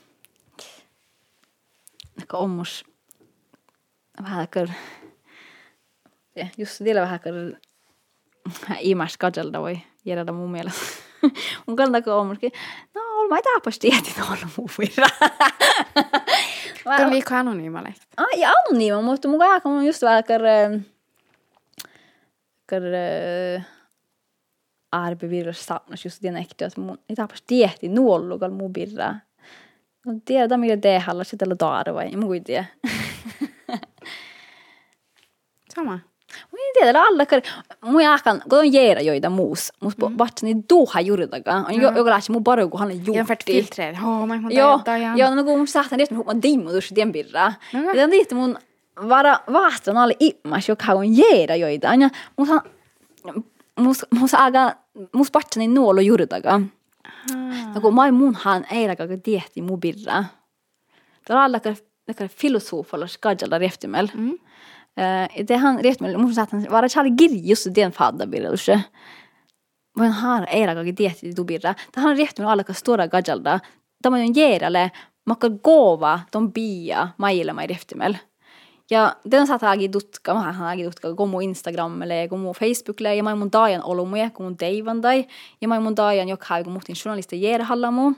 ommus, 2.33 2.85
vähän 4.21 4.39
läkkar, 4.41 4.67
ja, 6.35 6.47
just 6.57 6.83
vielä 6.83 7.01
vähän 7.01 7.13
läkkar, 7.13 7.33
imärs 8.79 9.17
kajelda 9.17 9.61
voi 9.61 9.79
järjellä 10.05 10.31
mun 10.31 10.51
mielestä. 10.51 10.81
mun 11.67 11.75
kannattaa 11.75 12.15
ommuskin, 12.15 12.51
no, 12.93 13.27
mä 13.29 13.35
ei 13.35 13.41
taapas 13.41 13.79
tietin 13.79 14.23
olla 14.23 14.47
mun 14.57 14.69
virra. 14.77 15.07
Tämä 16.97 17.11
viikko 17.11 17.35
anonyymalle. 17.35 17.93
Ah, 18.17 18.39
ja 18.39 18.51
anonyma, 18.51 19.01
mutta 19.01 19.27
mun 19.27 19.39
kanssa 19.39 19.69
on 19.69 19.85
just 19.85 20.01
vähän 20.01 20.17
läkkar, 20.17 20.41
läkkar, 22.71 22.83
arbevirras 24.91 25.65
saapnas 25.65 26.05
just 26.05 26.23
den 26.23 26.37
äkta 26.37 26.65
att 26.65 26.77
mun 26.77 26.99
ei 27.09 27.15
taapas 27.15 27.41
tiehti 27.41 27.89
nuollugal 27.89 28.51
mu 30.05 30.11
birra. 30.11 30.13
No 30.13 30.21
tiedä 30.25 30.57
mitä 30.57 30.77
tehalla 30.77 31.23
sitä 31.23 31.45
la 31.49 31.55
daara 31.59 31.93
vai 31.93 32.15
mun 32.15 32.33
ei 32.33 32.41
tiedä. 32.41 32.65
Sama. 35.75 35.99
Mun 36.51 36.59
ei 36.59 36.73
tiedä 36.73 37.01
alla 37.01 37.25
kar 37.25 37.41
mun 37.85 38.01
jaakan 38.03 38.41
kun 38.49 38.59
on 38.59 38.73
jeera 38.73 39.01
joita 39.01 39.29
muus. 39.29 39.71
Mus 39.81 39.97
mm. 39.97 40.17
batsani 40.17 40.55
duha 40.69 41.01
juurtaga. 41.01 41.53
On 41.55 41.81
jo 41.81 41.91
joka 41.91 42.09
lähti 42.09 42.31
mun 42.31 42.43
baru 42.43 42.69
kun 42.69 42.79
hän 42.79 42.89
on 42.91 43.01
Jag 43.05 43.15
har 43.15 43.23
fått 43.23 43.43
juurti. 43.49 43.53
filtrer. 43.53 43.93
Åh, 44.03 44.27
man 44.27 44.41
får 44.41 44.51
Joo, 44.53 44.81
tajaa. 44.85 45.15
joo, 45.15 45.35
no 45.35 45.43
kun 45.43 45.57
mun 45.57 45.67
sähtän 45.67 45.97
tietysti 45.99 46.15
mun 46.15 46.41
dimmu 46.41 46.69
tuossa 46.71 46.95
tien 46.95 47.11
birra. 47.11 47.53
Ja 47.73 48.03
on 48.03 48.09
tietysti 48.09 48.35
mun 48.35 48.57
vara 49.09 49.39
vaaston 49.53 49.97
alle 49.97 50.15
immas, 50.19 50.69
joka 50.69 50.93
on 50.93 51.17
jeeda 51.17 51.55
joitain. 51.55 52.01
Ja 52.01 52.09
musta, 52.37 52.61
musta, 53.79 54.07
musta 54.19 54.45
aga, 54.45 54.75
musta 55.13 55.31
patsani 55.39 55.67
nuolo 55.67 56.01
jurdaga. 56.01 56.51
Nagu 56.59 56.69
no 57.75 57.81
kun 57.81 57.93
maimunhan 57.93 58.65
ei 58.71 58.87
rakakaan 58.87 59.21
tiehti 59.21 59.61
mubilla. 59.61 60.25
Tuolla 61.27 61.43
alla 61.43 61.59
nekään 62.07 62.29
filosofalla 62.29 63.07
skadjalla 63.07 63.57
rehtimällä. 63.57 64.11
Mm. 64.15 64.29
Uh, 64.29 65.47
det 65.47 65.57
han 65.57 65.83
rehtimällä, 65.83 66.17
mun 66.17 66.33
saattaa, 66.33 66.59
vara 66.71 66.87
chali 66.87 67.11
kirjus 67.11 67.69
den 67.75 67.91
fadda 67.91 68.27
birrelse. 68.27 68.79
Vaan 69.99 70.11
har 70.11 70.47
ei 70.49 70.65
rakakaan 70.65 70.95
tiehti 70.95 71.33
tubirra. 71.33 71.75
Tämä 71.91 72.09
on 72.09 72.17
rehtimällä 72.17 72.51
alla 72.51 72.73
stora 72.73 73.07
gadjalda. 73.07 73.59
Tämä 74.01 74.15
on 74.15 74.35
järälle, 74.35 74.91
makka 75.25 75.49
goova, 75.49 76.19
ton 76.31 76.53
bia, 76.53 77.07
mailla 77.17 77.53
mai 77.53 77.67
rehtimällä. 77.67 78.17
Ja 78.91 79.15
den 79.31 79.47
saat 79.47 79.63
agi 79.63 79.89
tutka, 79.89 80.33
mä 80.33 80.51
hän 80.51 80.67
agi 80.67 80.83
tutka 80.83 81.15
komu 81.15 81.39
Instagramille, 81.39 82.27
komu 82.29 82.53
Facebookille, 82.53 83.15
ja 83.15 83.23
mä 83.23 83.35
mun 83.35 83.51
dajan 83.51 83.83
olumuja, 83.83 84.29
komu 84.29 84.55
tai 84.55 85.27
ja 85.61 85.67
mä 85.67 85.79
mun 85.79 85.95
dajan 85.95 86.29
jok 86.29 86.43
haa, 86.43 86.63
komu 86.63 86.73
muhtin 86.73 86.95
journalista 87.05 87.35
jerhallamu. 87.35 88.13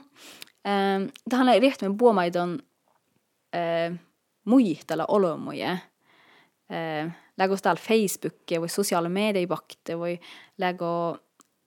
Ähm, 0.66 1.08
Tähän 1.28 1.48
oli 1.48 1.60
rehti 1.60 1.88
med 1.88 1.96
buomaidon 1.98 2.58
äh, 3.54 3.60
eh, 3.60 3.92
muihtala 4.44 5.04
olumuja. 5.08 5.70
Äh, 5.70 5.80
ehm, 6.70 7.08
läggo 7.38 7.56
stall 7.56 7.76
Facebookia, 7.76 8.60
voi 8.60 8.68
sosiaala 8.68 9.08
media 9.08 9.46
bakte, 9.46 9.98
voi 9.98 10.20
läggo 10.58 11.18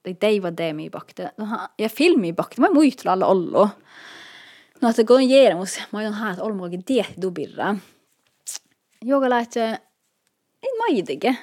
tai 0.02 0.14
teiva 0.14 0.56
demi 0.56 0.90
bakte. 0.90 1.30
Ja 1.78 1.88
filmi 1.88 2.32
bakte, 2.32 2.60
mä 2.60 2.70
muihtala 2.70 3.12
alla 3.12 3.26
ollu. 3.26 3.68
No, 4.82 4.88
että 4.88 5.04
kun 5.04 5.30
jeeramus, 5.30 5.80
mä 5.92 6.00
oon 6.00 6.12
haa, 6.12 6.30
että 6.30 6.42
olumuakin 6.42 6.84
tiehti 6.84 7.22
dubirra. 7.22 7.76
joogalaitse, 9.02 9.78
ei 10.62 10.78
maitike. 10.78 11.36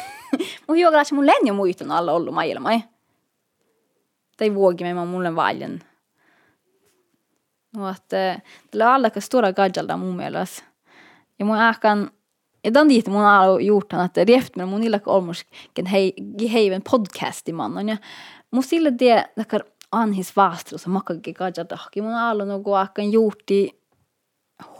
mun 0.68 0.78
joogalaitse 0.78 1.14
mun 1.14 1.26
länni 1.26 1.50
on 1.50 1.56
muistunut 1.56 1.98
alla 1.98 2.12
ollut 2.12 2.34
maailma, 2.34 2.72
ei. 2.72 2.80
Tai 4.36 4.54
vuokimme 4.54 4.94
mä 4.94 5.04
mulle 5.04 5.36
valjen. 5.36 5.80
Mutta 7.76 8.16
tällä 8.70 8.94
alla 8.94 9.10
stora 9.18 9.52
kajalta 9.52 9.96
mu 9.96 10.12
mielestä. 10.12 10.62
Ja 11.38 11.44
mun 11.44 11.58
ähkän, 11.58 12.10
ja 12.64 12.72
tämän 12.72 12.88
dit 12.88 13.06
mun 13.06 13.22
har 13.22 13.60
gjort 13.60 13.92
han 13.92 14.00
att 14.00 14.18
reft 14.18 14.56
med 14.56 14.68
mun 14.68 14.84
illa 14.84 15.00
olmusken 15.06 15.86
hei 15.86 16.12
heiven 16.52 16.82
podcast 16.82 17.48
i 17.48 17.52
mannen 17.52 17.88
ja 17.88 17.96
mun 18.52 18.62
sille 18.62 18.90
det 18.90 19.26
där 19.36 19.62
anhis 19.92 20.36
vastro 20.36 20.78
så 20.78 20.90
makka 20.90 21.14
kajalta. 21.34 21.78
Mun 21.96 22.14
alla 22.14 22.44
något 22.44 22.76
ähkän 22.76 23.10
gjort 23.10 23.50
i 23.50 23.70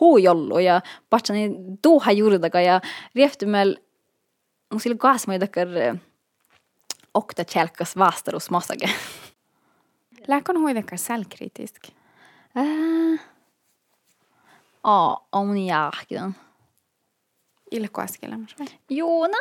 huujollu 0.00 0.58
ja 0.58 0.80
patsani 1.10 1.50
tuuha 1.82 2.12
juurdaga 2.12 2.60
ja 2.60 2.80
rieftumel 3.14 3.76
mun 4.72 4.80
sillä 4.80 4.96
kaasmai 4.96 5.38
takar 5.38 5.68
okta 7.14 7.44
tjälkas 7.44 7.96
vaastarus 7.96 8.50
massage. 8.50 8.90
Läkon 10.28 10.60
huidekar 10.62 10.98
säljkritisk? 10.98 11.88
Äh, 12.56 13.20
Aa, 14.84 15.28
on 15.32 15.58
jahkidan. 15.58 16.34
Ilko 17.70 18.02
äskelämmäs 18.02 18.58
vai? 18.58 18.66
Joo, 18.90 19.26
no, 19.26 19.38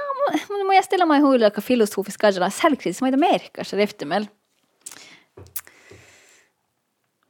mun 0.50 0.68
mun 0.68 0.84
ställa 0.84 1.06
mig 1.06 1.22
huilla 1.22 1.52
ka 1.52 1.62
filosofiskt 1.62 2.22
kajala 2.22 2.50
säljkritisk, 2.50 3.02
mä 3.02 3.12
merkar 3.12 3.64
så 3.64 3.76
rieftumel. 3.76 4.28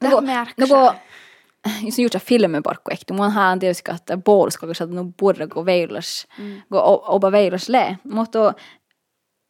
Nagu, 0.00 0.20
nagu 0.20 0.74
jos 0.76 0.96
juuri 1.98 2.18
filmi 2.18 2.60
parkku 2.62 2.90
ehti, 2.92 3.12
mun 3.12 3.30
hän 3.30 3.58
tietysti, 3.58 3.90
että 3.94 4.18
puoluska, 4.18 4.66
kun 4.66 4.74
sä 4.74 4.86
no 4.86 5.12
purra, 5.20 5.46
kun 5.46 5.66
veilas, 5.66 6.26
mm. 6.38 6.62
kun 6.68 6.80
oba 6.84 7.32
veilas 7.32 7.68
le. 7.68 7.98
Mutta 8.10 8.54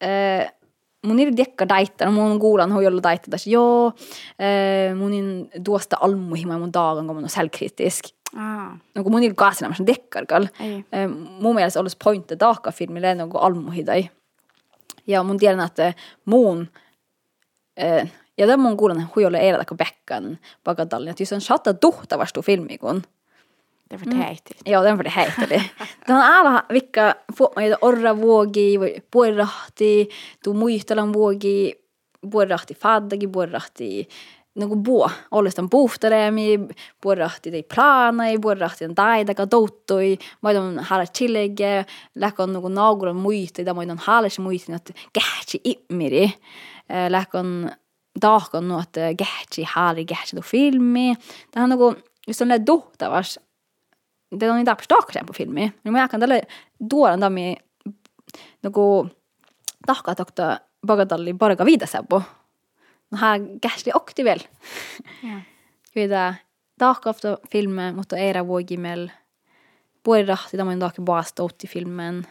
äh, 0.03 0.53
mun 1.05 1.19
ei 1.19 1.37
dekka 1.37 1.69
daita, 1.69 2.11
mun 2.11 2.39
kuulan 2.39 2.73
huijolla 2.73 3.03
daita 3.03 3.31
tässä, 3.31 3.49
joo, 3.49 3.93
äh, 4.41 4.95
mun 4.95 5.13
in 5.13 5.49
tuosta 5.63 5.97
almuhima 6.01 6.57
mun 6.57 6.73
daagan, 6.73 7.07
kun 7.07 7.15
mun 7.15 7.23
on 7.23 7.29
selvkritisk. 7.29 8.05
Ah. 8.35 8.77
No 8.95 9.03
kun 9.03 9.11
mun 9.11 9.23
ei 9.23 9.33
kaasina, 9.35 9.69
mä 9.69 9.85
dekkarkal. 9.87 10.47
Äh, 10.61 11.09
mun 11.39 11.55
mielestä 11.55 11.79
olisi 11.79 11.97
pointti 12.03 12.37
taakka 12.37 12.71
filmille, 12.71 13.15
no 13.15 13.27
kun 13.27 13.41
almuhidai. 13.41 14.09
Ja 15.07 15.23
mun 15.23 15.37
tiedän, 15.37 15.65
että 15.65 15.93
muun 16.25 16.67
äh, 17.81 18.11
ja 18.37 18.47
tämä 18.47 18.63
mun 18.63 18.77
kuulen 18.77 19.07
huijolle 19.15 19.37
eilen 19.37 19.65
kun 19.65 19.77
Beckan 19.77 20.37
pagatallin, 20.63 21.09
että 21.09 21.23
jos 21.23 21.33
on 21.37 21.41
shatta 21.41 21.73
tuhtavasti 21.73 22.41
filmi 22.41 22.77
kun. 22.77 23.03
Är 23.89 23.97
för 23.97 24.05
det 24.05 24.15
heitigt. 24.15 24.61
Joo, 24.65 24.83
det 24.83 24.89
är 24.89 24.95
för 24.95 25.03
det 25.03 25.09
heitigt. 25.09 25.49
Det 26.07 26.13
on 26.13 26.21
alla 26.21 26.65
vilka 26.69 27.15
orra 27.81 28.13
vuogi, 28.13 29.01
puolrahti, 29.11 30.09
tu 30.43 30.53
muistelan 30.53 31.13
vuogi, 31.13 31.73
puolrahti 32.31 32.75
faddagi, 32.75 33.27
puolrahti 33.27 34.07
nagu 34.57 34.75
buo, 34.75 35.09
olestan 35.31 35.69
puhtareemi, 35.69 36.59
puolrahti 37.01 37.51
tei 37.51 37.63
plaanai, 37.63 38.39
puolrahti 38.41 38.85
on 38.85 38.95
taidaga 38.95 39.47
touttui, 39.47 40.17
ma 40.41 40.49
on 40.49 40.79
hääle 40.89 41.05
chillege, 41.07 41.85
lähkon 42.15 42.53
nagu 42.57 42.69
naaguran 42.73 43.15
muistui, 43.15 43.65
ta 43.65 43.73
ma 43.73 43.85
on 43.85 44.01
hääle 44.05 44.27
muistui, 44.41 44.75
että 44.75 44.93
kähtsi 45.13 45.61
immiri, 45.63 46.33
lähkon 47.09 47.69
tahkon 48.19 48.67
nu 48.67 48.79
että 48.79 49.13
gähtsi 49.17 49.63
haali 49.63 50.05
gähtsi 50.05 50.35
do 50.35 50.41
filmi. 50.41 51.15
Det 51.53 51.61
on 51.61 51.69
nagu, 51.69 51.95
just 52.27 52.41
on 52.41 52.47
tuhtavas, 52.65 53.39
det 54.39 54.51
on 54.51 54.59
inte 54.59 54.71
abstrakt 54.71 55.25
på 55.27 55.33
filmi. 55.33 55.73
Ja 55.85 55.91
mä 55.91 55.99
jääkän 55.99 56.19
tälle 56.19 56.41
tuoran 56.89 57.19
tammi 57.19 57.55
nagu 58.63 59.09
tahka 59.85 60.15
tokta 60.15 60.59
bagadalli 60.87 61.33
parga 61.33 61.65
viidasäpu. 61.65 62.21
No 63.11 63.17
här 63.17 63.39
gähtsi 63.61 63.91
okti 63.93 64.23
veel. 64.23 64.39
Ja. 65.23 65.41
Kyllä 65.93 66.33
tahka 66.79 67.09
ofta 67.09 67.37
filme, 67.51 67.91
mutta 67.91 68.17
era 68.17 68.47
vuogimel. 68.47 69.09
Puolirahti 70.03 70.57
tämä 70.57 70.71
on 70.71 70.79
tahka 70.79 71.01
baasta 71.01 71.43
otti 71.43 71.67
filmen. 71.67 72.27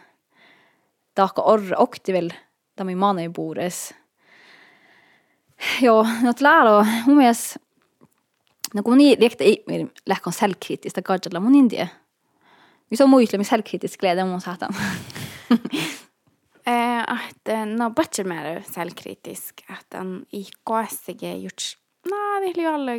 Tahka 1.15 1.41
orra 1.41 1.77
okti 1.77 2.13
veel, 2.13 2.29
tämä 2.75 2.91
on 2.91 2.97
maana 2.97 3.21
i 3.21 3.29
buures 3.29 3.93
joo, 5.81 6.07
no 6.21 6.33
tlaalo 6.33 6.85
mun 7.05 7.17
mielestä, 7.17 7.59
no 8.73 8.83
kun 8.83 8.93
moni 8.93 9.17
viekta 9.19 9.43
ei 9.43 9.63
ihminen 9.67 9.91
lähkon 10.05 10.33
selkriittistä 10.33 11.01
katsella 11.01 11.39
mun 11.39 11.55
india. 11.55 11.87
Hvis 12.89 13.01
on 13.01 13.09
muistelmi 13.09 13.43
selkriittistä 13.43 13.97
selvkritisk 14.01 14.29
mun 14.31 14.41
saatan. 14.41 14.75
att 17.07 17.47
no 17.65 17.89
bättre 17.89 18.23
med 18.23 18.63
självkritisk 18.75 19.65
att 19.69 19.93
han 19.93 20.25
i 20.31 20.43
KSG 20.43 21.23
gjort 21.23 21.77
nej 22.05 22.53
det 22.53 22.59
är 22.59 22.63
ju 22.63 22.67
alla 22.67 22.91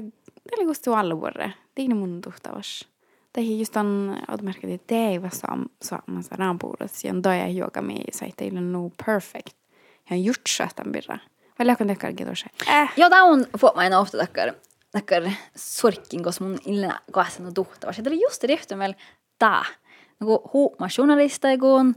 det 0.45 0.55
är 0.59 0.69
just 0.69 0.89
alla 0.89 1.15
våra 1.15 1.53
det 1.75 1.83
är 1.83 1.89
mun 1.89 2.23
tuhtavas. 2.23 2.87
Det 3.33 3.41
är 3.41 3.45
just 3.45 3.77
on 3.77 4.17
att 4.29 4.41
märka 4.41 4.67
det 4.67 4.81
det 4.87 5.15
är 5.15 5.19
vad 5.19 5.35
som 5.35 5.69
så 5.81 6.01
man 6.07 6.25
så 6.25 6.35
rambordet 6.35 6.91
sen 6.91 7.23
då 7.23 7.31
jag 7.31 7.51
yoga 7.51 7.83
med 7.83 8.11
så 8.13 8.25
att 8.25 8.37
det 8.37 8.47
är 8.47 8.51
nog 8.51 8.97
perfect. 8.97 9.57
Jag 10.05 10.17
har 10.17 10.23
gjort 10.23 10.49
så 10.49 10.63
att 10.63 10.79
han 10.79 10.93
birra 10.93 11.21
лекан 11.65 11.87
деккар 11.87 12.13
гидорше 12.13 12.51
ja 12.97 13.11
taun 13.11 13.47
fomaina 13.59 14.01
ofta 14.01 14.19
takkar 14.19 14.55
takkar 14.93 15.29
sorkin 15.57 16.23
kos 16.23 16.41
mun 16.41 16.59
illena 16.67 17.01
kaasana 17.13 17.53
duhtava. 17.57 17.93
Se 17.93 18.03
oli 18.07 18.21
just 18.23 18.45
rehtymäl 18.45 18.95
tää. 19.39 19.65
Nagu 20.21 20.51
huuma 20.53 20.89
journalista 20.99 21.49
kun 21.61 21.95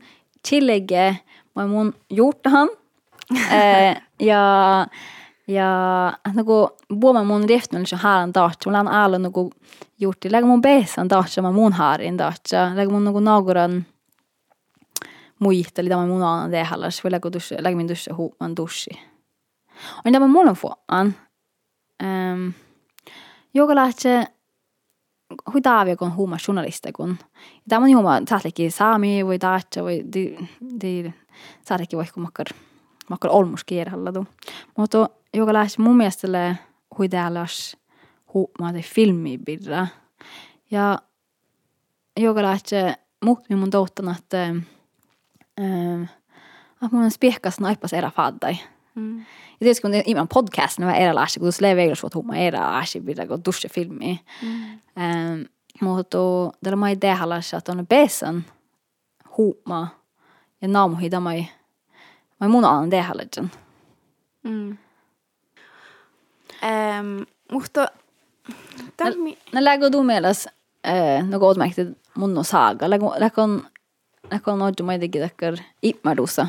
tillägge 0.49 1.17
mä 1.55 1.67
mun 1.67 1.93
juurtahan. 2.09 2.69
ja 4.29 4.87
ja 5.47 5.67
nagu 6.33 6.69
vuoma 7.01 7.23
mun 7.23 7.49
rehtymäl 7.49 7.85
se 7.85 7.95
haaran 7.95 8.33
tahtsa. 8.33 8.69
Mulla 8.69 8.79
on 8.79 8.87
alla 8.87 9.19
nagu 9.19 9.51
juurti. 9.99 10.31
Lägä 10.31 10.45
mun 10.45 10.61
bessan 10.61 11.07
tahtsa 11.07 11.41
mä 11.41 11.51
mun 11.51 11.73
haarin 11.73 12.17
tahtsa. 12.17 12.71
Lägä 12.75 12.91
mun 12.91 13.03
nagu 13.03 13.19
naguran 13.19 13.85
muihteli 15.39 15.89
tämä 15.89 16.05
mun 16.05 16.23
aana 16.23 16.49
tehdä. 16.49 16.75
Lägä 17.59 17.75
min 17.75 17.87
tuossa 17.87 18.15
huuman 18.15 18.55
tussi 18.55 19.10
on 20.05 20.13
tämä 20.13 20.27
mulla 20.27 20.53
fuoan. 20.53 21.15
Um, 22.03 22.53
joka 23.53 23.75
lähtee 23.75 24.25
hui 25.53 25.61
taavia 25.61 25.95
kun 25.95 26.15
huuma 26.15 26.37
journalista 26.47 26.89
kun 26.91 27.17
tämä 27.69 27.85
on 27.85 27.93
huuma 27.93 28.21
saatlekin 28.29 28.71
saami 28.71 29.25
voi 29.25 29.39
taatsa 29.39 29.83
voi 29.83 30.03
di 30.13 30.49
di 30.81 31.13
saatlekin 31.61 31.97
voi 31.97 32.05
makkar 32.15 32.47
makkar 33.09 33.31
olmus 33.31 33.63
kierhalla 33.63 34.11
tu 34.11 34.27
mutta 34.77 35.09
joka 35.33 35.53
lähtee 35.53 35.83
mun 35.83 35.97
mielestä 35.97 36.55
hui 36.97 37.09
täälläs 37.09 37.77
huuma 38.33 38.73
te 38.73 38.81
filmi 38.81 39.37
bidra 39.37 39.87
ja 40.71 40.99
joka 42.19 42.41
lähtee 42.41 42.95
muutkin 43.25 43.57
mun 43.57 43.69
tohtana 43.69 44.15
että 44.19 44.45
ähm, 45.59 46.03
att 46.81 46.91
mun 46.91 47.11
spiehkas 47.11 47.59
naippas 47.59 47.93
era 47.93 48.11
faddai 48.11 48.59
Mm. 49.01 49.17
Ja 49.19 49.57
tietysti 49.59 49.81
kun 49.81 50.27
podcast, 50.33 50.79
nämä 50.79 50.95
erilaisia, 50.95 51.39
kun 51.39 51.51
tulee 51.57 51.75
veiklos, 51.75 52.03
että 52.03 52.17
humma 52.17 52.35
erilaisia, 52.35 53.01
pitää 53.01 53.27
kun 53.27 53.45
dusche 53.45 53.69
filmi. 53.69 54.19
Mm. 54.41 54.63
Um, 54.73 55.45
mutta 55.81 56.17
tällä 56.63 56.75
mä 56.75 56.89
idea 56.89 57.15
halassa, 57.15 57.57
että 57.57 57.71
on 57.71 57.87
besan 57.87 58.45
huuma 59.37 59.87
ja 60.61 60.67
naamuhida 60.67 61.19
mai 61.19 61.45
mai 62.39 62.49
mun 62.49 62.65
alan 62.65 62.89
tehdä 62.89 63.13
Mm. 64.43 64.77
Ähm, 66.63 67.21
mutta 67.51 67.87
tammi... 68.97 69.37
Ne 69.53 69.63
lägger 69.63 69.91
du 69.91 70.03
mieles 70.03 70.47
eh, 70.83 71.23
no 71.23 71.39
godmäkti 71.39 71.81
mun 72.15 72.33
no 72.33 72.43
saga. 72.43 72.89
Läkon 72.89 73.67
läkon 74.31 74.61
odju 74.61 74.85
mai 74.85 74.99
tegi 74.99 75.19
takkar 75.19 75.57
ipmarusa. 75.81 76.47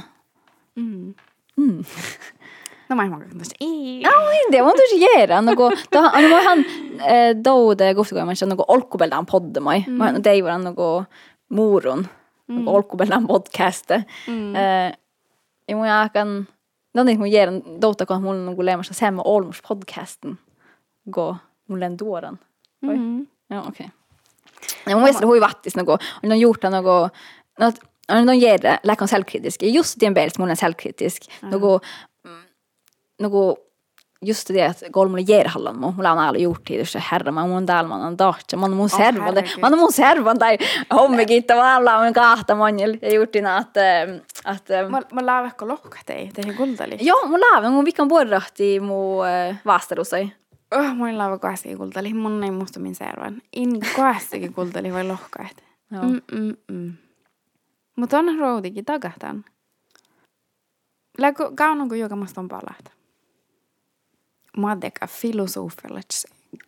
Mm. 0.77 1.15
Mm. 1.57 1.85
No 2.89 2.97
mä 2.97 3.05
en 3.05 3.11
mukaan 3.11 3.31
tuossa. 3.31 3.57
Ei. 3.61 4.01
Ja, 4.01 4.11
det 4.53 4.65
var 4.65 4.73
tosi 4.77 5.01
jeera. 5.01 5.41
Nagu, 5.43 5.71
ta, 5.91 6.03
ma 6.13 6.41
ihan 6.41 6.65
eh, 7.07 7.35
doude 7.45 7.95
kohtuga 7.95 8.25
ma 8.25 8.33
nagu 8.47 8.65
olkupeldan 8.69 9.27
podde 9.27 9.61
mai. 9.61 9.85
Ma 9.89 10.13
no 10.13 10.21
teivan 10.21 10.65
nagu 10.65 11.05
muurun. 11.49 12.07
Nagu 12.49 12.75
olkupeldan 12.77 13.27
podcaste. 13.27 14.05
Mm. 14.27 14.57
Eh, 14.57 14.93
ja 15.69 15.77
mun 15.77 15.89
akan 15.89 16.47
No 16.95 17.03
niin, 17.03 17.19
mun 17.19 17.31
jeeran 17.33 17.63
douta, 17.81 18.07
kun 18.07 18.23
mulla 18.23 18.41
on 18.41 18.47
nagu 18.47 18.65
leemassa 18.65 18.95
semmo 18.95 19.23
olmus 19.25 19.63
podcasten. 19.69 20.39
Go, 21.11 21.37
mulla 21.69 21.87
on 21.87 21.97
tuoran. 21.97 22.39
Oi. 22.89 22.97
Mm. 22.97 23.27
Ja, 23.51 23.63
okei. 23.63 23.87
Ja 24.87 24.97
mun 24.97 25.05
mielestä 25.05 25.27
hui 25.27 25.41
vattis 25.41 25.77
nagu, 25.77 25.97
on 26.23 26.39
gjort 26.41 26.63
nagu, 26.63 27.09
no, 27.61 27.73
on 28.09 28.27
de 28.27 28.37
ger 28.37 28.61
det, 28.63 28.79
läkon 28.85 29.09
självkritisk. 29.09 29.63
Just 29.63 30.01
det 30.01 30.07
en 30.07 30.15
belt, 30.15 30.39
mun 30.39 30.51
on 30.51 30.57
självkritisk. 30.57 31.23
Nagu, 31.43 31.79
mm, 31.79 32.12
nagu 33.23 33.57
just 34.23 34.49
det, 34.55 34.83
et 34.85 35.27
ger 35.27 35.49
hallan 35.49 35.79
mu, 35.79 35.93
mul 35.97 36.07
on 36.07 36.19
ajal 36.19 36.39
juurtiidusse 36.45 37.03
herra, 37.11 37.33
ma 37.33 37.47
man 37.47 37.67
täällä, 37.67 37.89
mä 37.89 38.05
oon 38.05 38.17
tahtsa, 38.17 38.57
mä 38.57 38.67
oon 38.67 38.77
mun 38.77 38.89
servon, 38.89 39.35
mä 39.61 39.67
oon 39.67 39.79
mun 39.79 39.93
servon 39.93 40.39
tai 40.39 40.59
hommikiitta, 40.95 41.55
mä 41.55 41.75
oon 41.75 41.85
laavun 41.85 42.13
kahta 42.13 42.55
monil 42.55 42.99
ja 43.03 43.15
juurtina, 43.15 43.59
et, 43.59 43.77
et. 43.77 44.91
Mä, 44.91 45.01
mä 45.13 45.27
laavun 45.27 45.47
ehkä 45.47 45.69
lohkatei, 45.69 46.31
teihin 46.35 46.57
kultali. 46.57 46.99
Joo, 47.01 47.29
mä 47.29 47.41
laavun, 47.41 47.73
mun 47.73 47.85
vikan 47.85 48.09
puolrahti 48.09 48.81
mu 48.81 49.19
vaastarusai. 49.67 50.33
Oh, 50.73 50.95
mun 50.95 51.19
laava 51.19 51.39
kaasikin 51.39 51.79
kultali, 51.79 52.15
mun 52.15 52.45
ei 52.45 52.51
muista 52.51 52.81
min 52.81 52.95
servan. 52.95 53.43
In 53.53 53.81
kaasikin 53.97 54.55
kultali 54.55 54.93
voi 54.93 55.05
lohkaat. 55.05 55.65
Joo. 55.91 56.03
Mm, 56.03 56.21
mm, 56.33 56.57
mm. 56.71 56.93
Mutta 57.97 58.19
on 58.19 58.39
routikin 58.39 58.85
takahtaan. 58.85 59.45
Läkö 61.19 61.51
kaunon 61.55 61.89
kuin 61.89 62.01
joka 62.01 62.17
on 62.37 62.49
palahtaa. 62.49 63.02
Filosofilla, 65.09 66.01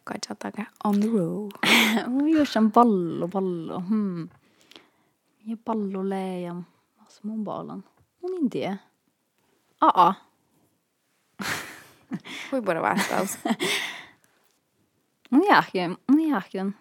katsa 0.05 0.35
taga 0.35 0.66
on 0.85 1.01
the 1.01 1.09
road. 1.09 1.51
Just 2.39 2.57
on 2.57 2.70
pallo, 2.70 3.28
pallo. 3.28 3.80
Hmm. 3.80 4.28
Ja 5.47 5.57
pallo 5.64 6.09
leija. 6.09 6.55
Mas 6.99 7.20
mun 7.22 7.45
balan. 7.45 7.85
Mun 8.22 8.37
en 8.43 8.51
tiedä. 8.51 8.76
Aa. 9.80 10.14
Hui 12.53 12.62
bara 12.62 12.82
vastaus. 12.82 13.39
Mun 15.30 15.45
jääkin, 15.49 15.97
mun 16.11 16.28
jääkin. 16.28 16.74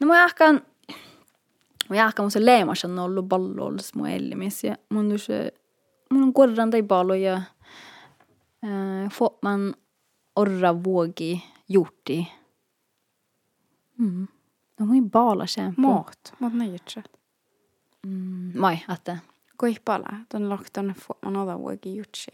No 0.00 0.06
mun 0.06 0.16
jääkään, 0.16 0.66
mun 1.88 1.96
jääkään 1.96 2.24
mun 2.24 2.30
se 2.30 2.44
leemas 2.44 2.84
on 2.84 2.98
ollut 2.98 3.28
pallo 3.28 3.64
ollut 3.64 3.90
mun 3.94 4.08
elimis. 4.08 4.64
Ja 4.64 4.76
mun 4.88 5.12
on 5.12 5.18
se, 5.18 5.54
mun 6.10 6.22
on 6.22 6.32
korran 6.32 6.70
tai 6.70 6.82
pallo 6.82 7.14
ja 7.14 7.34
äh, 8.64 9.10
får 9.12 9.38
man 9.42 9.74
Orra 10.36 10.54
orravogi, 10.54 11.42
juurti. 11.68 12.32
Mm. 13.98 14.28
Domui 14.78 15.00
baala 15.00 15.46
sen. 15.46 15.74
Maat. 15.76 16.34
Maat 16.40 16.52
näjytsät. 16.52 17.04
Mm. 18.06 18.52
Mai, 18.60 18.78
atte. 18.88 19.18
Kui 19.58 19.76
pala, 19.84 20.16
ton 20.28 20.48
lakton 20.48 20.94
on 21.26 21.36
orravogi 21.36 21.96
juurtsi. 21.96 22.30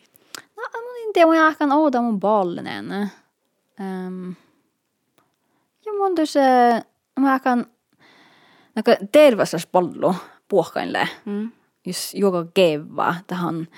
No, 0.56 0.62
mun 0.74 0.96
inte 1.06 1.24
mun 1.26 1.36
jahkan 1.36 1.72
ouda 1.72 2.02
mun 2.02 2.20
baalen 2.20 2.66
änne. 2.66 3.10
Um. 3.80 4.36
Ja 5.86 5.92
mun 5.92 6.14
tuossa, 6.14 6.40
mun 7.18 7.30
jahkan 7.30 7.66
näkö 8.74 8.96
terveysas 9.12 9.66
pallo 9.66 10.14
puohkainle. 10.48 11.08
Mm. 11.24 11.52
Jos 11.86 12.14
joka 12.14 12.44
kevää 12.54 13.20
tähän 13.26 13.68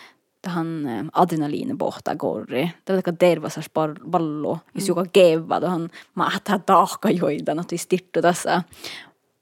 tähän 0.43 0.86
ähm, 0.86 1.07
adrenaliinin 1.12 1.78
pohta 1.78 2.16
korri. 2.16 2.70
Tämä 2.84 3.01
on 3.07 3.18
terveysas 3.18 3.70
pallo, 4.11 4.59
jos 4.74 4.88
joka 4.88 5.05
kevää 5.12 5.61
tähän 5.61 5.88
mahtaa 6.14 6.59
taakka 6.59 7.11
joita, 7.11 7.55
no 7.55 7.62
siis 7.68 7.86
tittu 7.86 8.22
tässä. 8.22 8.62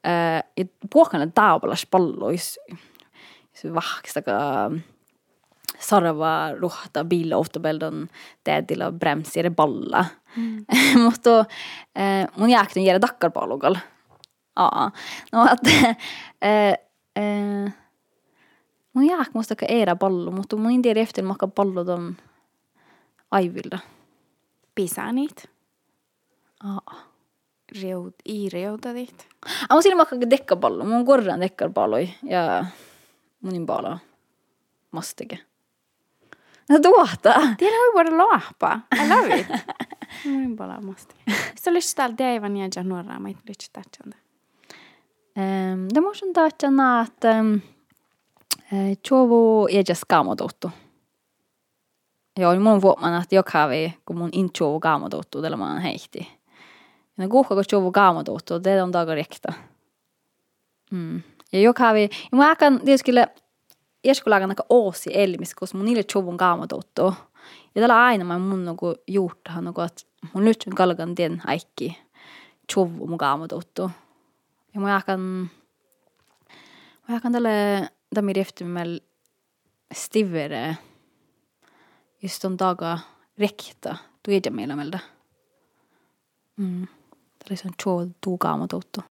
Uh, 0.07 0.49
ja 0.57 0.65
puhkainle 0.93 1.31
taapalas 1.35 1.87
pallo, 1.91 2.31
jos, 2.31 2.59
vahkistaka 3.73 4.71
sarva 5.79 6.51
ruhta 6.59 7.03
bil 7.03 7.33
autobeldon 7.33 8.07
tädillä 8.43 8.91
bremsire 8.91 9.49
balla. 9.49 10.05
Mm. 10.35 10.65
Mutta 11.03 11.45
eh, 11.95 12.27
mun 12.37 12.49
jääkten 12.49 12.85
jäädä 12.85 13.01
dakkarpallogal. 13.01 13.75
Aa. 14.55 14.91
No 15.31 15.43
att 15.43 15.67
eh, 16.41 16.77
eh, 17.15 17.73
mun 18.93 19.05
jääk 19.05 19.33
mustaka 19.33 19.65
eera 19.69 19.95
pallu, 19.95 20.31
mutta 20.31 20.55
mun 20.55 20.81
tiedä 20.81 20.99
eftir 20.99 21.23
makka 21.23 21.47
pallu 21.47 21.85
ton 21.85 22.17
aivilla. 23.31 23.79
Pisanit. 24.75 25.49
Aa. 26.63 27.11
Reut, 27.81 28.15
i 28.25 28.49
reutadit. 28.49 29.27
Ah, 29.45 29.67
mun 29.71 29.83
sillä 29.83 29.95
makka 29.95 30.15
dekka 30.29 30.55
pallu, 30.55 30.85
mun 30.85 31.05
korran 31.05 31.41
dekka 31.41 31.69
palloi 31.69 32.09
ja 32.23 32.65
munin 33.41 33.65
bala 33.65 33.99
mastike. 34.91 35.39
No 36.69 36.79
tuota. 36.79 37.33
Tiedä 37.57 37.75
voi 37.75 37.93
voida 37.93 38.17
loahpa. 38.17 38.79
I 39.03 39.09
love 39.09 39.39
it. 39.39 39.47
munin 40.25 40.55
bala 40.55 40.81
mastike. 40.81 41.21
Se 41.55 41.73
lystä 41.73 41.97
täällä 41.97 42.15
teivän 42.15 42.57
ja 42.57 42.83
nuoraa, 42.83 43.19
mä 43.19 43.29
et 43.29 43.37
lystä 43.49 43.69
tähtsäntä. 43.73 44.17
Um, 45.35 45.87
det 45.93 46.01
måste 46.01 46.25
inte 46.25 46.45
että 46.45 46.65
jag 46.65 46.73
Chovu 49.07 49.67
jejas 49.67 50.01
kaamotuttu. 50.07 50.71
Joo, 52.39 52.59
mun 52.59 52.81
vuoman, 52.81 53.21
että 53.21 53.35
joka 53.35 53.69
vi, 53.69 53.93
kun 54.05 54.17
mun 54.17 54.29
in 54.31 54.53
chovu 54.53 54.79
kaamotuttu, 54.79 55.41
tällä 55.41 55.57
mä 55.57 55.79
heihti. 55.79 56.27
Ja 57.17 57.27
kuhka, 57.27 57.55
kun 57.55 57.63
chovu 57.63 57.91
kaamotuttu, 57.91 58.63
det 58.63 58.83
on 58.83 58.93
dagar 58.93 59.15
rikta. 59.15 59.53
Mm. 60.91 61.21
Ja 61.53 61.59
joka 61.59 61.93
vi, 61.93 62.09
ja 62.31 62.37
mä 62.37 62.51
akan 62.51 62.81
tietysti 62.85 63.11
Eskulagan 64.03 64.49
aika 64.49 64.65
oosi 64.69 65.09
elmis, 65.13 65.55
koska 65.55 65.77
mun 65.77 65.85
niille 65.85 66.03
chuvun 66.03 66.37
kaamotuttu. 66.37 67.13
Ja 67.75 67.81
tällä 67.81 68.03
aina 68.03 68.25
mä 68.25 68.39
mun 68.39 68.65
nuku 68.65 68.95
juurtahan 69.07 69.63
nuku, 69.63 69.81
että 69.81 70.03
mun 70.33 70.45
nyt 70.45 70.65
kalkan 70.75 71.15
tien 71.15 71.41
aikki 71.45 71.97
chovu 72.71 72.97
chuvun 72.97 73.17
kaamotuttu. 73.17 73.91
Ja 74.73 74.81
mä 74.81 74.95
akan, 74.95 75.19
mä 77.07 77.15
akan 77.15 77.31
tälle 77.31 77.89
tämän 78.13 78.37
efter 78.37 78.67
stivere 79.93 80.77
just 82.21 82.45
on 82.45 82.59
daga 82.59 82.99
rekta 83.39 83.95
tuoja 84.23 84.51
meillä 84.51 84.75
meiltä. 84.75 84.99
Mm. 86.57 86.87
Tällä 87.39 87.55
se 87.55 87.67
on 87.67 87.73
choo 87.83 88.07
tuu 88.23 88.37
gamadotto. 88.37 89.01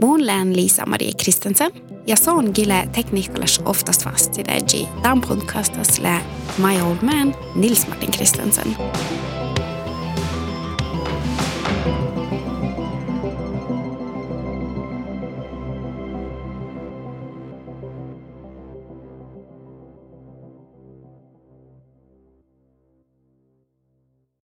Mun 0.00 0.26
län 0.26 0.56
Lisa-Marie 0.56 1.12
Kristensen. 1.22 1.70
Ja 2.06 2.16
son 2.16 2.50
gille 2.54 2.88
tekniikalas 2.92 3.60
oftast 3.64 4.04
fast 4.04 4.38
i 4.38 4.44
det 4.44 4.88
Dan 5.02 5.20
podcastas 5.20 5.98
lä 5.98 6.20
My 6.58 6.80
Old 6.80 6.98
Man 7.02 7.34
Nils 7.54 7.88
Martin 7.88 8.10
Kristensen. 8.10 8.76